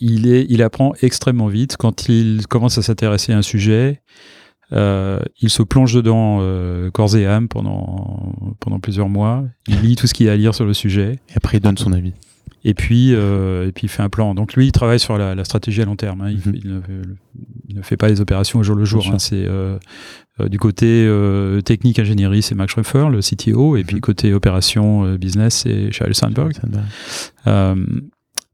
il, 0.00 0.28
est, 0.28 0.46
il 0.48 0.62
apprend 0.62 0.92
extrêmement 1.02 1.48
vite. 1.48 1.76
Quand 1.76 2.08
il 2.08 2.46
commence 2.46 2.78
à 2.78 2.82
s'intéresser 2.82 3.32
à 3.32 3.38
un 3.38 3.42
sujet, 3.42 4.02
euh, 4.72 5.18
il 5.40 5.50
se 5.50 5.62
plonge 5.62 5.94
dedans 5.94 6.38
euh, 6.42 6.90
corps 6.90 7.16
et 7.16 7.26
âme 7.26 7.48
pendant, 7.48 8.32
pendant 8.60 8.78
plusieurs 8.80 9.08
mois. 9.08 9.44
Il 9.66 9.80
lit 9.80 9.96
tout 9.96 10.06
ce 10.06 10.14
qu'il 10.14 10.26
y 10.26 10.28
a 10.28 10.32
à 10.32 10.36
lire 10.36 10.54
sur 10.54 10.64
le 10.66 10.74
sujet. 10.74 11.18
Et 11.30 11.36
après, 11.36 11.56
il 11.58 11.60
donne 11.60 11.76
son 11.78 11.92
avis. 11.92 12.12
Et 12.64 12.74
puis, 12.74 13.14
euh, 13.14 13.68
et 13.68 13.72
puis 13.72 13.86
il 13.86 13.88
fait 13.88 14.02
un 14.02 14.08
plan. 14.08 14.34
Donc 14.34 14.54
lui, 14.54 14.66
il 14.66 14.72
travaille 14.72 14.98
sur 15.00 15.16
la, 15.16 15.34
la 15.34 15.44
stratégie 15.44 15.80
à 15.80 15.84
long 15.84 15.96
terme. 15.96 16.20
hein. 16.20 16.30
Il, 16.30 16.36
Mhm. 16.38 16.54
il 16.62 16.70
ne, 16.70 16.80
il 17.68 17.76
ne 17.76 17.82
fait 17.82 17.96
pas 17.96 18.08
les 18.08 18.20
opérations 18.20 18.58
au 18.58 18.62
jour 18.62 18.74
le 18.76 18.84
jour. 18.84 19.06
Hein. 19.12 19.18
C'est 19.18 19.46
du 20.48 20.58
côté 20.58 21.08
technique 21.64 21.98
ingénierie, 21.98 22.42
c'est 22.42 22.54
Max 22.54 22.72
Schreffer, 22.72 23.08
le 23.10 23.20
CTO, 23.20 23.76
et 23.76 23.84
puis 23.84 23.96
Mhm. 23.96 24.00
côté 24.02 24.34
opération 24.34 25.14
business, 25.14 25.62
c'est 25.64 25.90
Sheryl 25.92 26.14
Sandberg. 26.14 26.52
Sandberg. 26.52 26.84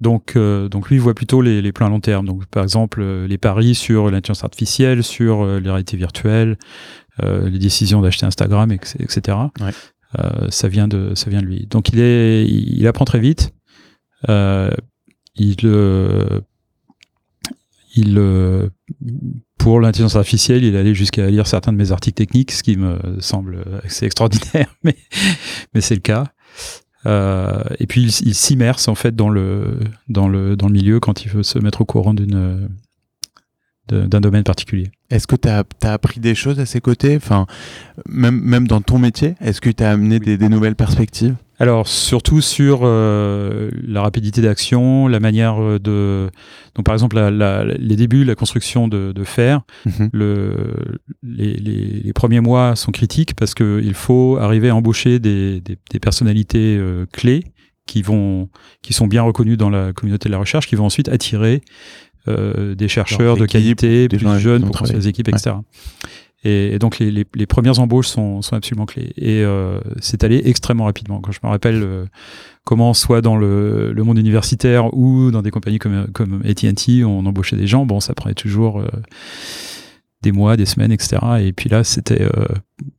Donc, 0.01 0.37
euh, 0.37 0.69
donc 0.69 0.89
lui 0.89 0.97
il 0.97 1.01
voit 1.01 1.15
plutôt 1.15 1.41
les, 1.41 1.63
les 1.63 1.73
plans 1.73 1.87
à 1.87 1.91
long 1.91 2.01
terme. 2.01 2.27
Donc, 2.27 2.47
par 2.47 2.63
exemple, 2.63 3.01
euh, 3.01 3.27
les 3.27 3.39
paris 3.39 3.75
sur 3.75 4.11
l'intelligence 4.11 4.45
artificielle, 4.45 5.03
sur 5.03 5.43
euh, 5.43 5.61
les 5.61 5.71
réalités 5.71 5.97
virtuelles, 5.97 6.59
euh, 7.23 7.49
les 7.49 7.59
décisions 7.59 8.01
d'acheter 8.01 8.27
Instagram, 8.27 8.73
etc. 8.73 9.39
Ouais. 9.61 9.71
Euh, 10.19 10.49
ça 10.51 10.69
vient 10.69 10.89
de 10.89 11.15
ça 11.15 11.31
vient 11.31 11.41
de 11.41 11.47
lui. 11.47 11.67
Donc 11.67 11.89
il 11.91 12.01
est 12.01 12.45
il, 12.47 12.87
apprend 12.87 13.05
très 13.05 13.21
vite. 13.21 13.53
Euh, 14.29 14.71
il 15.35 15.57
euh, 15.65 16.41
il 17.97 18.19
euh, 18.19 18.69
pour 19.59 19.81
l'intelligence 19.81 20.17
artificielle, 20.17 20.65
il 20.65 20.77
allait 20.77 20.95
jusqu'à 20.95 21.31
lire 21.31 21.47
certains 21.47 21.73
de 21.73 21.79
mes 21.79 21.93
articles 21.93 22.17
techniques, 22.17 22.53
ce 22.53 22.63
qui 22.63 22.77
me 22.77 22.99
semble 23.21 23.65
assez 23.85 24.07
extraordinaire, 24.07 24.75
mais 24.83 24.97
mais 25.75 25.81
c'est 25.81 25.95
le 25.95 26.01
cas. 26.01 26.33
Euh, 27.07 27.63
et 27.79 27.87
puis 27.87 28.03
il, 28.03 28.35
s'immerse 28.35 28.89
en 28.89 28.95
fait 28.95 29.15
dans 29.15 29.29
le 29.29 29.79
dans 30.09 30.27
le 30.27 30.57
dans 30.57 30.69
le 30.69 30.73
milieu 30.73 31.01
quand 31.01 31.25
il 31.25 31.31
veut 31.31 31.43
se 31.43 31.59
mettre 31.59 31.83
au 31.83 31.85
courant 31.85 32.15
d'une 32.15 32.69
d'un 33.89 34.21
domaine 34.23 34.45
particulier. 34.45 34.91
Est-ce 35.11 35.27
que 35.27 35.37
tu 35.37 35.47
as, 35.47 35.63
appris 35.83 36.19
des 36.19 36.35
choses 36.35 36.59
à 36.59 36.65
ses 36.65 36.81
côtés? 36.81 37.17
Enfin, 37.17 37.47
même, 38.09 38.41
même 38.41 38.67
dans 38.67 38.81
ton 38.81 38.99
métier 38.99 39.35
Est-ce 39.43 39.61
que 39.61 39.69
tu 39.69 39.85
as 39.85 39.91
amené 39.91 40.19
des, 40.21 40.39
des, 40.39 40.49
nouvelles 40.49 40.75
perspectives? 40.75 41.37
Alors, 41.61 41.87
surtout 41.87 42.41
sur 42.41 42.81
euh, 42.83 43.71
la 43.87 44.03
rapidité 44.03 44.41
d'action, 44.43 45.07
la 45.07 45.21
manière 45.21 45.63
euh, 45.63 45.79
de... 45.79 46.31
Donc, 46.75 46.85
par 46.85 46.95
exemple, 46.95 47.17
la, 47.17 47.31
la, 47.31 47.65
les 47.65 47.97
débuts, 47.97 48.25
la 48.25 48.35
construction 48.35 48.89
de, 48.89 49.13
de 49.13 49.25
fer, 49.25 49.61
mhm. 49.87 50.11
le, 50.13 50.57
les, 51.23 51.55
les, 51.55 52.01
les, 52.03 52.13
premiers 52.13 52.41
mois 52.41 52.75
sont 52.75 52.91
critiques 52.91 53.35
parce 53.37 53.55
qu'il 53.55 53.95
faut 53.95 54.37
arriver 54.39 54.71
à 54.71 54.75
embaucher 54.75 55.21
des, 55.21 55.61
des, 55.61 55.79
des 55.91 56.01
personnalités 56.01 56.77
euh, 56.77 57.07
clés 57.13 57.45
qui 57.87 58.03
vont 58.03 58.49
qui 58.83 58.93
sont 58.93 59.07
bien 59.07 59.23
reconnues 59.23 59.57
dans 59.57 59.71
la 59.71 59.93
communauté 59.93 60.29
de 60.29 60.33
la 60.33 60.39
recherche, 60.39 60.67
qui 60.67 60.75
vont 60.75 60.87
ensuite 60.87 61.09
attirer 61.09 61.61
euh, 62.27 62.75
des 62.75 62.89
chercheurs 62.89 63.37
de 63.37 63.45
qualité, 63.45 64.09
plus 64.09 64.39
jeunes 64.39 64.71
pour 64.71 64.87
des 64.87 65.09
équipes, 65.09 65.29
etc. 65.29 65.57
Et, 66.45 66.79
donc 66.79 66.99
les, 66.99 67.25
premières 67.47 67.81
embauches 67.81 68.09
sont, 68.09 68.41
absolument 68.53 68.85
clés. 68.85 69.13
Et 69.17 69.43
euh, 69.43 69.81
c'est 70.01 70.25
allé 70.25 70.43
extrêmement 70.45 70.85
rapidement. 70.85 71.21
Quand 71.21 71.33
je 71.33 71.41
me 71.43 71.49
rappelle 71.49 71.83
euh, 71.83 72.05
comment, 72.65 72.93
soit 72.93 73.23
dans 73.23 73.37
le, 73.37 73.95
monde 73.97 74.19
universitaire 74.19 74.95
ou 74.95 75.31
dans 75.31 75.41
des 75.41 75.51
compagnies 75.51 75.79
comme, 75.79 76.07
comme 76.13 76.43
AT&T, 76.45 77.05
on 77.05 77.25
embauchait 77.25 77.57
des 77.57 77.67
gens, 77.67 77.87
bon, 77.87 77.99
ça 78.01 78.15
prenait 78.15 78.35
toujours 78.35 78.81
euh, 78.81 78.89
des 80.23 80.33
mois, 80.33 80.57
des 80.57 80.67
semaines, 80.67 80.93
etc. 80.93 81.19
Et 81.41 81.53
puis 81.53 81.71
là, 81.71 81.83
c'était, 81.83 82.29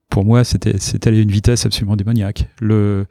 pour 0.09 0.25
moi, 0.25 0.43
c'était, 0.43 0.75
allé 1.05 1.19
à 1.19 1.21
une 1.21 1.31
vitesse 1.31 1.65
absolument 1.65 1.95
démoniaque. 1.95 2.47
Le, 2.59 3.05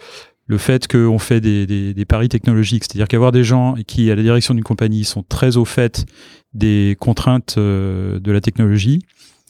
le 0.46 0.58
fait 0.58 0.88
qu'on 0.88 1.18
fait 1.18 1.40
des, 1.40 2.04
paris 2.08 2.28
technologiques, 2.28 2.84
c'est-à-dire 2.84 3.08
qu'avoir 3.08 3.32
des 3.32 3.44
gens 3.44 3.74
qui, 3.86 4.10
à 4.10 4.16
la 4.16 4.22
direction 4.22 4.54
d'une 4.54 4.64
compagnie, 4.64 5.04
sont 5.04 5.22
très 5.22 5.56
au 5.56 5.64
fait 5.64 6.06
des 6.52 6.96
contraintes 7.00 7.58
de 7.58 8.32
la 8.32 8.40
technologie, 8.40 9.00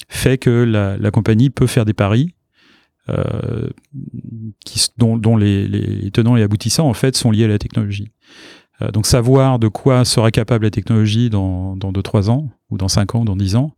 fait 0.09 0.39
que 0.39 0.51
la, 0.51 0.97
la, 0.97 1.11
compagnie 1.11 1.51
peut 1.51 1.67
faire 1.67 1.85
des 1.85 1.95
paris 1.95 2.35
euh, 3.11 3.69
dont, 4.97 5.37
les, 5.37 6.11
tenants 6.11 6.37
et 6.37 6.43
aboutissants 6.43 6.89
en 6.89 6.95
fait 6.95 7.17
sont 7.17 7.31
liés 7.31 7.45
à 7.45 7.49
la 7.49 7.59
technologie. 7.59 8.11
Euh, 8.81 8.91
donc 8.91 9.07
savoir 9.07 9.59
de 9.59 9.69
quoi 9.69 10.07
sera 10.07 10.31
capable 10.31 10.65
la 10.65 10.71
technologie 10.71 11.29
dans, 11.29 11.77
dans 11.77 11.93
2-3 11.93 12.31
ans, 12.31 12.51
ou 12.71 12.79
dans 12.79 12.89
5 12.89 13.15
ans, 13.15 13.21
ou 13.21 13.25
dans 13.27 13.37
10 13.37 13.57
ans, 13.57 13.75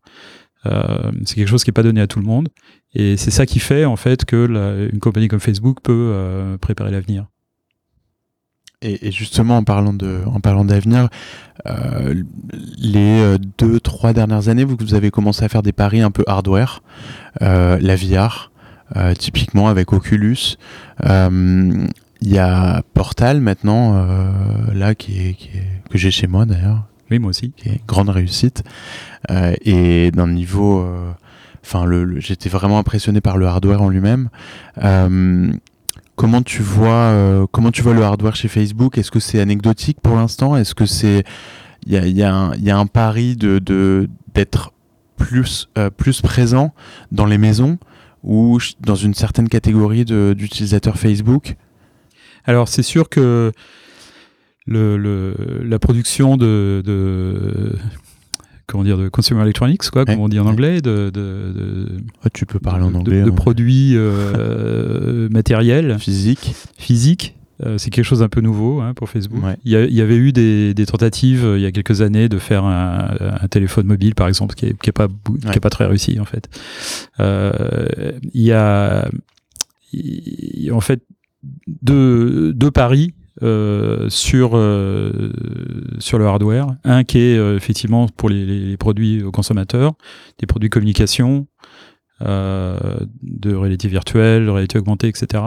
euh, 0.66 1.10
c'est 1.24 1.34
quelque 1.34 1.48
chose 1.48 1.64
qui 1.64 1.70
n'est 1.70 1.74
pas 1.74 1.82
donné 1.82 2.00
à 2.00 2.06
tout 2.06 2.20
le 2.20 2.24
monde. 2.24 2.48
Et 2.94 3.16
c'est 3.16 3.32
ça 3.32 3.46
qui 3.46 3.58
fait 3.58 3.84
en 3.84 3.96
fait 3.96 4.24
que 4.24 4.88
une 4.92 5.00
compagnie 5.00 5.28
comme 5.28 5.40
Facebook 5.40 5.78
peut 5.82 6.56
préparer 6.60 6.90
l'avenir. 6.90 7.26
Et, 8.82 9.08
et, 9.08 9.10
justement, 9.10 9.56
en 9.56 9.64
parlant 9.64 9.94
de, 9.94 10.20
en 10.26 10.40
parlant 10.40 10.66
d'avenir, 10.66 11.08
euh, 11.66 12.22
les 12.76 13.20
euh, 13.22 13.38
deux, 13.56 13.80
trois 13.80 14.12
dernières 14.12 14.50
années, 14.50 14.64
vous, 14.64 14.76
vous, 14.78 14.92
avez 14.92 15.10
commencé 15.10 15.44
à 15.44 15.48
faire 15.48 15.62
des 15.62 15.72
paris 15.72 16.02
un 16.02 16.10
peu 16.10 16.22
hardware, 16.26 16.82
euh, 17.40 17.78
la 17.80 17.96
VR, 17.96 18.50
euh, 18.96 19.14
typiquement 19.14 19.68
avec 19.68 19.94
Oculus. 19.94 20.58
Il 21.02 22.32
y 22.32 22.38
a 22.38 22.82
Portal 22.92 23.40
maintenant, 23.40 24.06
là, 24.74 24.94
qui 24.94 25.26
est, 25.26 25.34
qui 25.34 25.48
est, 25.48 25.90
que 25.90 25.96
j'ai 25.98 26.10
chez 26.10 26.26
moi 26.26 26.44
d'ailleurs. 26.44 26.84
Oui, 27.10 27.18
moi 27.18 27.30
aussi. 27.30 27.52
Qui 27.52 27.68
est 27.68 27.80
grande 27.86 28.08
réussite. 28.08 28.62
et 29.30 30.10
d'un 30.10 30.28
niveau 30.28 30.86
Enfin, 31.62 31.84
le, 31.84 32.20
j'étais 32.20 32.48
vraiment 32.48 32.78
impressionné 32.78 33.20
par 33.20 33.36
le 33.36 33.46
hardware 33.46 33.82
en 33.82 33.88
lui-même. 33.88 34.28
Comment 36.16 36.40
tu 36.40 36.62
vois, 36.62 37.10
euh, 37.12 37.46
comment 37.52 37.70
tu 37.70 37.82
vois 37.82 37.92
le 37.92 38.02
hardware 38.02 38.34
chez 38.34 38.48
Facebook? 38.48 38.96
Est-ce 38.96 39.10
que 39.10 39.20
c'est 39.20 39.38
anecdotique 39.38 39.98
pour 40.02 40.16
l'instant? 40.16 40.56
Est-ce 40.56 40.74
que 40.74 40.86
c'est, 40.86 41.24
il 41.86 41.92
y 41.92 41.98
a, 41.98 42.06
y, 42.06 42.70
a 42.70 42.78
un 42.78 42.86
pari 42.86 43.36
de, 43.36 44.08
d'être 44.34 44.72
plus, 45.16 45.68
euh, 45.76 45.90
plus 45.90 46.22
présent 46.22 46.72
dans 47.12 47.26
les 47.26 47.36
maisons 47.36 47.78
ou 48.24 48.58
dans 48.80 48.94
une 48.94 49.12
certaine 49.12 49.48
catégorie 49.50 50.06
d'utilisateurs 50.06 50.98
Facebook? 50.98 51.56
Alors, 52.46 52.68
c'est 52.68 52.82
sûr 52.82 53.10
que 53.10 53.52
le, 54.66 55.62
la 55.64 55.78
production 55.78 56.38
de 56.38 57.76
comment 58.66 58.84
dire 58.84 58.98
de 58.98 59.08
consumer 59.08 59.42
electronics 59.42 59.90
quoi 59.90 60.04
comme 60.04 60.20
on 60.20 60.28
dit 60.28 60.38
en 60.38 60.46
anglais 60.46 60.80
de, 60.80 61.10
de, 61.10 61.52
de 61.52 61.88
tu 62.32 62.46
peux 62.46 62.58
parler 62.58 62.84
en 62.84 62.94
anglais 62.94 63.22
de, 63.22 63.30
produits 63.30 63.92
euh, 63.94 65.28
matériels. 65.30 65.98
Physiques 65.98 66.54
physiques 66.76 67.36
euh, 67.64 67.78
c'est 67.78 67.88
quelque 67.90 68.04
chose 68.04 68.18
d'un 68.18 68.28
peu 68.28 68.42
nouveau 68.42 68.80
hein, 68.80 68.92
pour 68.92 69.08
Facebook. 69.08 69.42
Il, 69.64 69.72
y 69.72 69.76
a, 69.76 69.84
il, 69.84 69.94
y 69.94 70.02
avait 70.02 70.16
eu 70.16 70.32
des, 70.32 70.74
des, 70.74 70.84
tentatives 70.84 71.44
euh, 71.44 71.58
il 71.58 71.62
y 71.62 71.66
a 71.66 71.72
quelques 71.72 72.02
années 72.02 72.28
de 72.28 72.38
faire 72.38 72.64
un, 72.64 73.16
un 73.18 73.48
téléphone 73.48 73.86
mobile, 73.86 74.14
par 74.14 74.28
exemple, 74.28 74.54
qui 74.54 74.66
est, 74.66 74.78
qui 74.78 74.90
est 74.90 74.92
pas 74.92 75.08
qui 75.08 75.56
est 75.56 75.60
pas 75.60 75.70
très 75.70 75.86
réussi 75.86 76.20
en 76.20 76.26
fait. 76.26 76.50
Euh, 77.18 78.12
il 78.34 78.42
y 78.42 78.52
a 78.52 79.08
il, 79.92 80.70
en 80.72 80.80
fait 80.80 81.00
deux, 81.82 82.52
deux 82.52 82.70
paris 82.70 83.14
euh, 83.42 84.08
sur 84.08 84.52
euh, 84.54 85.30
sur 85.98 86.18
le 86.18 86.26
hardware. 86.26 86.68
Un 86.84 87.04
qui 87.04 87.18
est 87.18 87.36
euh, 87.36 87.56
effectivement 87.56 88.08
pour 88.08 88.30
les, 88.30 88.46
les, 88.46 88.76
produits 88.78 89.22
aux 89.22 89.30
consommateurs, 89.30 89.92
des 90.38 90.46
produits 90.46 90.70
communication, 90.70 91.46
de 92.20 93.54
réalité 93.54 93.88
virtuelle, 93.88 94.46
de 94.46 94.50
réalité 94.50 94.78
augmentée, 94.78 95.08
etc. 95.08 95.42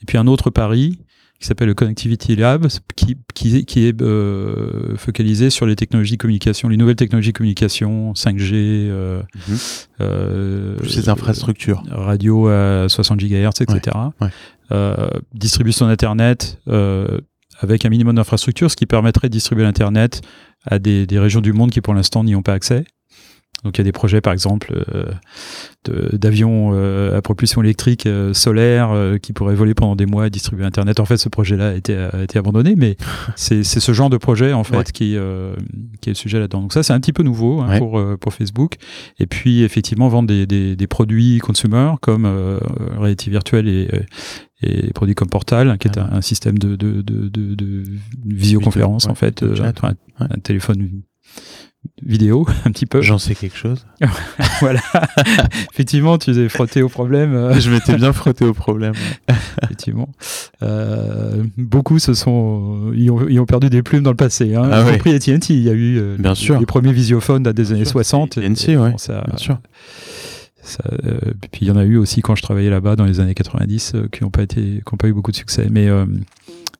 Et 0.00 0.06
puis 0.06 0.16
un 0.16 0.26
autre 0.26 0.48
pari 0.48 0.98
qui 1.38 1.46
s'appelle 1.46 1.68
le 1.68 1.74
Connectivity 1.74 2.34
Lab, 2.36 2.66
qui, 2.94 3.16
qui, 3.34 3.64
qui 3.66 3.86
est 3.86 4.00
euh, 4.00 4.96
focalisé 4.96 5.50
sur 5.50 5.66
les 5.66 5.76
technologies 5.76 6.12
de 6.12 6.18
communication, 6.18 6.68
les 6.68 6.76
nouvelles 6.76 6.96
technologies 6.96 7.32
de 7.32 7.36
communication, 7.36 8.12
5G, 8.14 8.52
euh, 8.54 9.22
mmh. 9.22 9.54
euh, 10.00 10.76
ces 10.88 11.08
infrastructures, 11.08 11.82
radio 11.90 12.48
à 12.48 12.86
60 12.88 13.20
GHz, 13.20 13.60
etc. 13.60 13.96
Ouais, 14.20 14.28
ouais. 14.70 15.10
distribution 15.34 15.86
d'Internet 15.86 16.58
avec 17.60 17.84
un 17.84 17.88
minimum 17.88 18.16
d'infrastructures, 18.16 18.70
ce 18.70 18.76
qui 18.76 18.86
permettrait 18.86 19.28
de 19.28 19.32
distribuer 19.32 19.64
l'Internet 19.64 20.22
à 20.64 20.78
des, 20.78 21.06
des, 21.06 21.18
régions 21.18 21.40
du 21.40 21.52
monde 21.52 21.70
qui 21.70 21.80
pour 21.80 21.94
l'instant 21.94 22.24
n'y 22.24 22.34
ont 22.34 22.42
pas 22.42 22.52
accès. 22.52 22.84
Donc 23.64 23.78
il 23.78 23.80
y 23.80 23.82
a 23.82 23.84
des 23.84 23.92
projets 23.92 24.20
par 24.20 24.32
exemple 24.32 24.72
euh, 25.88 26.08
d'avions 26.12 26.70
euh, 26.72 27.16
à 27.16 27.22
propulsion 27.22 27.62
électrique 27.62 28.06
euh, 28.06 28.34
solaire 28.34 28.94
qui 29.22 29.32
pourraient 29.32 29.54
voler 29.54 29.74
pendant 29.74 29.96
des 29.96 30.06
mois 30.06 30.26
et 30.26 30.30
distribuer 30.30 30.64
Internet. 30.64 31.00
En 31.00 31.04
fait, 31.04 31.16
ce 31.16 31.28
projet-là 31.28 31.70
a 31.70 31.74
été, 31.74 31.96
a 31.96 32.22
été 32.22 32.38
abandonné, 32.38 32.74
mais 32.76 32.96
c'est 33.36 33.62
ce 33.64 33.92
genre 33.92 34.10
de 34.10 34.16
projet 34.16 34.52
en 34.52 34.64
fait 34.64 34.76
ouais. 34.76 34.84
qui, 34.84 35.16
qui 36.00 36.10
est 36.10 36.12
le 36.12 36.14
sujet 36.14 36.38
là-dedans. 36.38 36.62
Donc 36.62 36.72
ça, 36.72 36.82
c'est 36.82 36.92
un 36.92 37.00
petit 37.00 37.12
peu 37.12 37.22
nouveau 37.22 37.60
hein, 37.60 37.68
ouais. 37.68 37.78
pour, 37.78 38.02
pour 38.18 38.34
Facebook. 38.34 38.76
Et 39.18 39.26
puis 39.26 39.62
effectivement, 39.62 40.08
vendre 40.08 40.28
des, 40.28 40.46
des, 40.46 40.76
des 40.76 40.86
produits 40.86 41.38
consumer 41.38 41.92
comme 42.00 42.26
réalité 42.98 43.30
virtuelle 43.30 43.68
et, 43.68 43.88
et 44.62 44.92
produits 44.92 45.14
comme 45.14 45.28
Portal, 45.28 45.76
qui 45.78 45.88
est 45.88 45.98
un, 45.98 46.08
un, 46.12 46.20
système 46.20 46.58
de, 46.58 46.76
de, 46.76 47.02
de, 47.02 47.28
de 47.28 47.82
visioconférence 48.24 49.06
en 49.06 49.14
fait, 49.14 49.42
un, 49.42 49.94
un 50.20 50.38
téléphone 50.42 51.02
vidéo 52.02 52.46
un 52.64 52.70
petit 52.70 52.86
peu. 52.86 53.02
J'en 53.02 53.18
sais 53.18 53.34
quelque 53.34 53.56
chose. 53.56 53.86
voilà. 54.60 54.80
Effectivement, 55.72 56.18
tu 56.18 56.32
t'es 56.32 56.48
frotté 56.48 56.82
au 56.82 56.88
problème. 56.88 57.34
Euh. 57.34 57.58
Je 57.58 57.70
m'étais 57.70 57.96
bien 57.96 58.12
frotté 58.12 58.44
au 58.44 58.54
problème. 58.54 58.94
Effectivement. 59.62 60.08
Euh, 60.62 61.44
beaucoup 61.56 61.98
se 61.98 62.14
sont, 62.14 62.92
ils 62.94 63.10
ont, 63.10 63.20
ont, 63.20 63.46
perdu 63.46 63.70
des 63.70 63.82
plumes 63.82 64.02
dans 64.02 64.10
le 64.10 64.16
passé. 64.16 64.54
Hein. 64.54 64.68
Ah, 64.72 64.82
y 64.82 64.92
compris 64.92 65.10
ouais. 65.10 65.16
AT&T. 65.16 65.54
Il 65.54 65.62
y 65.62 65.70
a 65.70 65.72
eu 65.72 65.98
euh, 65.98 66.16
bien 66.18 66.34
sûr. 66.34 66.58
les 66.58 66.66
premiers 66.66 66.92
visiophones 66.92 67.42
des 67.42 67.72
années 67.72 67.84
60. 67.84 68.38
AT&T, 68.38 68.76
ouais. 68.76 68.94
Ça, 68.96 69.24
bien 69.26 69.36
sûr. 69.36 69.58
Ça, 70.62 70.82
euh, 71.04 71.18
puis 71.52 71.60
il 71.62 71.68
y 71.68 71.70
en 71.70 71.76
a 71.76 71.84
eu 71.84 71.96
aussi 71.96 72.22
quand 72.22 72.34
je 72.34 72.42
travaillais 72.42 72.70
là-bas 72.70 72.96
dans 72.96 73.04
les 73.04 73.20
années 73.20 73.34
90 73.34 73.92
euh, 73.94 74.08
qui 74.10 74.24
n'ont 74.24 74.30
pas 74.30 74.42
été, 74.42 74.60
qui 74.60 74.82
n'ont 74.92 74.96
pas 74.98 75.06
eu 75.06 75.12
beaucoup 75.12 75.30
de 75.30 75.36
succès. 75.36 75.68
Mais 75.70 75.88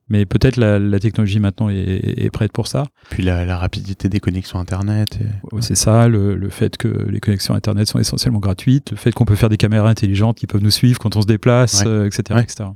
mais 0.08 0.24
peut-être 0.24 0.56
la, 0.56 0.78
la, 0.78 1.00
technologie 1.00 1.40
maintenant 1.40 1.68
est, 1.68 1.74
est, 2.16 2.30
prête 2.30 2.52
pour 2.52 2.68
ça. 2.68 2.84
Puis 3.10 3.22
la, 3.22 3.44
la 3.44 3.58
rapidité 3.58 4.08
des 4.08 4.20
connexions 4.20 4.58
Internet. 4.58 5.18
Et... 5.20 5.60
C'est 5.60 5.74
ça, 5.74 6.06
le, 6.06 6.36
le, 6.36 6.48
fait 6.48 6.76
que 6.76 6.88
les 7.08 7.18
connexions 7.18 7.54
Internet 7.54 7.88
sont 7.88 7.98
essentiellement 7.98 8.38
gratuites, 8.38 8.92
le 8.92 8.96
fait 8.96 9.12
qu'on 9.12 9.24
peut 9.24 9.34
faire 9.34 9.48
des 9.48 9.56
caméras 9.56 9.88
intelligentes 9.88 10.38
qui 10.38 10.46
peuvent 10.46 10.62
nous 10.62 10.70
suivre 10.70 10.98
quand 10.98 11.16
on 11.16 11.22
se 11.22 11.26
déplace, 11.26 11.80
ouais. 11.80 11.88
euh, 11.88 12.06
etc., 12.06 12.22
ouais. 12.30 12.42
etc. 12.42 12.70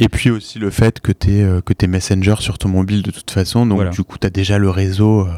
Et 0.00 0.08
puis 0.08 0.30
aussi 0.30 0.58
le 0.58 0.70
fait 0.70 1.00
que 1.00 1.12
tu 1.12 1.34
es, 1.34 1.42
euh, 1.42 1.60
que 1.60 1.72
es 1.80 1.86
Messenger 1.86 2.36
sur 2.40 2.58
ton 2.58 2.68
mobile 2.68 3.02
de 3.02 3.12
toute 3.12 3.30
façon, 3.30 3.66
donc 3.66 3.76
voilà. 3.76 3.90
du 3.90 4.02
coup 4.02 4.18
tu 4.18 4.26
as 4.26 4.30
déjà 4.30 4.58
le 4.58 4.68
réseau 4.68 5.20
euh, 5.20 5.32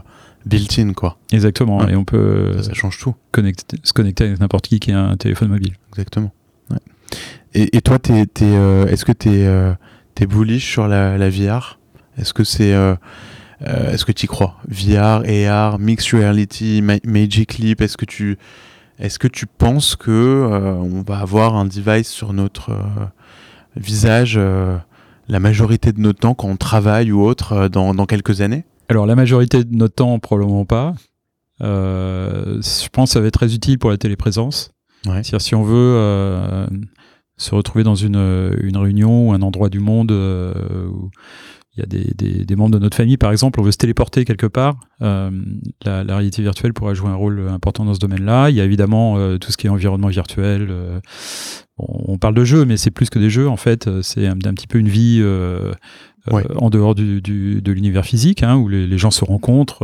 built-in 0.47 0.95
quoi. 0.95 1.19
Exactement, 1.33 1.79
ouais. 1.79 1.93
et 1.93 1.97
on 1.97 2.05
peut 2.05 2.55
ça, 2.57 2.63
ça, 2.63 2.73
change 2.73 2.99
tout. 2.99 3.15
Connecter, 3.33 3.77
se 3.83 3.93
connecter 3.93 4.25
avec 4.25 4.41
n'importe 4.41 4.69
qui 4.69 4.81
qui 4.81 4.93
a 4.93 5.01
un 5.01 5.17
téléphone 5.19 5.49
mobile. 5.49 5.75
Exactement. 5.91 6.33
Et, 7.55 7.75
et, 7.77 7.81
toi, 7.81 7.99
es, 8.11 8.21
es, 8.21 8.27
euh, 8.43 8.87
est-ce 8.87 9.05
que 9.07 9.13
tu 9.13 9.31
es 9.31 9.47
T'es 10.17 10.27
bullish 10.27 10.69
sur 10.69 10.89
la, 10.89 11.17
la 11.17 11.31
VR 11.31 11.79
Est-ce 12.19 12.35
que 12.35 12.43
c'est 12.43 12.73
euh, 12.73 12.97
euh, 13.63 13.93
est-ce 13.93 14.05
que 14.05 14.13
tu 14.13 14.25
y 14.25 14.29
crois 14.29 14.57
VR, 14.67 15.23
AR, 15.49 15.79
mixed 15.79 16.19
reality, 16.19 16.83
ma 16.83 16.95
Magic 17.05 17.59
Leap 17.59 17.81
Est-ce 17.81 17.97
que 17.97 18.05
tu 18.05 18.37
est-ce 18.99 19.19
que 19.19 19.29
tu 19.29 19.47
penses 19.47 19.95
que 19.95 20.11
euh, 20.11 20.73
on 20.73 21.03
va 21.03 21.19
avoir 21.19 21.55
un 21.55 21.67
device 21.67 22.09
sur 22.09 22.33
notre 22.33 22.71
euh, 22.71 23.05
visage 23.77 24.37
euh, 24.39 24.79
la 25.29 25.39
majorité 25.39 25.93
de 25.93 26.01
notre 26.01 26.21
temps 26.21 26.35
quand 26.35 26.49
on 26.49 26.57
travaille 26.57 27.13
ou 27.13 27.23
autre 27.23 27.69
dans, 27.69 27.95
dans 27.95 28.07
quelques 28.07 28.41
années? 28.41 28.65
Alors 28.89 29.05
la 29.05 29.15
majorité 29.15 29.65
de 29.65 29.75
notre 29.75 29.97
temps 29.97 30.19
probablement 30.19 30.65
pas. 30.65 30.95
je 31.61 32.89
pense 32.89 33.11
que 33.11 33.13
ça 33.15 33.21
va 33.21 33.27
être 33.27 33.35
très 33.35 33.55
utile 33.55 33.79
pour 33.79 33.91
la 33.91 33.99
téléprésence. 33.99 34.71
C'est-à-dire 35.05 35.41
si 35.43 35.55
on 35.55 35.63
veut 35.63 36.67
se 37.37 37.55
retrouver 37.55 37.85
dans 37.85 37.95
une, 37.95 38.17
une, 38.61 38.77
réunion 38.77 39.29
ou 39.29 39.33
un 39.33 39.43
endroit 39.43 39.69
du 39.69 39.81
monde 39.81 40.11
où 40.11 41.11
il 41.77 41.81
y 41.81 41.83
a 41.83 41.87
des, 41.87 42.15
des, 42.15 42.45
des, 42.45 42.57
membres 42.57 42.75
de 42.75 42.79
notre 42.79 42.97
famille, 42.97 43.19
par 43.19 43.33
exemple, 43.33 43.61
on 43.61 43.63
veut 43.63 43.73
se 43.73 43.77
téléporter 43.77 44.25
quelque 44.25 44.47
part. 44.47 44.77
Euh, 45.03 45.31
la, 45.85 46.05
la, 46.05 46.17
réalité 46.17 46.41
virtuelle 46.41 46.73
pourrait 46.73 46.95
jouer 46.95 47.11
un 47.11 47.15
rôle 47.15 47.49
important 47.51 47.85
dans 47.85 47.93
ce 47.93 47.99
domaine-là. 47.99 48.49
Il 48.49 48.57
y 48.57 48.63
a 48.63 48.65
évidemment 48.65 49.19
euh, 49.19 49.37
tout 49.37 49.53
ce 49.53 49.59
qui 49.59 49.67
est 49.67 49.71
environnement 49.71 50.09
virtuel. 50.09 50.69
Euh, 50.71 51.01
on, 51.77 52.17
parle 52.17 52.35
de 52.35 52.45
jeux, 52.45 52.65
mais 52.65 52.79
c'est 52.79 52.91
plus 52.91 53.11
que 53.11 53.19
des 53.19 53.29
jeux. 53.29 53.47
En 53.47 53.59
fait, 53.59 54.01
c'est 54.01 54.27
un, 54.27 54.37
petit 54.37 54.67
peu 54.67 54.79
une 54.79 54.89
vie 54.89 55.23
euh, 56.33 56.39
euh, 56.39 56.55
en 56.57 56.71
dehors 56.71 56.95
du, 56.95 57.21
du, 57.21 57.61
de 57.63 57.73
l'univers 57.73 58.05
physique, 58.05 58.43
hein, 58.43 58.57
où 58.57 58.69
les, 58.69 58.87
les, 58.87 58.99
gens 58.99 59.11
se 59.11 59.25
rencontrent. 59.25 59.83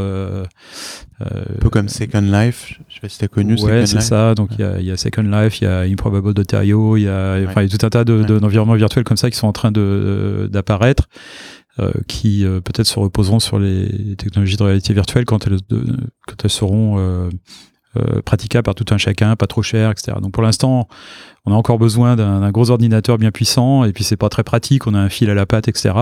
un 1.20 1.60
peu 1.60 1.70
comme 1.70 1.88
Second 1.88 2.20
Life. 2.20 2.78
Je 2.88 2.94
sais 2.94 3.00
pas 3.00 3.08
si 3.08 3.18
tu 3.18 3.24
as 3.24 3.28
connu. 3.28 3.60
Ouais, 3.62 3.86
c'est 3.86 4.00
ça. 4.00 4.34
Donc 4.34 4.50
il 4.58 4.60
y, 4.60 4.64
a, 4.64 4.80
y, 4.80 4.90
a, 4.90 4.96
Second 4.96 5.22
Life, 5.22 5.60
il 5.60 5.64
y 5.64 5.66
a 5.66 5.80
Improbable 5.80 6.34
Ontario, 6.38 6.96
il 6.96 7.02
y 7.02 7.08
a, 7.08 7.38
y 7.38 7.44
a 7.46 7.68
tout 7.68 7.86
un 7.86 7.90
tas 7.90 8.04
d'environnements 8.04 8.74
de, 8.74 8.78
virtuels 8.78 9.04
comme 9.04 9.16
ça 9.16 9.30
qui 9.30 9.36
sont 9.36 9.48
en 9.48 9.52
train 9.52 9.72
d'apparaître. 9.72 11.08
Euh, 11.80 11.90
qui 12.06 12.44
euh, 12.44 12.60
peut-être 12.60 12.86
se 12.86 12.98
reposeront 12.98 13.40
sur 13.40 13.58
les 13.58 14.14
technologies 14.16 14.58
de 14.58 14.62
réalité 14.62 14.92
virtuelle 14.92 15.24
quand 15.24 15.46
elles, 15.46 15.56
quand 15.70 16.44
elles 16.44 16.50
seront 16.50 16.98
euh, 16.98 17.30
praticables 18.26 18.64
par 18.64 18.74
tout 18.74 18.84
un 18.90 18.98
chacun, 18.98 19.36
pas 19.36 19.46
trop 19.46 19.62
cher, 19.62 19.90
etc. 19.90 20.18
Donc 20.20 20.32
pour 20.32 20.42
l'instant, 20.42 20.86
on 21.44 21.52
a 21.52 21.54
encore 21.54 21.78
besoin 21.78 22.16
d'un 22.16 22.50
gros 22.50 22.70
ordinateur 22.70 23.18
bien 23.18 23.30
puissant 23.30 23.84
et 23.84 23.92
puis 23.92 24.04
c'est 24.04 24.16
pas 24.16 24.28
très 24.28 24.44
pratique, 24.44 24.86
on 24.86 24.94
a 24.94 24.98
un 24.98 25.08
fil 25.08 25.28
à 25.30 25.34
la 25.34 25.46
patte, 25.46 25.68
etc. 25.68 25.94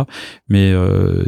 Mais 0.48 0.74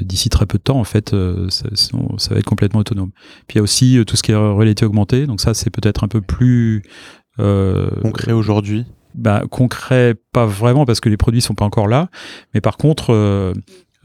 d'ici 0.03 0.29
très 0.29 0.45
peu 0.45 0.59
de 0.59 0.63
temps, 0.63 0.79
en 0.79 0.85
fait, 0.85 1.15
ça, 1.49 1.67
ça, 1.75 2.35
va 2.35 2.39
être 2.39 2.45
complètement 2.45 2.81
autonome. 2.81 3.11
Puis 3.47 3.55
il 3.55 3.57
y 3.57 3.61
a 3.61 3.63
aussi 3.63 4.03
tout 4.07 4.17
ce 4.17 4.23
qui 4.23 4.33
est 4.33 4.37
réalité 4.37 4.85
augmentée, 4.85 5.27
donc 5.27 5.41
ça 5.41 5.55
c'est 5.55 5.71
peut-être 5.71 6.05
un 6.05 6.09
peu 6.09 6.21
plus 6.21 6.83
concret 7.39 8.33
aujourd'hui? 8.33 8.85
Bah, 9.15 9.43
concret, 9.51 10.15
pas 10.33 10.47
vraiment 10.47 10.87
parce 10.87 11.01
que 11.01 11.09
les 11.09 11.19
produits 11.19 11.43
sont 11.43 11.55
pas 11.55 11.65
encore 11.65 11.89
là, 11.89 12.09
mais 12.55 12.61
par 12.61 12.77
contre 12.77 13.15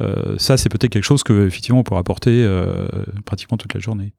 euh, 0.01 0.38
ça, 0.38 0.58
c'est 0.58 0.70
peut-être 0.70 0.91
quelque 0.91 1.03
chose 1.03 1.24
que 1.24 1.47
effectivement 1.47 1.80
on 1.80 1.84
pourra 1.84 1.99
apporter 1.99 2.43
euh, 2.43 2.88
pratiquement 3.26 3.58
toute 3.58 3.74
la 3.74 3.80
journée. 3.80 4.14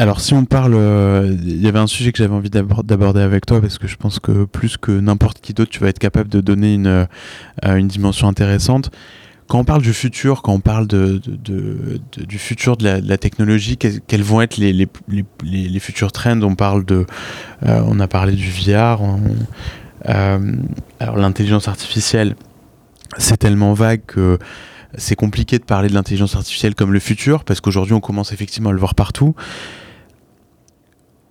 Alors 0.00 0.20
si 0.20 0.32
on 0.32 0.44
parle, 0.44 0.74
euh, 0.76 1.36
il 1.42 1.60
y 1.60 1.66
avait 1.66 1.80
un 1.80 1.88
sujet 1.88 2.12
que 2.12 2.18
j'avais 2.18 2.34
envie 2.34 2.50
d'aborder 2.50 3.20
avec 3.20 3.44
toi 3.46 3.60
parce 3.60 3.78
que 3.78 3.88
je 3.88 3.96
pense 3.96 4.20
que 4.20 4.44
plus 4.44 4.76
que 4.76 4.92
n'importe 4.92 5.40
qui 5.40 5.54
d'autre, 5.54 5.72
tu 5.72 5.80
vas 5.80 5.88
être 5.88 5.98
capable 5.98 6.28
de 6.28 6.40
donner 6.40 6.74
une, 6.74 7.08
une 7.64 7.88
dimension 7.88 8.28
intéressante. 8.28 8.92
Quand 9.48 9.58
on 9.58 9.64
parle 9.64 9.82
du 9.82 9.92
futur, 9.92 10.42
quand 10.42 10.52
on 10.52 10.60
parle 10.60 10.86
de, 10.86 11.20
du 12.16 12.38
futur 12.38 12.76
de 12.76 13.00
la, 13.04 13.18
technologie, 13.18 13.76
quels 13.76 14.22
vont 14.22 14.40
être 14.40 14.56
les, 14.58 14.72
les, 14.72 14.88
les, 15.42 15.80
futurs 15.80 16.12
trends? 16.12 16.42
On 16.42 16.54
parle 16.54 16.84
de, 16.84 17.04
on 17.62 17.98
a 17.98 18.06
parlé 18.06 18.34
du 18.34 18.50
VR. 18.50 19.00
alors 20.04 21.16
l'intelligence 21.16 21.66
artificielle, 21.66 22.36
c'est 23.16 23.38
tellement 23.38 23.72
vague 23.72 24.02
que 24.06 24.38
c'est 24.96 25.16
compliqué 25.16 25.58
de 25.58 25.64
parler 25.64 25.88
de 25.88 25.94
l'intelligence 25.94 26.36
artificielle 26.36 26.74
comme 26.74 26.92
le 26.92 27.00
futur, 27.00 27.42
parce 27.42 27.60
qu'aujourd'hui 27.60 27.94
on 27.94 28.00
commence 28.00 28.32
effectivement 28.32 28.68
à 28.68 28.72
le 28.72 28.78
voir 28.78 28.94
partout. 28.94 29.34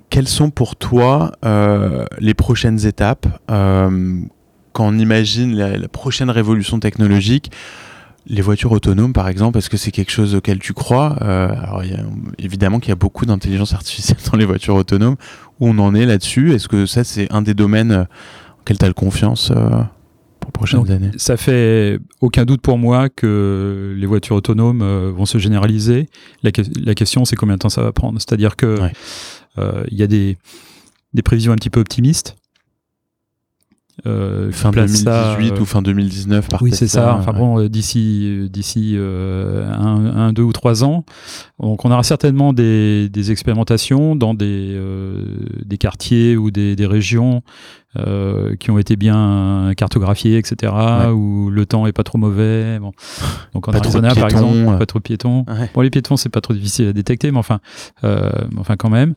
Quelles 0.10 0.28
sont 0.28 0.50
pour 0.50 0.76
toi 0.76 1.34
euh, 1.46 2.06
les 2.20 2.34
prochaines 2.34 2.86
étapes 2.86 3.28
euh, 3.52 4.22
quand 4.72 4.88
on 4.88 4.98
imagine 4.98 5.56
la, 5.56 5.88
prochaine 5.88 6.30
révolution 6.30 6.80
technologique? 6.80 7.52
Les 8.30 8.42
voitures 8.42 8.74
autonomes, 8.74 9.14
par 9.14 9.30
exemple, 9.30 9.58
est-ce 9.58 9.70
que 9.70 9.78
c'est 9.78 9.92
quelque 9.92 10.12
chose 10.12 10.36
auquel 10.36 10.60
tu 10.60 10.74
crois? 10.74 11.16
Euh, 11.22 11.50
Alors, 11.50 11.82
évidemment 12.38 12.80
qu'il 12.80 12.90
y 12.90 12.92
a 12.92 12.98
beaucoup 12.98 13.26
d'intelligence 13.26 13.74
artificielle 13.74 14.18
dans 14.32 14.38
les 14.38 14.46
voitures 14.46 14.76
autonomes. 14.76 15.16
Où 15.60 15.68
on 15.68 15.78
en 15.80 15.96
est 15.96 16.06
là-dessus? 16.06 16.54
Est-ce 16.54 16.68
que 16.68 16.86
ça, 16.86 17.04
c'est 17.04 17.32
un 17.32 17.42
des 17.42 17.54
domaines 17.54 18.08
auxquels 18.62 18.78
tu 18.78 18.86
as 18.86 18.94
confiance 18.94 19.52
prochaines 20.58 20.90
années 20.92 21.12
Ça 21.18 21.38
fait 21.38 22.00
aucun 22.22 22.46
doute 22.46 22.62
pour 22.62 22.78
moi 22.78 23.10
que 23.10 23.96
les 23.98 24.06
voitures 24.06 24.36
autonomes 24.36 24.82
euh, 24.82 25.12
vont 25.12 25.26
se 25.26 25.38
généraliser. 25.38 26.08
La, 26.44 26.52
question, 26.52 27.26
c'est 27.26 27.36
combien 27.36 27.56
de 27.56 27.60
temps 27.60 27.70
ça 27.70 27.82
va 27.82 27.92
prendre. 27.92 28.20
C'est-à-dire 28.20 28.56
que 28.56 28.80
euh, 29.58 29.84
il 29.90 29.98
y 29.98 30.04
a 30.04 30.08
des, 30.08 30.38
des 31.14 31.22
prévisions 31.22 31.52
un 31.52 31.56
petit 31.56 31.70
peu 31.70 31.80
optimistes. 31.80 32.36
Euh, 34.06 34.52
fin 34.52 34.72
2018 34.72 35.60
ou 35.60 35.66
fin 35.66 35.82
2019 35.82 36.50
par 36.50 36.62
Oui, 36.62 36.72
c'est 36.72 36.88
ça. 36.88 37.16
Enfin 37.16 37.34
bon, 37.34 37.68
d'ici 37.68 38.48
d'ici 38.52 38.96
un, 38.98 40.34
deux 40.34 40.44
ou 40.44 40.54
trois 40.54 40.84
ans, 40.84 41.04
donc 41.60 41.84
on 41.84 41.92
aura 41.92 42.04
certainement 42.04 42.54
des, 42.54 43.10
des 43.10 43.32
expérimentations 43.32 44.16
dans 44.16 44.34
des 44.34 44.80
des 45.66 45.78
quartiers 45.78 46.38
ou 46.38 46.52
des, 46.52 46.76
des 46.76 46.86
régions 46.86 47.42
euh, 47.98 48.56
qui 48.58 48.70
ont 48.70 48.78
été 48.78 48.96
bien 48.96 49.72
cartographiés, 49.78 50.38
etc. 50.38 50.74
Où 51.14 51.50
le 51.50 51.66
temps 51.66 51.88
est 51.88 51.94
pas 51.94 52.04
trop 52.04 52.18
mauvais. 52.18 52.80
Bon. 52.80 52.92
Donc 53.54 53.68
en 53.68 53.72
Arizona, 53.72 54.14
par 54.14 54.28
exemple, 54.28 54.78
pas 54.78 54.86
trop 54.86 55.00
de 55.00 55.04
piétons. 55.04 55.46
Bon, 55.74 55.82
les 55.82 55.90
piétons, 55.90 56.18
c'est 56.18 56.30
pas 56.30 56.42
trop 56.42 56.54
difficile 56.54 56.90
à 56.90 56.94
détecter, 56.94 57.32
mais 57.32 57.40
enfin, 57.40 57.60
euh, 58.04 58.30
enfin 58.58 58.76
quand 58.76 58.90
même. 58.90 59.16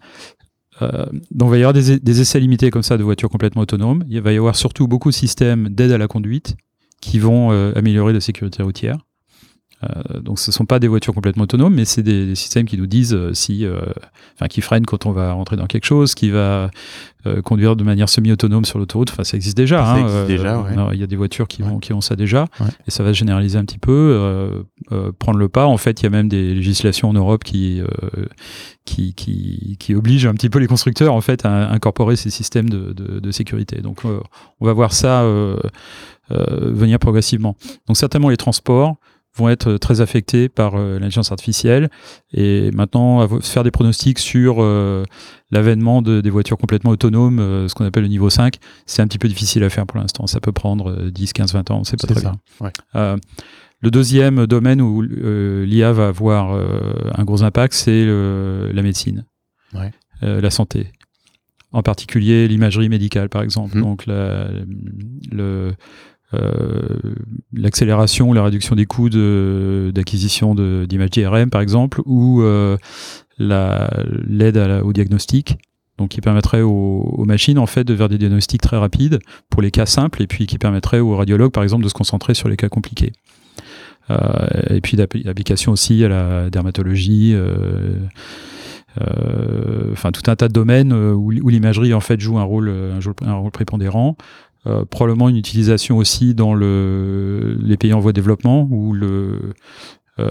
Euh, 0.82 1.06
donc 1.30 1.48
il 1.48 1.50
va 1.50 1.58
y 1.58 1.60
avoir 1.60 1.72
des, 1.72 1.98
des, 1.98 2.20
essais 2.20 2.40
limités 2.40 2.70
comme 2.70 2.82
ça 2.82 2.96
de 2.96 3.02
voitures 3.02 3.28
complètement 3.28 3.62
autonomes. 3.62 4.04
Il 4.08 4.20
va 4.20 4.32
y 4.32 4.36
avoir 4.36 4.56
surtout 4.56 4.88
beaucoup 4.88 5.10
de 5.10 5.14
systèmes 5.14 5.68
d'aide 5.68 5.92
à 5.92 5.98
la 5.98 6.08
conduite 6.08 6.56
qui 7.00 7.18
vont 7.18 7.50
améliorer 7.74 8.12
la 8.12 8.20
sécurité 8.20 8.62
routière. 8.62 8.98
Euh, 9.82 10.20
donc 10.20 10.38
ce 10.38 10.50
ne 10.50 10.52
sont 10.52 10.66
pas 10.66 10.78
des 10.78 10.88
voitures 10.88 11.14
complètement 11.14 11.44
autonomes, 11.44 11.74
mais 11.74 11.84
c'est 11.84 12.02
des, 12.02 12.34
systèmes 12.34 12.66
qui 12.66 12.76
nous 12.76 12.86
disent 12.86 13.14
euh, 13.14 13.32
si, 13.32 13.64
euh, 13.64 13.80
enfin, 14.34 14.46
qui 14.46 14.60
freinent 14.60 14.84
quand 14.84 15.06
on 15.06 15.12
va 15.12 15.32
rentrer 15.32 15.56
dans 15.56 15.66
quelque 15.66 15.86
chose, 15.86 16.14
qui 16.14 16.30
va 16.30 16.70
conduire 17.44 17.76
de 17.76 17.84
manière 17.84 18.08
semi-autonome 18.08 18.64
sur 18.64 18.78
l'autoroute. 18.78 19.10
Enfin, 19.10 19.24
ça 19.24 19.36
existe 19.36 19.54
déjà. 19.54 19.84
Ça 19.84 19.92
hein, 19.92 20.06
existe 20.06 20.26
déjà. 20.26 20.64
Il 20.94 20.98
y 20.98 21.02
a 21.02 21.06
des 21.06 21.16
voitures 21.16 21.48
qui, 21.48 21.62
ont 21.62 22.00
ça 22.00 22.16
déjà, 22.16 22.46
et 22.86 22.90
ça 22.90 23.02
va 23.02 23.12
se 23.12 23.18
généraliser 23.18 23.58
un 23.58 23.64
petit 23.66 23.78
peu, 23.78 24.64
prendre 25.18 25.38
le 25.38 25.50
pas. 25.50 25.66
En 25.66 25.76
fait, 25.76 26.00
il 26.00 26.04
y 26.04 26.06
a 26.06 26.10
même 26.10 26.30
des 26.30 26.54
législations 26.54 27.10
en 27.10 27.12
Europe 27.12 27.44
qui, 27.44 27.82
qui, 28.86 29.12
qui, 29.12 29.76
qui 29.78 29.94
obligent 29.94 30.26
un 30.26 30.32
petit 30.32 30.48
peu 30.48 30.60
les 30.60 30.66
constructeurs 30.66 31.12
en 31.12 31.20
fait 31.20 31.44
à 31.44 31.70
incorporer 31.70 32.16
ces 32.16 32.30
systèmes 32.30 32.70
de, 32.70 32.94
de, 32.94 33.20
de 33.20 33.30
sécurité. 33.30 33.82
Donc, 33.82 33.98
on 34.06 34.64
va 34.64 34.72
voir 34.72 34.94
ça 34.94 35.22
venir 36.30 36.98
progressivement. 36.98 37.54
Donc, 37.86 37.98
certainement 37.98 38.30
les 38.30 38.38
transports 38.38 38.96
vont 39.36 39.48
être 39.48 39.76
très 39.76 40.00
affectés 40.00 40.48
par 40.48 40.74
euh, 40.74 40.94
l'intelligence 40.94 41.32
artificielle. 41.32 41.88
Et 42.32 42.70
maintenant, 42.72 43.26
faire 43.40 43.64
des 43.64 43.70
pronostics 43.70 44.18
sur 44.18 44.56
euh, 44.58 45.04
l'avènement 45.50 46.02
de, 46.02 46.20
des 46.20 46.30
voitures 46.30 46.58
complètement 46.58 46.90
autonomes, 46.90 47.38
euh, 47.38 47.68
ce 47.68 47.74
qu'on 47.74 47.84
appelle 47.84 48.02
le 48.02 48.08
niveau 48.08 48.30
5, 48.30 48.56
c'est 48.86 49.02
un 49.02 49.06
petit 49.06 49.18
peu 49.18 49.28
difficile 49.28 49.62
à 49.64 49.70
faire 49.70 49.86
pour 49.86 49.98
l'instant. 49.98 50.26
Ça 50.26 50.40
peut 50.40 50.52
prendre 50.52 51.10
10, 51.10 51.32
15, 51.32 51.52
20 51.54 51.70
ans, 51.70 51.84
c'est 51.84 52.00
pas 52.00 52.12
très 52.12 52.20
bien. 52.20 53.16
le 53.82 53.90
deuxième 53.90 54.46
domaine 54.46 54.82
où 54.82 55.00
l'IA 55.02 55.92
va 55.92 56.08
avoir 56.08 56.52
un 57.14 57.24
gros 57.24 57.42
impact, 57.42 57.72
c'est 57.72 58.04
la 58.04 58.82
médecine, 58.82 59.24
la 60.22 60.50
santé 60.50 60.92
en 61.72 61.82
particulier 61.82 62.48
l'imagerie 62.48 62.88
médicale 62.88 63.28
par 63.28 63.42
exemple. 63.42 63.78
Mmh. 63.78 63.80
Donc 63.80 64.06
la, 64.06 64.48
le, 65.30 65.40
euh, 65.40 65.72
l'accélération, 67.52 68.32
la 68.32 68.44
réduction 68.44 68.76
des 68.76 68.86
coûts 68.86 69.08
d'acquisition 69.08 70.54
d'images 70.54 71.16
IRM 71.16 71.50
par 71.50 71.60
exemple, 71.60 72.00
ou 72.04 72.42
euh, 72.42 72.76
l'aide 73.38 74.58
au 74.84 74.92
diagnostic, 74.92 75.58
donc 75.98 76.10
qui 76.10 76.20
permettrait 76.20 76.62
aux, 76.62 77.24
machines 77.26 77.58
en 77.58 77.66
fait 77.66 77.84
de 77.84 77.96
faire 77.96 78.08
des 78.08 78.18
diagnostics 78.18 78.60
très 78.60 78.76
rapides 78.76 79.18
pour 79.48 79.62
les 79.62 79.70
cas 79.70 79.86
simples, 79.86 80.22
et 80.22 80.26
puis 80.26 80.46
qui 80.46 80.58
permettrait 80.58 81.00
aux 81.00 81.16
radiologues 81.16 81.52
par 81.52 81.62
exemple 81.62 81.84
de 81.84 81.88
se 81.88 81.94
concentrer 81.94 82.34
sur 82.34 82.48
les 82.48 82.56
cas 82.56 82.68
compliqués. 82.68 83.12
Euh, 84.10 84.48
et 84.70 84.80
puis 84.80 84.96
d'application 84.96 85.72
aussi 85.72 86.04
à 86.04 86.08
la 86.08 86.50
dermatologie. 86.50 87.32
Euh, 87.34 87.94
enfin 89.92 90.10
tout 90.10 90.28
un 90.28 90.34
tas 90.34 90.48
de 90.48 90.52
domaines 90.52 90.92
où, 90.92 91.30
l'imagerie 91.30 91.94
en 91.94 92.00
fait 92.00 92.20
joue 92.20 92.38
un 92.38 92.42
rôle, 92.42 92.72
un 93.24 93.34
rôle 93.34 93.52
prépondérant. 93.52 94.16
Euh, 94.66 94.84
probablement 94.84 95.30
une 95.30 95.36
utilisation 95.36 95.96
aussi 95.96 96.34
dans 96.34 96.52
le, 96.52 97.56
les 97.62 97.78
pays 97.78 97.94
en 97.94 98.00
voie 98.00 98.12
de 98.12 98.16
développement 98.16 98.68
où 98.70 98.92
le, 98.92 99.54
euh, 100.18 100.28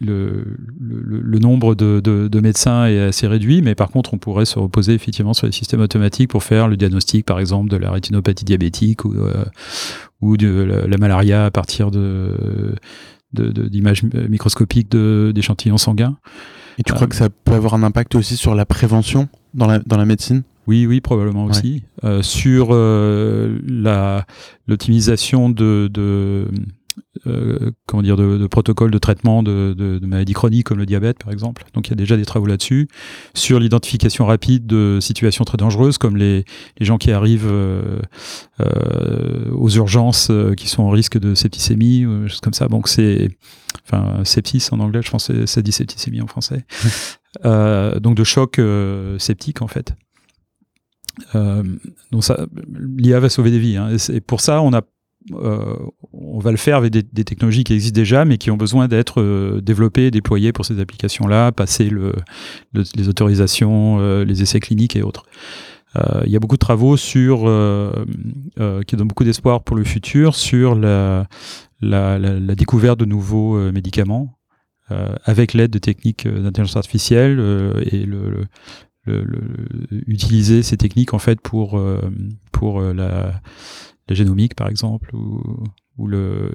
le, 0.00 0.56
le, 0.80 1.20
le, 1.20 1.38
nombre 1.38 1.74
de, 1.74 2.00
de, 2.02 2.28
de, 2.28 2.40
médecins 2.40 2.86
est 2.86 2.98
assez 2.98 3.26
réduit, 3.26 3.60
mais 3.60 3.74
par 3.74 3.90
contre, 3.90 4.14
on 4.14 4.18
pourrait 4.18 4.46
se 4.46 4.58
reposer 4.58 4.94
effectivement 4.94 5.34
sur 5.34 5.46
les 5.46 5.52
systèmes 5.52 5.82
automatiques 5.82 6.30
pour 6.30 6.42
faire 6.42 6.66
le 6.66 6.78
diagnostic, 6.78 7.26
par 7.26 7.40
exemple, 7.40 7.68
de 7.68 7.76
la 7.76 7.90
rétinopathie 7.90 8.46
diabétique 8.46 9.04
ou, 9.04 9.12
euh, 9.14 9.44
ou 10.22 10.38
de 10.38 10.86
la, 10.88 10.96
malaria 10.96 11.44
à 11.44 11.50
partir 11.50 11.90
de 11.90 12.74
d'images 13.34 14.02
microscopiques 14.02 14.90
d'échantillons 14.90 15.78
sanguins. 15.78 16.16
Et 16.78 16.82
tu 16.82 16.92
crois 16.92 17.06
que 17.06 17.14
ça 17.14 17.28
peut 17.28 17.52
avoir 17.52 17.74
un 17.74 17.82
impact 17.82 18.14
aussi 18.14 18.36
sur 18.36 18.54
la 18.54 18.64
prévention 18.64 19.28
dans 19.54 19.66
la, 19.66 19.78
dans 19.78 19.96
la 19.96 20.04
médecine? 20.06 20.42
Oui, 20.66 20.86
oui, 20.86 21.00
probablement 21.00 21.44
aussi. 21.46 21.82
Euh, 22.04 22.22
sur 22.22 22.68
euh, 22.70 23.58
la 23.66 24.26
l'optimisation 24.66 25.50
de, 25.50 25.88
de 25.92 26.48
euh, 27.26 27.70
comment 27.86 28.02
dire, 28.02 28.16
de, 28.16 28.36
de 28.36 28.46
protocoles 28.46 28.90
de 28.90 28.98
traitement 28.98 29.42
de, 29.42 29.74
de, 29.76 29.98
de, 29.98 30.06
maladies 30.06 30.32
chroniques 30.32 30.66
comme 30.66 30.78
le 30.78 30.86
diabète, 30.86 31.18
par 31.22 31.32
exemple. 31.32 31.64
Donc 31.74 31.86
il 31.86 31.90
y 31.90 31.92
a 31.92 31.96
déjà 31.96 32.16
des 32.16 32.24
travaux 32.24 32.46
là-dessus. 32.46 32.88
Sur 33.34 33.60
l'identification 33.60 34.26
rapide 34.26 34.66
de 34.66 34.98
situations 35.00 35.44
très 35.44 35.56
dangereuses, 35.56 35.98
comme 35.98 36.16
les, 36.16 36.44
les 36.78 36.86
gens 36.86 36.98
qui 36.98 37.12
arrivent 37.12 37.50
euh, 37.50 38.00
euh, 38.60 39.50
aux 39.52 39.70
urgences, 39.70 40.32
qui 40.56 40.68
sont 40.68 40.82
en 40.82 40.90
risque 40.90 41.18
de 41.18 41.34
septicémie, 41.34 42.06
ou 42.06 42.28
choses 42.28 42.40
comme 42.40 42.54
ça. 42.54 42.66
Donc 42.68 42.88
c'est, 42.88 43.28
enfin, 43.84 44.24
sepsis 44.24 44.68
en 44.72 44.80
anglais, 44.80 45.00
je 45.02 45.10
pense 45.10 45.28
que 45.28 45.46
ça 45.46 45.62
dit 45.62 45.72
septicémie 45.72 46.22
en 46.22 46.26
français. 46.26 46.64
donc 47.44 48.16
de 48.16 48.24
choc 48.24 48.60
septique, 49.18 49.62
en 49.62 49.68
fait. 49.68 49.94
Donc 51.34 52.24
ça, 52.24 52.46
l'IA 52.96 53.20
va 53.20 53.28
sauver 53.28 53.50
des 53.50 53.58
vies. 53.58 53.76
Hein. 53.76 53.96
Et, 54.12 54.20
pour 54.20 54.40
ça, 54.40 54.62
on 54.62 54.72
a 54.72 54.82
euh, 55.32 55.76
on 56.12 56.38
va 56.40 56.50
le 56.50 56.56
faire 56.56 56.76
avec 56.76 56.92
des, 56.92 57.24
technologies 57.24 57.64
qui 57.64 57.74
existent 57.74 57.94
déjà, 57.94 58.24
mais 58.24 58.38
qui 58.38 58.50
ont 58.50 58.56
besoin 58.56 58.88
d'être 58.88 59.20
euh, 59.20 59.60
développées, 59.60 60.10
déployées 60.10 60.52
pour 60.52 60.64
ces 60.64 60.80
applications-là, 60.80 61.52
passer 61.52 61.88
le, 61.88 62.12
le, 62.72 62.82
les 62.94 63.08
autorisations, 63.08 63.98
euh, 64.00 64.24
les 64.24 64.42
essais 64.42 64.60
cliniques 64.60 64.96
et 64.96 65.02
autres. 65.02 65.24
Euh, 65.96 66.22
il 66.24 66.32
y 66.32 66.36
a 66.36 66.40
beaucoup 66.40 66.56
de 66.56 66.60
travaux 66.60 66.96
sur 66.96 67.42
euh, 67.46 67.92
qui 68.86 68.96
donnent 68.96 69.08
beaucoup 69.08 69.24
d'espoir 69.24 69.62
pour 69.62 69.76
le 69.76 69.84
futur 69.84 70.34
sur 70.34 70.74
la, 70.74 71.26
la 71.80 72.54
découverte 72.54 72.98
de 72.98 73.04
nouveaux 73.04 73.58
médicaments 73.72 74.38
avec 75.24 75.54
l'aide 75.54 75.70
de 75.70 75.78
techniques 75.78 76.28
d'intelligence 76.28 76.76
artificielle 76.76 77.40
et 77.90 78.04
le, 78.04 78.46
utiliser 80.06 80.62
ces 80.62 80.76
techniques 80.76 81.12
en 81.12 81.18
fait 81.18 81.40
pour 81.40 81.80
pour 82.52 82.80
la 82.80 83.40
la 84.08 84.14
génomique 84.14 84.54
par 84.54 84.68
exemple, 84.68 85.14
ou, 85.14 86.06
le, 86.06 86.50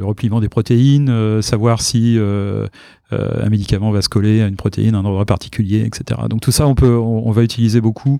repliement 0.00 0.40
des 0.40 0.48
protéines, 0.48 1.10
euh, 1.10 1.42
savoir 1.42 1.82
si 1.82 2.16
euh, 2.18 2.66
euh, 3.12 3.44
un 3.44 3.50
médicament 3.50 3.90
va 3.90 4.00
se 4.00 4.08
coller 4.08 4.42
à 4.42 4.46
une 4.46 4.56
protéine 4.56 4.94
à 4.94 4.98
un 4.98 5.04
endroit 5.04 5.26
particulier, 5.26 5.84
etc. 5.84 6.22
Donc 6.30 6.40
tout 6.40 6.52
ça, 6.52 6.66
on 6.66 6.74
peut, 6.74 6.96
on, 6.96 7.30
va 7.32 7.42
utiliser 7.42 7.80
beaucoup 7.80 8.18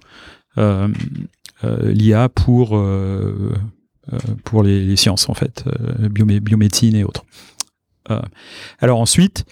euh, 0.58 0.88
euh, 1.62 1.92
l'IA 1.92 2.28
pour 2.28 2.76
les, 4.62 4.96
sciences 4.96 5.28
en 5.28 5.34
fait, 5.34 5.64
biomé 6.10 6.40
biomédecine 6.40 6.96
et 6.96 7.04
autres. 7.04 7.24
alors 8.80 9.00
ensuite, 9.00 9.46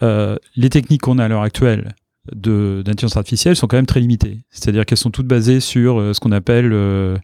les 0.00 0.70
techniques 0.70 1.02
qu'on 1.02 1.18
a 1.18 1.24
à 1.24 1.28
l'heure 1.28 1.42
actuelle 1.42 1.94
d'intelligence 2.32 3.16
artificielle 3.16 3.56
sont 3.56 3.66
quand 3.66 3.78
même 3.78 3.86
très 3.86 4.00
limitées. 4.00 4.40
C'est-à-dire 4.50 4.84
qu'elles 4.86 4.98
sont 4.98 5.10
toutes 5.10 5.26
basées 5.26 5.60
sur 5.60 6.14
ce 6.14 6.20
qu'on 6.20 6.32
appelle 6.32 6.70
euh, 6.72 7.16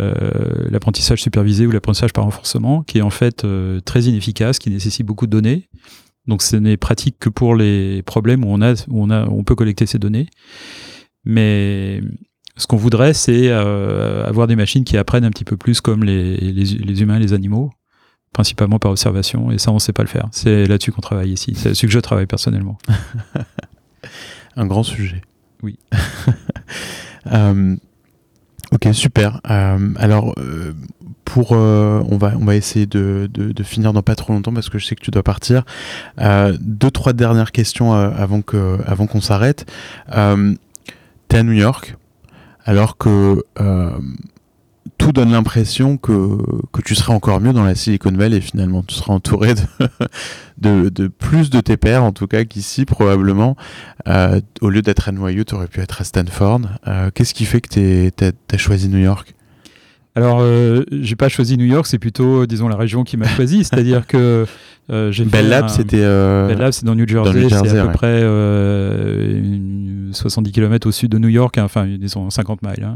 euh, 0.00 0.68
l'apprentissage 0.70 1.20
supervisé 1.20 1.66
ou 1.66 1.72
l'apprentissage 1.72 2.12
par 2.12 2.24
renforcement, 2.24 2.82
qui 2.84 2.98
est 2.98 3.02
en 3.02 3.10
fait 3.10 3.44
euh, 3.44 3.80
très 3.80 4.02
inefficace, 4.02 4.60
qui 4.60 4.70
nécessite 4.70 5.04
beaucoup 5.04 5.26
de 5.26 5.32
données. 5.32 5.68
Donc 6.28 6.42
ce 6.42 6.54
n'est 6.54 6.76
pratique 6.76 7.16
que 7.18 7.28
pour 7.28 7.56
les 7.56 8.02
problèmes 8.02 8.44
où 8.44 8.48
on, 8.48 8.62
a, 8.62 8.74
où 8.88 9.02
on, 9.02 9.10
a, 9.10 9.26
on 9.26 9.42
peut 9.42 9.56
collecter 9.56 9.86
ces 9.86 9.98
données. 9.98 10.28
Mais 11.24 12.00
ce 12.56 12.68
qu'on 12.68 12.76
voudrait, 12.76 13.12
c'est 13.12 13.48
euh, 13.48 14.24
avoir 14.24 14.46
des 14.46 14.54
machines 14.54 14.84
qui 14.84 14.96
apprennent 14.96 15.24
un 15.24 15.30
petit 15.30 15.44
peu 15.44 15.56
plus 15.56 15.80
comme 15.80 16.04
les, 16.04 16.36
les, 16.36 16.64
les 16.64 17.02
humains, 17.02 17.18
les 17.18 17.32
animaux, 17.32 17.70
principalement 18.32 18.78
par 18.78 18.92
observation. 18.92 19.50
Et 19.50 19.58
ça, 19.58 19.72
on 19.72 19.74
ne 19.74 19.80
sait 19.80 19.92
pas 19.92 20.02
le 20.02 20.08
faire. 20.08 20.28
C'est 20.30 20.66
là-dessus 20.66 20.92
qu'on 20.92 21.00
travaille 21.00 21.32
ici. 21.32 21.54
C'est 21.56 21.70
là-dessus 21.70 21.86
que 21.86 21.92
je 21.92 21.98
travaille 21.98 22.26
personnellement. 22.26 22.78
un 24.56 24.66
grand 24.66 24.82
sujet. 24.82 25.22
Oui. 25.62 25.78
euh, 27.32 27.76
Ok, 28.70 28.86
super. 28.92 29.40
Euh, 29.50 29.94
alors, 29.96 30.34
euh, 30.36 30.74
pour, 31.24 31.52
on 31.52 32.18
va, 32.18 32.34
on 32.38 32.44
va 32.44 32.54
essayer 32.54 32.84
de, 32.84 33.26
de, 33.32 33.52
de, 33.52 33.62
finir 33.62 33.94
dans 33.94 34.02
pas 34.02 34.14
trop 34.14 34.34
longtemps 34.34 34.52
parce 34.52 34.68
que 34.68 34.78
je 34.78 34.84
sais 34.84 34.94
que 34.94 35.00
tu 35.00 35.10
dois 35.10 35.22
partir. 35.22 35.64
Deux, 36.18 36.90
trois 36.90 37.14
dernières 37.14 37.52
questions 37.52 37.94
avant 37.94 38.42
que, 38.42 38.78
avant 38.86 39.06
qu'on 39.06 39.22
s'arrête. 39.22 39.70
T'es 40.08 41.38
à 41.38 41.42
New 41.42 41.52
York, 41.52 41.96
alors 42.64 42.98
que 42.98 43.42
tout 45.08 45.12
donne 45.12 45.32
l'impression 45.32 45.96
que, 45.96 46.38
que 46.70 46.82
tu 46.82 46.94
serais 46.94 47.14
encore 47.14 47.40
mieux 47.40 47.54
dans 47.54 47.64
la 47.64 47.74
Silicon 47.74 48.12
Valley 48.12 48.42
finalement. 48.42 48.82
Tu 48.82 48.94
seras 48.94 49.14
entouré 49.14 49.54
de, 49.54 49.60
de, 50.58 50.88
de 50.90 51.08
plus 51.08 51.48
de 51.48 51.60
tes 51.60 51.78
pairs, 51.78 52.04
en 52.04 52.12
tout 52.12 52.26
cas 52.26 52.44
qu'ici 52.44 52.84
probablement. 52.84 53.56
Euh, 54.06 54.42
au 54.60 54.68
lieu 54.68 54.82
d'être 54.82 55.08
à 55.08 55.12
NYU, 55.12 55.46
tu 55.46 55.54
aurais 55.54 55.66
pu 55.66 55.80
être 55.80 56.02
à 56.02 56.04
Stanford. 56.04 56.60
Euh, 56.86 57.10
Qu'est-ce 57.14 57.32
qui 57.32 57.46
fait 57.46 57.62
que 57.62 58.10
tu 58.10 58.54
as 58.54 58.58
choisi 58.58 58.90
New 58.90 58.98
York? 58.98 59.34
Alors, 60.14 60.40
euh, 60.40 60.84
j'ai 60.90 61.16
pas 61.16 61.28
choisi 61.30 61.56
New 61.56 61.64
York, 61.64 61.86
c'est 61.86 61.98
plutôt, 61.98 62.44
disons, 62.44 62.68
la 62.68 62.76
région 62.76 63.02
qui 63.02 63.16
m'a 63.16 63.28
choisi. 63.28 63.64
C'est-à-dire 63.64 64.06
que 64.06 64.44
euh, 64.90 65.12
Bell 65.26 65.48
Lab, 65.48 65.68
c'était. 65.68 66.00
Euh... 66.00 66.46
Bell 66.46 66.58
Lab, 66.58 66.72
c'est 66.72 66.84
dans 66.84 66.94
New 66.94 67.06
Jersey, 67.06 67.48
Jersey 67.48 67.68
c'est 67.68 67.78
à 67.78 67.84
ouais. 67.84 67.92
peu 67.92 67.96
près 67.96 68.20
euh, 68.22 69.38
une, 69.38 70.10
70 70.12 70.52
km 70.52 70.88
au 70.88 70.92
sud 70.92 71.10
de 71.10 71.18
New 71.18 71.28
York, 71.28 71.58
hein, 71.58 71.64
enfin, 71.64 71.86
disons 71.86 72.30
50 72.30 72.62
miles, 72.62 72.84
hein, 72.84 72.94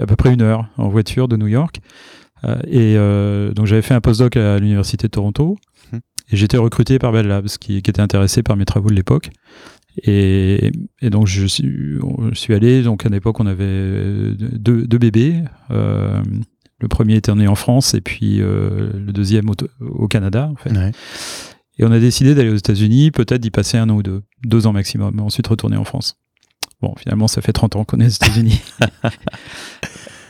à 0.00 0.06
peu 0.06 0.16
près 0.16 0.32
une 0.32 0.42
heure 0.42 0.68
en 0.76 0.88
voiture 0.88 1.28
de 1.28 1.36
New 1.36 1.46
York. 1.46 1.80
Euh, 2.44 2.56
et 2.66 2.96
euh, 2.96 3.52
donc, 3.52 3.66
j'avais 3.66 3.82
fait 3.82 3.94
un 3.94 4.00
postdoc 4.00 4.36
à 4.36 4.58
l'université 4.58 5.06
de 5.06 5.10
Toronto. 5.10 5.56
Mmh. 5.92 5.96
Et 6.32 6.36
j'étais 6.36 6.56
recruté 6.56 6.98
par 6.98 7.12
Bell 7.12 7.26
Labs, 7.26 7.48
qui, 7.60 7.82
qui 7.82 7.90
était 7.90 8.00
intéressé 8.00 8.42
par 8.42 8.56
mes 8.56 8.64
travaux 8.64 8.88
de 8.88 8.94
l'époque. 8.94 9.30
Et, 10.04 10.70
et, 11.02 11.10
donc 11.10 11.26
je 11.26 11.46
suis, 11.46 11.64
je 11.64 12.38
suis 12.38 12.54
allé, 12.54 12.82
donc 12.82 13.04
à 13.04 13.08
l'époque 13.08 13.40
on 13.40 13.46
avait 13.46 14.34
deux, 14.38 14.86
deux 14.86 14.98
bébés. 14.98 15.42
Euh, 15.70 16.22
le 16.80 16.88
premier 16.88 17.16
était 17.16 17.34
né 17.34 17.46
en 17.46 17.54
France 17.54 17.94
et 17.94 18.00
puis 18.00 18.40
euh, 18.40 18.90
le 18.94 19.12
deuxième 19.12 19.50
au, 19.50 19.54
au, 19.80 20.08
Canada 20.08 20.50
en 20.50 20.56
fait. 20.56 20.70
Ouais. 20.70 20.92
Et 21.78 21.84
on 21.84 21.92
a 21.92 21.98
décidé 21.98 22.34
d'aller 22.34 22.50
aux 22.50 22.56
États-Unis, 22.56 23.10
peut-être 23.10 23.40
d'y 23.40 23.50
passer 23.50 23.78
un 23.78 23.88
an 23.88 23.96
ou 23.96 24.02
deux, 24.02 24.22
deux 24.44 24.66
ans 24.66 24.72
maximum, 24.72 25.18
et 25.18 25.22
ensuite 25.22 25.46
retourner 25.46 25.76
en 25.76 25.84
France. 25.84 26.18
Bon, 26.82 26.94
finalement, 26.98 27.28
ça 27.28 27.40
fait 27.40 27.52
30 27.52 27.76
ans 27.76 27.84
qu'on 27.84 28.00
est 28.00 28.06
aux 28.06 28.08
États-Unis. 28.08 28.60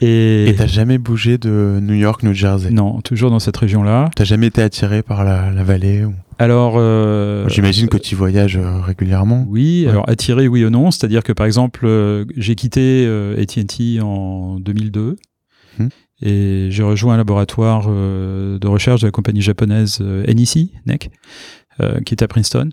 Et 0.03 0.55
t'as 0.57 0.67
jamais 0.67 0.97
bougé 0.97 1.37
de 1.37 1.79
New 1.83 1.95
York, 1.95 2.23
New 2.23 2.33
Jersey? 2.33 2.71
Non, 2.71 3.01
toujours 3.03 3.31
dans 3.31 3.39
cette 3.39 3.57
région-là. 3.57 4.11
T'as 4.17 4.25
jamais 4.25 4.47
été 4.47 4.63
attiré 4.63 5.03
par 5.03 5.25
la, 5.25 5.51
la 5.51 5.63
vallée 5.63 6.05
ou... 6.05 6.15
Alors, 6.39 6.77
euh, 6.77 7.47
j'imagine 7.49 7.89
que 7.89 7.99
tu 7.99 8.15
voyages 8.15 8.57
euh, 8.57 8.81
régulièrement. 8.81 9.45
Oui, 9.47 9.83
ouais. 9.85 9.91
alors 9.91 10.09
attiré, 10.09 10.49
oui 10.49 10.65
ou 10.65 10.71
non. 10.71 10.91
C'est-à-dire 10.91 11.23
que 11.23 11.33
par 11.33 11.45
exemple, 11.45 11.87
j'ai 12.35 12.55
quitté 12.55 13.07
AT&T 13.37 14.01
en 14.01 14.59
2002 14.59 15.17
hum. 15.79 15.89
Et 16.23 16.69
j'ai 16.71 16.83
rejoint 16.83 17.15
un 17.15 17.17
laboratoire 17.19 17.87
euh, 17.89 18.59
de 18.59 18.67
recherche 18.67 19.01
de 19.01 19.07
la 19.07 19.11
compagnie 19.11 19.43
japonaise 19.43 19.99
euh, 20.01 20.25
NEC, 20.27 20.71
NEC, 20.87 21.11
qui 22.05 22.15
est 22.15 22.23
à 22.23 22.29
Princeton. 22.29 22.71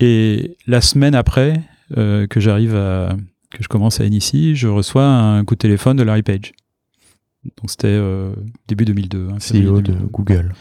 Et 0.00 0.56
la 0.66 0.80
semaine 0.80 1.14
après 1.14 1.62
que 1.94 2.40
j'arrive 2.40 2.74
à 2.74 3.16
que 3.52 3.62
je 3.62 3.68
commence 3.68 4.00
à 4.00 4.08
NEC, 4.08 4.54
je 4.54 4.68
reçois 4.68 5.04
un 5.04 5.44
coup 5.44 5.54
de 5.54 5.58
téléphone 5.58 5.96
de 5.96 6.02
Larry 6.02 6.22
Page. 6.22 6.52
Donc 7.44 7.70
c'était 7.70 7.88
euh, 7.88 8.34
début 8.68 8.84
2002. 8.84 9.28
Hein, 9.30 9.38
CEO 9.38 9.80
de 9.80 9.92
Google. 9.92 10.54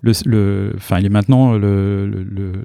Le, 0.00 0.12
le, 0.24 0.72
enfin, 0.76 0.98
il 0.98 1.06
est 1.06 1.10
maintenant 1.10 1.52
le, 1.52 2.06
le, 2.06 2.64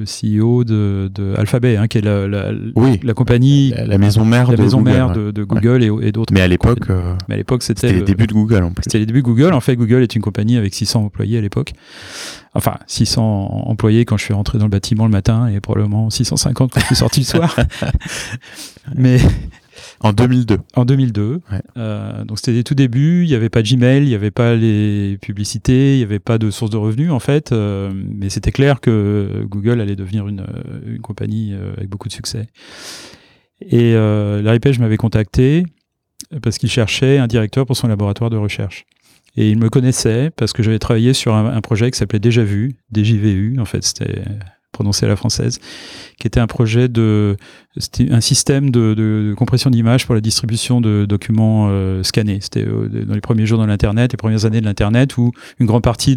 le, 0.00 0.40
CEO 0.40 0.64
de, 0.64 1.10
de 1.14 1.34
Alphabet, 1.36 1.76
hein, 1.76 1.86
qui 1.88 1.98
est 1.98 2.02
la, 2.02 2.26
la, 2.26 2.52
oui, 2.74 2.98
la 3.02 3.14
compagnie, 3.14 3.70
la, 3.70 3.86
la, 3.86 3.98
maison 3.98 4.24
mère, 4.24 4.50
la 4.50 4.56
de, 4.56 4.62
maison 4.62 4.78
Google, 4.78 4.90
mère 4.90 5.12
de, 5.12 5.30
de 5.30 5.44
Google 5.44 5.90
ouais. 5.90 6.04
et, 6.04 6.08
et 6.08 6.12
d'autres. 6.12 6.32
Mais 6.32 6.40
à 6.40 6.48
l'époque, 6.48 6.90
euh, 6.90 7.14
mais 7.28 7.34
à 7.34 7.38
l'époque, 7.38 7.62
c'était 7.62 7.92
les 7.92 8.02
débuts 8.02 8.26
de 8.26 8.32
Google 8.32 8.64
en 8.64 8.72
plus. 8.72 8.82
C'était 8.84 8.98
les 8.98 9.06
débuts 9.06 9.22
de 9.22 9.26
Google. 9.26 9.52
En 9.52 9.60
fait, 9.60 9.76
Google 9.76 10.02
est 10.02 10.14
une 10.14 10.22
compagnie 10.22 10.56
avec 10.56 10.74
600 10.74 11.04
employés 11.04 11.38
à 11.38 11.40
l'époque. 11.40 11.72
Enfin, 12.54 12.74
600 12.86 13.22
employés 13.66 14.04
quand 14.04 14.16
je 14.16 14.24
suis 14.24 14.34
rentré 14.34 14.58
dans 14.58 14.64
le 14.64 14.70
bâtiment 14.70 15.04
le 15.04 15.12
matin 15.12 15.46
et 15.46 15.60
probablement 15.60 16.10
650 16.10 16.72
quand 16.72 16.80
je 16.80 16.86
suis 16.86 16.96
sorti 16.96 17.20
le 17.20 17.26
soir. 17.26 17.56
mais 18.96 19.18
en 20.00 20.12
2002. 20.12 20.58
En 20.74 20.84
2002. 20.84 21.40
Ouais. 21.50 21.62
Euh, 21.76 22.24
donc 22.24 22.38
c'était 22.38 22.52
les 22.52 22.64
tout 22.64 22.74
débuts. 22.74 23.24
Il 23.24 23.28
n'y 23.28 23.34
avait 23.34 23.48
pas 23.48 23.62
Gmail, 23.62 24.02
il 24.02 24.08
n'y 24.08 24.14
avait 24.14 24.30
pas 24.30 24.54
les 24.54 25.18
publicités, 25.20 25.94
il 25.94 25.98
n'y 25.98 26.04
avait 26.04 26.18
pas 26.18 26.38
de 26.38 26.50
source 26.50 26.70
de 26.70 26.76
revenus 26.76 27.10
en 27.10 27.20
fait. 27.20 27.52
Euh, 27.52 27.90
mais 27.94 28.30
c'était 28.30 28.52
clair 28.52 28.80
que 28.80 29.44
Google 29.46 29.80
allait 29.80 29.96
devenir 29.96 30.28
une, 30.28 30.44
une 30.86 31.00
compagnie 31.00 31.54
euh, 31.54 31.72
avec 31.76 31.88
beaucoup 31.88 32.08
de 32.08 32.12
succès. 32.12 32.46
Et 33.60 33.94
euh, 33.94 34.42
Larry 34.42 34.60
Page 34.60 34.78
m'avait 34.78 34.96
contacté 34.96 35.64
parce 36.42 36.58
qu'il 36.58 36.70
cherchait 36.70 37.18
un 37.18 37.26
directeur 37.26 37.66
pour 37.66 37.76
son 37.76 37.88
laboratoire 37.88 38.30
de 38.30 38.36
recherche. 38.36 38.86
Et 39.36 39.50
il 39.50 39.58
me 39.58 39.68
connaissait 39.68 40.30
parce 40.36 40.52
que 40.52 40.62
j'avais 40.62 40.78
travaillé 40.78 41.12
sur 41.14 41.34
un, 41.34 41.46
un 41.46 41.60
projet 41.60 41.90
qui 41.90 41.98
s'appelait 41.98 42.18
Déjà 42.18 42.42
Vu, 42.42 42.76
DJVU. 42.92 43.58
En 43.60 43.64
fait, 43.64 43.84
c'était 43.84 44.22
prononcé 44.72 45.06
à 45.06 45.08
la 45.08 45.16
française, 45.16 45.58
qui 46.18 46.26
était 46.26 46.40
un 46.40 46.46
projet 46.46 46.88
de, 46.88 47.36
un 48.10 48.20
système 48.20 48.70
de, 48.70 49.34
compression 49.36 49.70
d'images 49.70 50.06
pour 50.06 50.14
la 50.14 50.20
distribution 50.20 50.80
de 50.80 51.06
documents 51.06 51.68
euh, 51.70 52.02
scannés. 52.02 52.38
C'était 52.40 52.64
euh, 52.66 52.88
dans 52.88 53.14
les 53.14 53.20
premiers 53.20 53.46
jours 53.46 53.60
de 53.60 53.66
l'Internet, 53.66 54.12
les 54.12 54.16
premières 54.16 54.44
années 54.44 54.60
de 54.60 54.64
l'Internet, 54.66 55.16
où 55.16 55.32
une 55.58 55.66
grande 55.66 55.82
partie 55.82 56.16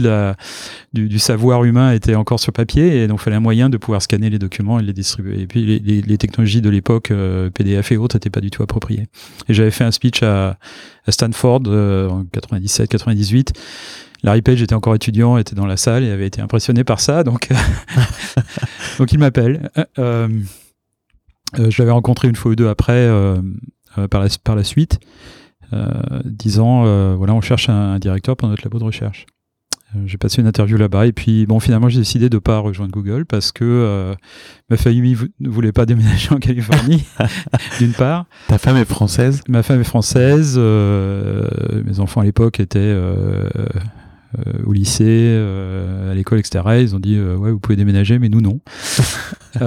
du, 0.94 1.20
savoir 1.20 1.64
humain 1.64 1.94
était 1.94 2.16
encore 2.16 2.40
sur 2.40 2.54
papier, 2.54 3.04
et 3.04 3.08
donc 3.08 3.20
il 3.22 3.24
fallait 3.24 3.36
un 3.36 3.42
moyen 3.42 3.70
de 3.70 3.78
pouvoir 3.78 4.02
scanner 4.02 4.30
les 4.30 4.40
documents 4.40 4.80
et 4.80 4.84
les 4.84 4.94
distribuer. 4.94 5.42
Et 5.42 5.48
puis 5.48 5.80
les 5.80 6.18
technologies 6.18 6.62
de 6.62 6.70
l'époque, 6.70 7.12
euh, 7.12 7.50
PDF 7.50 7.92
et 7.92 7.98
autres, 7.98 8.16
n'étaient 8.16 8.30
pas 8.30 8.42
du 8.42 8.52
tout 8.52 8.64
appropriées. 8.64 9.08
Et 9.50 9.54
j'avais 9.54 9.72
fait 9.72 9.84
un 9.84 9.92
speech 9.92 10.24
à, 10.24 10.58
à 11.06 11.12
Stanford 11.12 11.62
en 11.68 12.24
97-98 12.24 13.50
Larry 14.24 14.42
Page 14.42 14.62
était 14.62 14.74
encore 14.74 14.96
étudiant, 14.96 15.38
était 15.38 15.56
dans 15.56 15.66
la 15.66 15.78
salle 15.78 16.04
et 16.04 16.12
avait 16.12 16.28
été 16.28 16.42
impressionné 16.42 16.84
par 16.84 17.00
ça, 17.00 17.24
donc, 17.24 17.50
donc 18.98 19.12
il 19.12 19.20
m'appelle. 19.20 19.70
Euh, 19.78 19.84
euh, 20.00 20.28
euh, 21.60 21.70
je 21.70 21.82
l'avais 21.82 21.92
rencontré 21.92 22.28
une 22.30 22.36
fois 22.36 22.52
ou 22.54 22.56
deux 22.56 22.68
après, 22.68 23.08
par, 24.10 24.22
la, 24.22 24.28
par 24.44 24.56
la 24.56 24.64
suite, 24.64 25.00
disant 26.26 27.16
voilà, 27.16 27.34
on 27.34 27.42
cherche 27.42 27.70
un, 27.70 28.00
directeur 28.00 28.36
pour 28.38 28.48
notre 28.48 28.64
labo 28.64 28.80
de 28.80 28.86
recherche. 28.86 29.26
J'ai 30.08 30.18
passé 30.18 30.42
une 30.42 30.48
interview 30.48 30.76
là-bas 30.76 31.06
et 31.06 31.12
puis 31.12 31.46
bon 31.46 31.60
finalement 31.60 31.88
j'ai 31.88 32.00
décidé 32.00 32.28
de 32.28 32.40
pas 32.40 32.58
rejoindre 32.58 32.92
Google 32.92 33.26
parce 33.26 33.52
que 33.52 34.16
ma 34.72 34.78
famille 34.78 35.16
ne 35.40 35.50
voulait 35.50 35.72
pas 35.72 35.86
déménager 35.86 36.34
en 36.34 36.40
Californie 36.40 37.04
d'une 37.80 37.92
part. 37.92 38.26
Ta 38.48 38.58
femme 38.58 38.78
est 38.78 38.86
française? 38.86 39.42
Ma 39.48 39.62
femme 39.62 39.82
est 39.82 39.84
française. 39.84 40.58
mes 40.58 42.00
enfants 42.00 42.22
à 42.22 42.24
l'époque 42.24 42.60
étaient 42.60 42.80
euh, 42.80 43.48
au 44.66 44.74
lycée, 44.74 45.06
euh, 45.08 46.12
à 46.12 46.16
l'école, 46.16 46.40
etc. 46.40 46.64
Ils 46.82 46.96
ont 46.96 47.00
dit 47.00 47.16
euh, 47.16 47.36
ouais, 47.36 47.52
vous 47.52 47.60
pouvez 47.60 47.76
déménager, 47.76 48.20
mais 48.20 48.30
nous 48.30 48.42
non. 48.42 48.60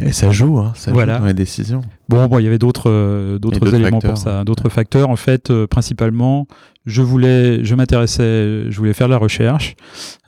Et 0.00 0.12
ça 0.12 0.30
joue, 0.30 0.58
hein, 0.58 0.72
ça 0.76 0.92
voilà. 0.92 1.14
joue 1.14 1.20
dans 1.20 1.26
les 1.26 1.34
décisions. 1.34 1.82
Bon, 2.08 2.26
bon, 2.28 2.38
il 2.38 2.44
y 2.44 2.46
avait 2.46 2.58
d'autres 2.58 3.38
d'autres 3.38 3.74
éléments 3.74 4.00
pour 4.00 4.16
ça, 4.16 4.44
d'autres 4.44 4.68
facteurs. 4.68 5.10
En 5.10 5.16
fait, 5.16 5.52
principalement, 5.66 6.46
je 6.86 7.02
voulais, 7.02 7.64
je 7.64 7.74
m'intéressais, 7.74 8.70
je 8.70 8.78
voulais 8.78 8.92
faire 8.92 9.08
de 9.08 9.12
la 9.12 9.18
recherche 9.18 9.74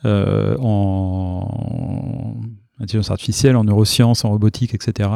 en 0.03 1.47
intelligence 2.81 3.11
artificielle, 3.11 3.55
en 3.55 3.63
neurosciences, 3.63 4.25
en 4.25 4.31
robotique, 4.31 4.73
etc. 4.73 5.09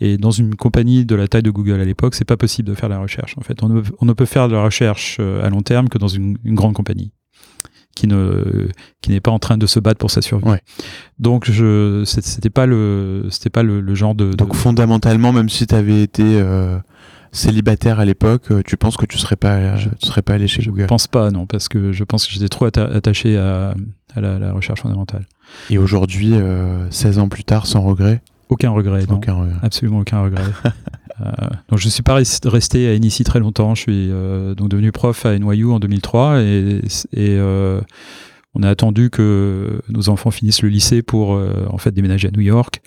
Et 0.00 0.16
dans 0.18 0.32
une 0.32 0.56
compagnie 0.56 1.04
de 1.06 1.14
la 1.14 1.28
taille 1.28 1.44
de 1.44 1.50
Google 1.50 1.80
à 1.80 1.84
l'époque, 1.84 2.16
c'est 2.16 2.24
pas 2.24 2.36
possible 2.36 2.68
de 2.68 2.74
faire 2.74 2.88
de 2.88 2.94
la 2.94 3.00
recherche. 3.00 3.38
En 3.38 3.42
fait, 3.42 3.62
on 3.62 3.68
ne, 3.68 3.82
on 4.00 4.06
ne, 4.06 4.12
peut 4.12 4.24
faire 4.24 4.48
de 4.48 4.54
la 4.54 4.64
recherche 4.64 5.20
à 5.20 5.48
long 5.48 5.62
terme 5.62 5.88
que 5.88 5.98
dans 5.98 6.08
une, 6.08 6.38
une 6.44 6.56
grande 6.56 6.74
compagnie 6.74 7.12
qui 7.98 8.06
ne 8.06 8.68
qui 9.02 9.10
n'est 9.10 9.20
pas 9.20 9.32
en 9.32 9.40
train 9.40 9.58
de 9.58 9.66
se 9.66 9.80
battre 9.80 9.98
pour 9.98 10.12
sa 10.12 10.22
survie. 10.22 10.46
Donc 11.18 11.50
je 11.50 12.04
c'était 12.06 12.50
pas 12.50 12.64
le 12.64 13.26
c'était 13.28 13.50
pas 13.50 13.64
le, 13.64 13.94
genre 13.96 14.14
de, 14.14 14.32
Donc 14.34 14.54
fondamentalement 14.54 15.32
même 15.32 15.48
si 15.48 15.66
tu 15.66 15.74
avais 15.74 16.02
été 16.02 16.22
euh, 16.24 16.78
célibataire 17.32 17.98
à 17.98 18.04
l'époque, 18.04 18.52
euh, 18.52 18.62
tu 18.64 18.76
penses 18.76 18.96
que 18.96 19.04
tu 19.04 19.18
serais 19.18 19.34
pas 19.34 19.76
je, 19.76 19.88
tu 19.88 20.06
serais 20.06 20.22
pas 20.22 20.34
allé 20.34 20.46
chez 20.46 20.62
Google? 20.62 20.82
Je 20.82 20.86
pense 20.86 21.08
pas 21.08 21.32
non 21.32 21.46
parce 21.46 21.68
que 21.68 21.90
je 21.90 22.04
pense 22.04 22.24
que 22.24 22.32
j'étais 22.32 22.48
trop 22.48 22.66
attaché 22.66 23.36
à, 23.36 23.74
à 24.14 24.20
la, 24.20 24.52
recherche 24.52 24.82
fondamentale. 24.82 25.26
Et 25.70 25.78
aujourd'hui 25.78 26.34
16 26.90 27.18
euh, 27.18 27.20
ans 27.20 27.28
plus 27.28 27.44
tard 27.44 27.66
sans 27.66 27.80
regret? 27.80 28.22
Aucun 28.48 28.70
regret, 28.70 29.04
aucun 29.10 29.34
regret. 29.34 29.56
Absolument 29.62 29.98
aucun 29.98 30.22
regret. 30.22 30.44
Euh, 31.20 31.24
donc 31.68 31.78
je 31.78 31.86
ne 31.86 31.90
suis 31.90 32.02
pas 32.02 32.20
resté 32.44 32.88
à 32.88 32.98
NIC 32.98 33.24
très 33.24 33.40
longtemps. 33.40 33.74
Je 33.74 33.82
suis 33.82 34.08
euh, 34.10 34.54
donc 34.54 34.68
devenu 34.68 34.92
prof 34.92 35.26
à 35.26 35.38
NYU 35.38 35.66
en 35.66 35.80
2003 35.80 36.40
et, 36.40 36.80
euh, 37.16 37.80
on 38.54 38.62
a 38.62 38.70
attendu 38.70 39.10
que 39.10 39.82
nos 39.88 40.08
enfants 40.08 40.30
finissent 40.30 40.62
le 40.62 40.68
lycée 40.68 41.02
pour 41.02 41.30
en 41.30 41.78
fait 41.78 41.92
déménager 41.92 42.28
à 42.28 42.30
New 42.30 42.40
York. 42.40 42.80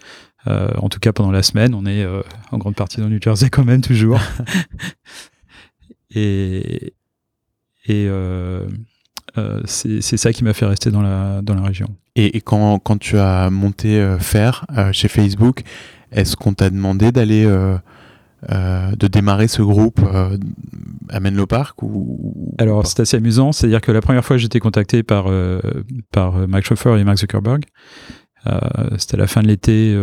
en 0.48 0.90
tout 0.90 1.00
cas 1.00 1.14
pendant 1.14 1.32
la 1.32 1.44
semaine, 1.44 1.74
on 1.74 1.86
est 1.86 2.06
en 2.52 2.58
grande 2.58 2.76
partie 2.76 2.98
dans 2.98 3.08
le 3.08 3.14
New 3.14 3.22
Jersey 3.22 3.50
quand 3.50 3.64
même 3.64 3.82
toujours. 3.82 4.20
et 6.16 6.94
et 7.86 8.10
c'est 9.66 10.18
ça 10.18 10.34
qui 10.34 10.44
m'a 10.44 10.54
fait 10.54 10.66
rester 10.66 10.90
dans 10.92 11.04
la 11.04 11.42
dans 11.42 11.54
la 11.54 11.62
région. 11.62 11.88
Et, 12.18 12.42
quand, 12.42 12.80
quand 12.80 12.98
tu 12.98 13.18
as 13.18 13.50
monté 13.50 14.18
Faire 14.20 14.66
chez 14.92 15.08
Facebook, 15.08 15.62
est-ce 16.12 16.36
qu'on 16.36 16.54
t'a 16.54 16.70
demandé 16.70 17.14
d'aller 17.14 17.46
euh, 18.50 18.96
de 18.96 19.06
démarrer 19.06 19.48
ce 19.48 19.62
groupe 19.62 20.00
euh, 20.04 20.36
à 21.10 21.20
Menlo 21.20 21.46
Park 21.46 21.84
ou, 21.84 22.56
Alors 22.58 22.88
c'est 22.88 23.02
assez 23.02 23.18
amusant, 23.18 23.52
c'est-à-dire 23.52 23.82
que 23.82 23.92
la 23.92 24.02
première 24.02 24.26
fois 24.26 24.36
que 24.36 24.42
j'étais 24.42 24.60
contacté 24.60 25.04
par, 25.04 25.28
euh, 25.28 25.60
par 26.12 26.48
Mike 26.48 26.66
Schaeffer 26.66 26.98
et 26.98 27.04
Mark 27.04 27.20
Zuckerberg, 27.20 27.66
c'était 28.98 29.14
à 29.14 29.20
la 29.20 29.28
fin 29.28 29.44
de 29.44 29.48
l'été 29.48 29.94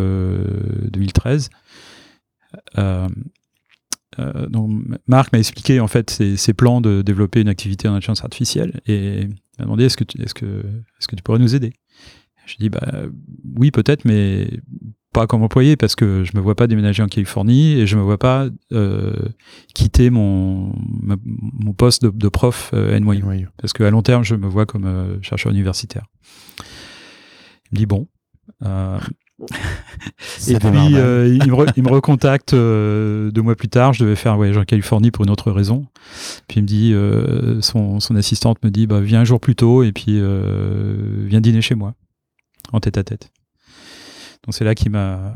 2013. 0.93 1.51
donc 4.51 4.71
Marc 5.09 5.33
m'a 5.33 5.41
expliqué 5.41 5.81
en 5.81 5.89
fait 5.89 6.09
ses, 6.09 6.37
ses, 6.37 6.53
plans 6.55 6.81
de 6.81 7.03
développer 7.03 7.41
une 7.41 7.49
activité 7.49 7.89
en 7.89 7.95
intelligence 7.95 8.23
artificielle 8.23 8.81
et 8.87 9.27
m'a 9.59 9.65
demandé 9.65 9.87
est-ce 9.87 9.97
que, 9.97 10.05
tu, 10.05 10.23
est-ce, 10.23 10.35
que, 10.35 10.63
est-ce 11.01 11.09
que 11.09 11.17
tu 11.17 11.25
pourrais 11.25 11.41
nous 11.41 11.57
aider? 11.57 11.73
Je 12.47 12.55
dis 12.61 12.69
bah 12.69 12.87
oui 13.57 13.73
peut-être 13.73 14.05
mais 14.05 14.49
pas 15.19 15.27
comme 15.27 15.43
employé 15.43 15.77
parce 15.77 15.97
que 15.97 16.23
je 16.23 16.31
me 16.37 16.41
vois 16.41 16.55
pas 16.55 16.69
déménager 16.69 17.03
en 17.03 17.09
Californie 17.09 17.73
et 17.73 17.89
je 17.89 17.97
me 17.97 18.03
vois 18.03 18.19
pas 18.19 18.47
euh, 18.73 19.17
quitter 19.75 20.11
mon 20.11 20.73
mon 21.35 21.73
poste 21.73 22.07
de, 22.07 22.29
prof 22.29 22.71
euh, 22.73 22.97
NYU, 23.01 23.49
parce 23.57 23.73
qu'à 23.73 23.91
long 23.91 24.03
terme 24.03 24.23
je 24.23 24.37
me 24.37 24.47
vois 24.47 24.65
comme 24.65 24.85
euh, 24.85 25.21
chercheur 25.21 25.51
universitaire. 25.51 26.07
Il 26.59 27.73
me 27.73 27.77
dit 27.79 27.87
bon. 27.87 28.07
Euh, 28.65 29.01
et 30.49 30.59
puis 30.59 30.69
il, 30.69 30.95
me 30.95 31.27
il, 31.77 31.83
me 31.83 31.89
recontacte 31.91 32.55
deux 32.55 33.43
mois 33.43 33.57
plus 33.57 33.69
tard. 33.69 33.95
Je 33.95 34.05
devais 34.05 34.15
faire 34.15 34.35
un 34.35 34.37
voyage 34.37 34.57
en 34.57 34.65
Californie 34.65 35.11
pour 35.11 35.25
une 35.25 35.31
autre 35.31 35.51
raison. 35.51 35.87
Puis 36.47 36.61
il 36.61 36.63
me 36.63 36.69
dit, 36.69 37.63
son, 37.63 37.99
son 37.99 38.15
assistante 38.15 38.65
me 38.65 38.71
dit, 38.71 38.87
bah 38.87 39.01
viens 39.01 39.23
un 39.23 39.25
jour 39.25 39.41
plus 39.41 39.57
tôt 39.57 39.83
et 39.83 39.91
puis 39.91 40.21
viens 41.27 41.41
dîner 41.41 41.61
chez 41.61 41.75
moi 41.75 41.95
en 42.73 42.79
tête 42.79 42.99
à 42.99 43.03
tête. 43.03 43.33
C'est 44.51 44.65
là 44.65 44.75
qu'il 44.75 44.91
m'a 44.91 45.35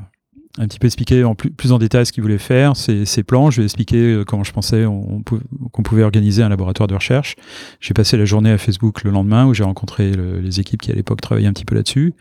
un 0.59 0.69
petit 0.69 0.79
peu 0.79 0.87
expliqué 0.87 1.25
en 1.25 1.35
plus, 1.35 1.73
en 1.73 1.79
détail 1.79 2.05
ce 2.05 2.13
qu'il 2.13 2.23
voulait 2.23 2.39
faire, 2.39 2.77
ses, 2.77 3.23
plans. 3.23 3.51
Je 3.51 3.57
lui 3.57 3.63
ai 3.63 3.65
expliqué 3.65 3.97
euh, 3.97 4.25
comment 4.25 4.45
je 4.45 4.53
pensais 4.53 4.85
qu'on 4.85 5.83
pouvait 5.83 6.03
organiser 6.03 6.43
un 6.43 6.49
laboratoire 6.49 6.87
de 6.87 6.95
recherche. 6.95 7.37
J'ai 7.81 7.95
passé 7.95 8.17
la 8.17 8.25
journée 8.25 8.51
à 8.51 8.59
Facebook 8.59 9.03
le 9.05 9.11
lendemain 9.11 9.47
où 9.47 9.55
j'ai 9.55 9.65
rencontré 9.65 10.13
les 10.13 10.61
équipes 10.61 10.83
qui 10.83 10.93
à 10.93 10.95
l'époque 10.95 11.21
travaillaient 11.21 11.49
un 11.49 11.53
petit 11.53 11.65
peu 11.65 11.75
là-dessus. 11.75 12.15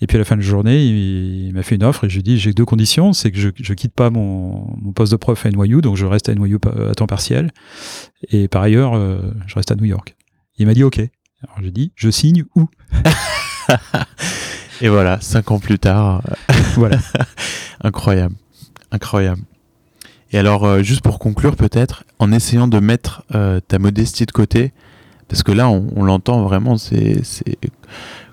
Et 0.00 0.06
puis 0.06 0.16
à 0.16 0.18
la 0.18 0.24
fin 0.24 0.36
de 0.36 0.40
la 0.40 0.46
journée, 0.46 0.84
il, 0.84 1.52
m'a 1.54 1.62
fait 1.62 1.76
une 1.76 1.84
offre 1.84 2.04
et 2.04 2.08
je 2.08 2.14
lui 2.14 2.20
ai 2.20 2.22
dit 2.22 2.38
j'ai 2.38 2.52
deux 2.52 2.64
conditions, 2.64 3.12
c'est 3.12 3.30
que 3.30 3.38
je, 3.38 3.48
je 3.56 3.74
quitte 3.74 3.94
pas 3.94 4.10
mon, 4.10 4.76
mon, 4.82 4.92
poste 4.92 5.12
de 5.12 5.16
prof 5.16 5.46
à 5.46 5.50
NYU, 5.50 5.80
donc 5.80 5.96
je 5.96 6.04
reste 6.04 6.28
à 6.28 6.34
NYU 6.34 6.58
à 6.90 6.94
temps 6.94 7.06
partiel, 7.06 7.52
et 8.30 8.48
par 8.48 8.62
ailleurs, 8.62 8.94
euh, 8.94 9.20
je 9.46 9.54
reste 9.54 9.70
à 9.70 9.76
New 9.76 9.84
York. 9.84 10.16
Il 10.58 10.66
m'a 10.66 10.74
dit 10.74 10.82
ok. 10.82 10.98
Alors 10.98 11.58
j'ai 11.62 11.70
dit 11.70 11.92
je 11.94 12.10
signe 12.10 12.44
où? 12.56 12.68
Et 14.80 14.88
voilà, 14.88 15.20
cinq 15.20 15.50
ans 15.50 15.58
plus 15.58 15.78
tard. 15.78 16.22
voilà. 16.74 16.98
incroyable. 17.82 18.34
Incroyable. 18.90 19.42
Et 20.32 20.38
alors, 20.38 20.64
euh, 20.64 20.82
juste 20.82 21.02
pour 21.02 21.18
conclure, 21.18 21.56
peut-être, 21.56 22.04
en 22.18 22.32
essayant 22.32 22.66
de 22.66 22.80
mettre 22.80 23.22
euh, 23.34 23.60
ta 23.60 23.78
modestie 23.78 24.26
de 24.26 24.32
côté, 24.32 24.72
parce 25.28 25.42
que 25.42 25.52
là, 25.52 25.68
on, 25.68 26.02
l'entend 26.02 26.42
vraiment, 26.42 26.76
c'est, 26.76 27.22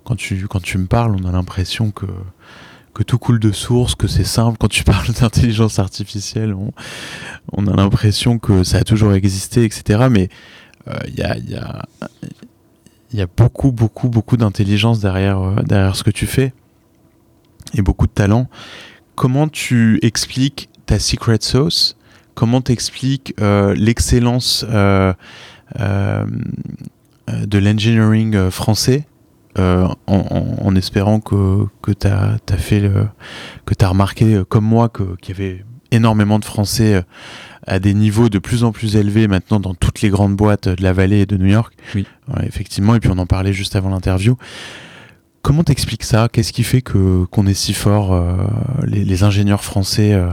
quand 0.04 0.16
tu 0.16 0.48
quand 0.48 0.62
tu 0.62 0.78
me 0.78 0.88
parles, 0.88 1.16
on 1.16 1.28
a 1.28 1.32
l'impression 1.32 1.92
que 1.92 2.08
que 2.94 3.04
tout 3.04 3.18
coule 3.18 3.40
de 3.40 3.52
source, 3.52 3.96
que 3.96 4.08
c'est 4.08 4.26
simple. 4.26 4.58
Quand 4.60 4.68
tu 4.68 4.84
parles 4.86 5.14
d'intelligence 5.14 5.80
artificielle, 5.80 6.54
on, 6.54 6.72
on 7.54 7.68
a 7.68 7.76
l'impression 7.76 8.40
que 8.40 8.64
ça 8.64 8.80
a 8.80 8.84
toujours 8.84 9.14
existé, 9.14 9.64
etc. 9.64 10.08
Mais 10.10 10.30
il 10.88 10.94
euh, 10.94 10.98
y 11.18 11.22
a, 11.22 11.38
y 11.38 11.56
a 11.56 11.86
il 13.14 13.20
y 13.20 13.22
a 13.22 13.28
beaucoup, 13.28 13.72
beaucoup, 13.72 14.10
beaucoup 14.10 14.38
d'intelligence 14.38 15.00
derrière, 15.00 15.40
euh, 15.40 15.56
derrière 15.64 15.96
ce 15.96 16.04
que 16.04 16.12
tu 16.12 16.26
fais 16.26 16.54
et 17.74 17.82
beaucoup 17.82 18.08
de 18.08 18.12
talent. 18.12 18.48
Comment 19.16 19.48
tu 19.48 20.00
expliques 20.02 20.70
ta 20.86 21.00
secret 21.00 21.38
sauce? 21.42 21.98
Comment 22.36 22.62
t'expliques 22.62 23.34
euh, 23.42 23.76
l'excellence 23.76 24.66
euh, 24.70 25.14
de 25.78 27.58
l'engineering 27.58 28.50
français 28.50 29.06
en, 29.58 30.76
espérant 30.76 31.20
que, 31.20 31.66
que 31.82 31.92
tu 31.92 32.08
as, 32.08 32.38
tu 32.46 32.54
as 33.86 33.88
remarqué 33.88 34.42
comme 34.48 34.66
moi 34.66 34.90
qu'il 34.90 35.30
y 35.30 35.32
avait 35.32 35.66
énormément 35.92 36.40
de 36.40 36.46
Français 36.46 37.04
à 37.68 37.80
des 37.80 37.94
niveaux 37.94 38.30
de 38.30 38.40
plus 38.40 38.64
en 38.64 38.72
plus 38.72 38.96
élevés 38.96 39.28
maintenant 39.28 39.60
dans 39.60 39.74
toutes 39.74 40.02
les 40.02 40.10
grandes 40.10 40.36
boîtes 40.36 40.68
de 40.68 40.82
la 40.82 40.94
vallée 40.94 41.22
et 41.22 41.26
de 41.26 41.38
New 41.38 41.48
York. 41.48 41.74
Oui. 41.96 42.06
effectivement, 42.44 42.96
et 42.96 43.00
puis 43.00 43.10
on 43.12 43.18
en 43.18 43.26
parlait 43.26 43.54
juste 43.54 43.76
avant 43.76 43.90
l'interview. 43.90 44.38
Comment 45.42 45.64
t'expliques 45.64 46.04
ça? 46.04 46.30
Qu'est-ce 46.32 46.54
qui 46.54 46.64
fait 46.64 46.82
que 46.82 47.26
qu'on 47.26 47.48
est 47.48 47.56
si 47.56 47.74
fort, 47.74 48.14
euh, 48.14 48.36
les, 48.86 49.24
ingénieurs 49.24 49.64
français, 49.64 50.14
euh, 50.14 50.30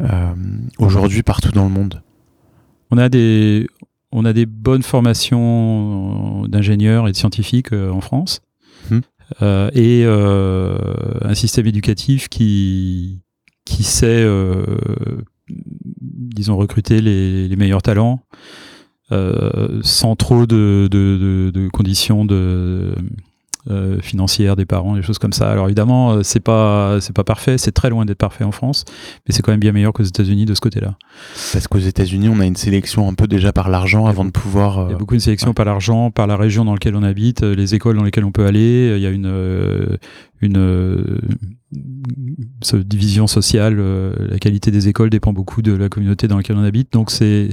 euh, 0.00 0.32
aujourd'hui 0.78 1.22
partout 1.22 1.52
dans 1.52 1.64
le 1.64 1.70
monde? 1.70 2.02
On 2.90 2.96
a 2.96 3.08
des, 3.08 3.68
on 4.10 4.24
a 4.24 4.32
des 4.32 4.46
bonnes 4.46 4.82
formations 4.82 6.46
d'ingénieurs 6.48 7.08
et 7.08 7.12
de 7.12 7.16
scientifiques 7.16 7.72
en 7.72 8.00
France. 8.00 8.40
Hum. 8.90 9.02
et 9.74 10.04
un 10.04 11.34
système 11.34 11.66
éducatif 11.66 12.28
qui 12.28 13.20
qui 13.64 13.84
sait, 13.84 14.26
disons, 16.22 16.56
recruter 16.56 17.00
les, 17.00 17.54
meilleurs 17.56 17.82
talents 17.82 18.20
sans 19.82 20.16
trop 20.16 20.46
de, 20.46 20.88
de, 20.90 21.18
de, 21.18 21.50
de 21.50 21.68
conditions 21.68 22.24
de 22.24 22.94
euh, 23.70 24.00
financière 24.00 24.56
des 24.56 24.64
parents, 24.64 24.96
des 24.96 25.02
choses 25.02 25.20
comme 25.20 25.32
ça. 25.32 25.48
Alors 25.48 25.66
évidemment, 25.66 26.14
euh, 26.14 26.22
c'est 26.24 26.40
pas 26.40 27.00
c'est 27.00 27.12
pas 27.12 27.22
parfait, 27.22 27.58
c'est 27.58 27.70
très 27.70 27.90
loin 27.90 28.04
d'être 28.04 28.18
parfait 28.18 28.42
en 28.42 28.50
France, 28.50 28.84
mais 29.24 29.32
c'est 29.32 29.40
quand 29.40 29.52
même 29.52 29.60
bien 29.60 29.70
meilleur 29.70 29.92
qu'aux 29.92 30.02
États-Unis 30.02 30.46
de 30.46 30.54
ce 30.54 30.60
côté-là. 30.60 30.96
Parce 31.52 31.68
qu'aux 31.68 31.78
États-Unis, 31.78 32.28
on 32.28 32.40
a 32.40 32.44
une 32.44 32.56
sélection 32.56 33.08
un 33.08 33.14
peu 33.14 33.28
déjà 33.28 33.52
par 33.52 33.70
l'argent 33.70 34.06
avant 34.06 34.24
de 34.24 34.32
pouvoir. 34.32 34.86
Il 34.86 34.90
y 34.90 34.92
a 34.92 34.96
euh, 34.96 34.98
beaucoup 34.98 35.14
de 35.14 35.20
sélection 35.20 35.54
par 35.54 35.64
l'argent, 35.64 36.10
par 36.10 36.26
la 36.26 36.36
région 36.36 36.64
dans 36.64 36.72
laquelle 36.72 36.96
on 36.96 37.04
habite, 37.04 37.42
les 37.42 37.76
écoles 37.76 37.96
dans 37.96 38.02
lesquelles 38.02 38.24
on 38.24 38.32
peut 38.32 38.46
aller. 38.46 38.94
Il 38.96 39.00
y 39.00 39.06
a 39.06 39.10
une 39.10 39.98
une 40.40 41.20
division 42.84 43.28
sociale. 43.28 43.80
la 44.28 44.38
qualité 44.40 44.72
des 44.72 44.88
écoles 44.88 45.10
dépend 45.10 45.32
beaucoup 45.32 45.62
de 45.62 45.72
la 45.72 45.88
communauté 45.88 46.26
dans 46.26 46.36
laquelle 46.36 46.56
on 46.56 46.64
habite, 46.64 46.92
donc 46.92 47.12
c'est 47.12 47.50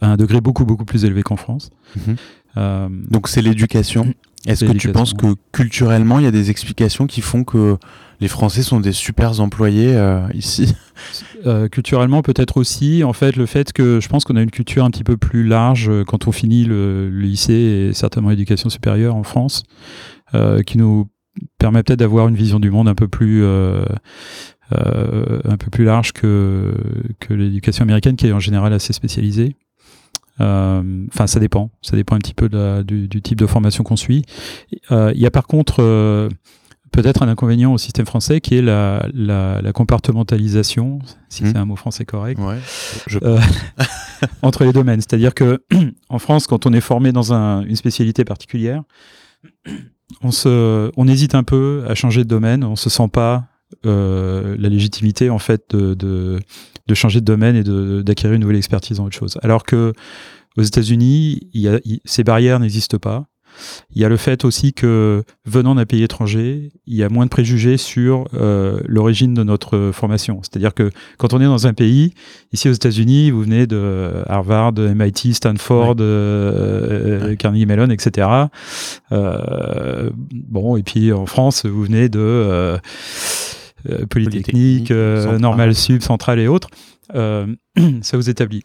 à 0.00 0.12
un 0.12 0.16
degré 0.16 0.40
beaucoup 0.40 0.64
beaucoup 0.64 0.84
plus 0.84 1.04
élevé 1.04 1.24
qu'en 1.24 1.34
France. 1.34 1.70
Mhm. 1.96 3.08
donc 3.10 3.26
c'est 3.26 3.42
l'éducation 3.42 4.14
est-ce 4.46 4.64
que 4.64 4.72
tu 4.72 4.92
penses 4.92 5.14
que 5.14 5.34
culturellement, 5.52 6.18
il 6.18 6.24
y 6.24 6.28
a 6.28 6.30
des 6.30 6.50
explications 6.50 7.06
qui 7.06 7.20
font 7.20 7.44
que 7.44 7.76
les 8.20 8.28
Français 8.28 8.62
sont 8.62 8.80
des 8.80 8.92
super 8.92 9.40
employés 9.40 9.94
euh, 9.94 10.26
ici? 10.34 10.74
Euh, 11.46 11.68
Culturellement, 11.68 12.22
peut-être 12.22 12.56
aussi. 12.56 13.04
En 13.04 13.12
fait, 13.12 13.36
le 13.36 13.44
fait 13.44 13.74
que 13.74 14.00
je 14.00 14.08
pense 14.08 14.24
qu'on 14.24 14.36
a 14.36 14.40
une 14.40 14.50
culture 14.50 14.84
un 14.84 14.90
petit 14.90 15.04
peu 15.04 15.18
plus 15.18 15.44
large 15.44 15.90
euh, 15.90 16.04
quand 16.04 16.26
on 16.26 16.32
finit 16.32 16.64
le, 16.64 17.10
lycée 17.10 17.52
et 17.52 17.92
certainement 17.92 18.30
l'éducation 18.30 18.70
supérieure 18.70 19.14
en 19.14 19.24
France, 19.24 19.64
qui 20.66 20.78
nous 20.78 21.08
permet 21.58 21.82
peut-être 21.82 21.98
d'avoir 21.98 22.28
une 22.28 22.34
vision 22.34 22.60
du 22.60 22.70
monde 22.70 22.88
un 22.88 22.94
peu 22.94 23.08
plus 23.08 23.44
un 23.44 25.56
peu 25.58 25.70
plus 25.70 25.84
large 25.84 26.12
que 26.12 26.74
que 27.20 27.34
l'éducation 27.34 27.82
américaine, 27.82 28.16
qui 28.16 28.26
est 28.26 28.32
en 28.32 28.40
général 28.40 28.72
assez 28.72 28.94
spécialisée. 28.94 29.54
Euh, 30.40 31.06
enfin, 31.12 31.26
ça 31.26 31.40
dépend. 31.40 31.70
Ça 31.82 31.96
dépend 31.96 32.16
un 32.16 32.18
petit 32.18 32.34
peu 32.34 32.48
du, 32.84 33.22
type 33.22 33.38
de 33.38 33.46
formation 33.46 33.84
qu'on 33.84 33.96
suit. 33.96 34.24
Euh, 34.90 35.12
il 35.14 35.20
y 35.20 35.26
a 35.26 35.30
par 35.30 35.46
contre 35.46 35.76
euh, 35.80 36.28
peut-être 36.90 37.22
un 37.22 37.28
inconvénient 37.28 37.72
au 37.72 37.78
système 37.78 38.06
français 38.06 38.40
qui 38.40 38.56
est 38.56 38.62
la, 38.62 39.72
compartimentalisation, 39.72 40.98
si 41.28 41.44
hmm. 41.44 41.46
c'est 41.46 41.56
un 41.56 41.64
mot 41.64 41.76
français 41.76 42.04
correct, 42.04 42.40
entre 44.42 44.64
les 44.64 44.72
domaines. 44.72 45.00
C'est-à-dire 45.00 45.34
que 45.34 45.62
en 46.08 46.18
France, 46.18 46.46
quand 46.46 46.66
on 46.66 46.72
est 46.72 46.80
formé 46.80 47.12
dans 47.12 47.32
une 47.32 47.76
spécialité 47.76 48.24
particulière, 48.24 48.82
on, 50.22 50.30
se, 50.30 50.90
on 50.96 51.08
hésite 51.08 51.34
un 51.34 51.44
peu 51.44 51.84
à 51.88 51.94
changer 51.94 52.24
de 52.24 52.28
domaine, 52.28 52.64
on 52.64 52.76
se 52.76 52.90
sent 52.90 53.08
pas 53.12 53.48
la 53.82 54.68
légitimité 54.68 55.30
en 55.30 55.38
fait 55.38 55.64
de, 55.70 55.94
de 55.94 56.38
changer 56.92 57.20
de 57.20 57.24
domaine 57.24 57.56
et 57.56 57.64
d'acquérir 58.02 58.34
une 58.34 58.42
nouvelle 58.42 58.56
expertise 58.58 58.98
dans 58.98 59.06
autre 59.06 59.16
chose. 59.16 59.38
Alors 59.42 59.64
que 59.64 59.94
aux 60.56 60.62
États-Unis, 60.62 61.48
ces 62.04 62.22
barrières 62.22 62.60
n'existent 62.60 62.98
pas. 62.98 63.26
Il 63.94 64.02
y 64.02 64.04
a 64.04 64.08
le 64.08 64.16
fait 64.16 64.44
aussi 64.44 64.72
que 64.72 65.22
venant 65.44 65.74
d'un 65.74 65.86
pays 65.86 66.02
étranger, 66.02 66.72
il 66.86 66.96
y 66.96 67.02
a 67.02 67.08
moins 67.08 67.24
de 67.24 67.30
préjugés 67.30 67.76
sur 67.76 68.26
euh, 68.34 68.80
l'origine 68.86 69.34
de 69.34 69.42
notre 69.42 69.90
formation. 69.92 70.40
C'est-à-dire 70.42 70.74
que 70.74 70.90
quand 71.18 71.32
on 71.34 71.40
est 71.40 71.44
dans 71.44 71.66
un 71.66 71.72
pays, 71.72 72.14
ici 72.52 72.68
aux 72.68 72.72
États-Unis, 72.72 73.30
vous 73.30 73.42
venez 73.42 73.66
de 73.66 74.12
Harvard, 74.26 74.72
MIT, 74.72 75.34
Stanford, 75.34 75.96
euh, 76.00 77.36
Carnegie 77.36 77.66
Mellon, 77.66 77.90
etc. 77.90 78.28
Euh, 79.12 80.10
bon, 80.32 80.76
et 80.76 80.82
puis 80.82 81.12
en 81.12 81.26
France, 81.26 81.64
vous 81.64 81.84
venez 81.84 82.08
de 82.08 82.76
euh, 83.88 84.06
Polytechnique, 84.06 84.90
euh, 84.90 85.38
Normal 85.38 85.74
Sub, 85.74 86.00
Centrale 86.00 86.38
et 86.38 86.48
autres, 86.48 86.68
euh, 87.14 87.46
ça 88.02 88.16
vous 88.16 88.30
établit. 88.30 88.62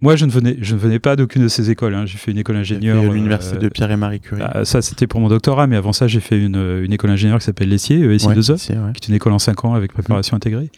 Moi, 0.00 0.16
je 0.16 0.26
ne 0.26 0.30
venais, 0.30 0.56
je 0.60 0.74
ne 0.74 0.80
venais 0.80 0.98
pas 0.98 1.16
d'aucune 1.16 1.42
de 1.42 1.48
ces 1.48 1.70
écoles. 1.70 1.94
Hein. 1.94 2.04
J'ai 2.04 2.18
fait 2.18 2.30
une 2.30 2.38
école 2.38 2.56
ingénieur. 2.56 2.98
à 2.98 3.14
l'université 3.14 3.56
de 3.56 3.68
Pierre 3.68 3.90
et 3.90 3.96
Marie 3.96 4.20
Curie. 4.20 4.42
Bah, 4.42 4.64
ça, 4.64 4.82
c'était 4.82 5.06
pour 5.06 5.20
mon 5.20 5.28
doctorat, 5.28 5.66
mais 5.66 5.76
avant 5.76 5.92
ça, 5.92 6.08
j'ai 6.08 6.20
fait 6.20 6.38
une, 6.38 6.56
une 6.56 6.92
école 6.92 7.10
ingénieur 7.10 7.38
qui 7.38 7.44
s'appelle 7.44 7.68
Lessier, 7.68 8.00
ESI 8.00 8.26
2E, 8.26 8.92
qui 8.92 9.04
est 9.04 9.08
une 9.08 9.14
école 9.14 9.32
en 9.32 9.38
5 9.38 9.64
ans 9.64 9.74
avec 9.74 9.92
préparation 9.92 10.36
intégrée. 10.36 10.70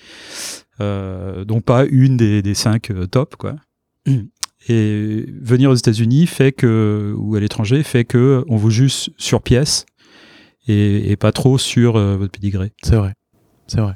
donc 0.81 1.65
pas 1.65 1.87
une 1.87 2.17
des, 2.17 2.43
des 2.43 2.55
cinq 2.55 2.93
top, 3.11 3.37
quoi. 3.37 3.57
Et 4.69 5.27
venir 5.41 5.71
aux 5.71 5.75
États-Unis 5.75 6.27
fait 6.27 6.51
que, 6.51 7.15
ou 7.17 7.37
à 7.37 7.41
l'étranger, 7.41 7.85
fait 7.85 8.05
que 8.05 8.45
on 8.49 8.57
vous 8.57 8.71
juge 8.71 9.11
sur 9.17 9.41
pièce 9.41 9.87
et, 10.69 11.17
pas 11.17 11.33
trop 11.33 11.59
sur 11.59 11.97
euh, 11.97 12.17
votre 12.17 12.33
pédigré. 12.33 12.73
C'est 12.83 12.97
vrai, 12.97 13.15
c'est 13.67 13.81
vrai. 13.81 13.95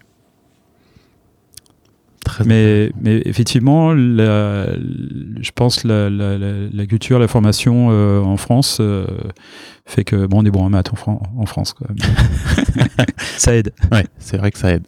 mais, 2.44 2.92
mais 3.00 3.22
effectivement, 3.24 3.92
la, 3.92 4.66
je 4.76 5.50
pense 5.54 5.84
la, 5.84 6.08
la, 6.08 6.38
la, 6.38 6.86
culture, 6.86 7.18
la 7.18 7.28
formation 7.28 7.88
euh, 7.90 8.20
en 8.20 8.36
France 8.36 8.78
euh, 8.80 9.06
fait 9.84 10.04
que 10.04 10.26
bon, 10.26 10.42
on 10.42 10.44
est 10.44 10.50
bon 10.50 10.64
en 10.64 10.70
maths 10.70 10.92
en, 11.06 11.20
en 11.36 11.46
France. 11.46 11.72
Quoi. 11.72 11.88
ça 13.36 13.54
aide. 13.56 13.72
Ouais, 13.90 14.06
c'est 14.18 14.36
vrai 14.36 14.50
que 14.50 14.58
ça 14.58 14.72
aide. 14.72 14.84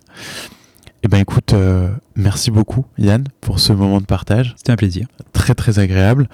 Eh 1.05 1.09
ben 1.09 1.19
écoute, 1.19 1.53
merci 2.15 2.53
beaucoup 2.53 2.85
Yann 2.97 3.25
pour 3.41 3.59
ce 3.59 3.73
moment 3.73 4.01
de 4.01 4.07
partage. 4.07 4.55
C'était 4.57 4.71
un 4.71 4.77
plaisir. 4.77 5.09
Très 5.33 5.53
très 5.53 5.81
agréable. 5.81 6.29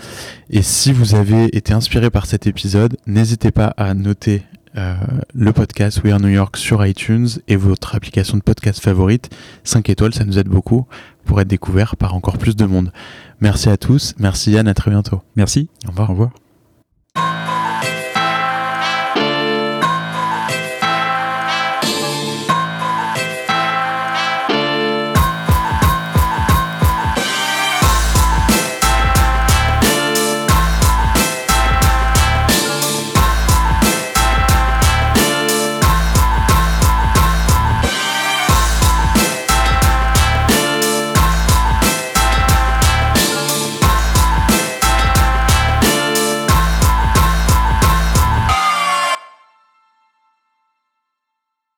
Et 0.51 0.61
si 0.61 0.93
vous 0.93 1.15
avez 1.15 1.45
été 1.57 1.73
inspiré 1.73 2.11
par 2.11 2.27
cet 2.27 2.47
épisode, 2.47 2.99
n'hésitez 3.07 3.51
pas 3.51 3.73
à 3.79 3.95
noter 3.95 4.43
euh, 4.77 4.97
le 5.35 5.53
podcast 5.53 6.03
We 6.05 6.13
Are 6.13 6.21
New 6.21 6.29
York 6.29 6.57
sur 6.57 6.85
iTunes 6.85 7.29
et 7.49 7.57
votre 7.57 7.95
application 7.95 8.37
de 8.37 8.43
podcast 8.43 8.83
favorite. 8.83 9.31
5 9.65 9.89
étoiles, 9.91 10.15
ça 10.15 10.25
nous 10.25 10.39
aide 10.39 10.49
beaucoup 10.49 10.87
pour 11.25 11.41
être 11.41 11.49
découvert 11.49 11.97
par 11.97 12.15
encore 12.15 12.39
plus 12.39 12.57
de 12.57 12.65
monde. 12.65 12.93
Merci 13.41 13.69
à 13.69 13.77
tous. 13.77 14.15
Merci 14.19 14.53
Yann, 14.53 14.69
à 14.69 14.75
très 14.75 14.91
bientôt. 14.91 15.23
Merci. 15.37 15.69
Au 15.87 15.91
revoir. 15.91 16.11
Au 16.11 16.13
revoir. 16.13 16.48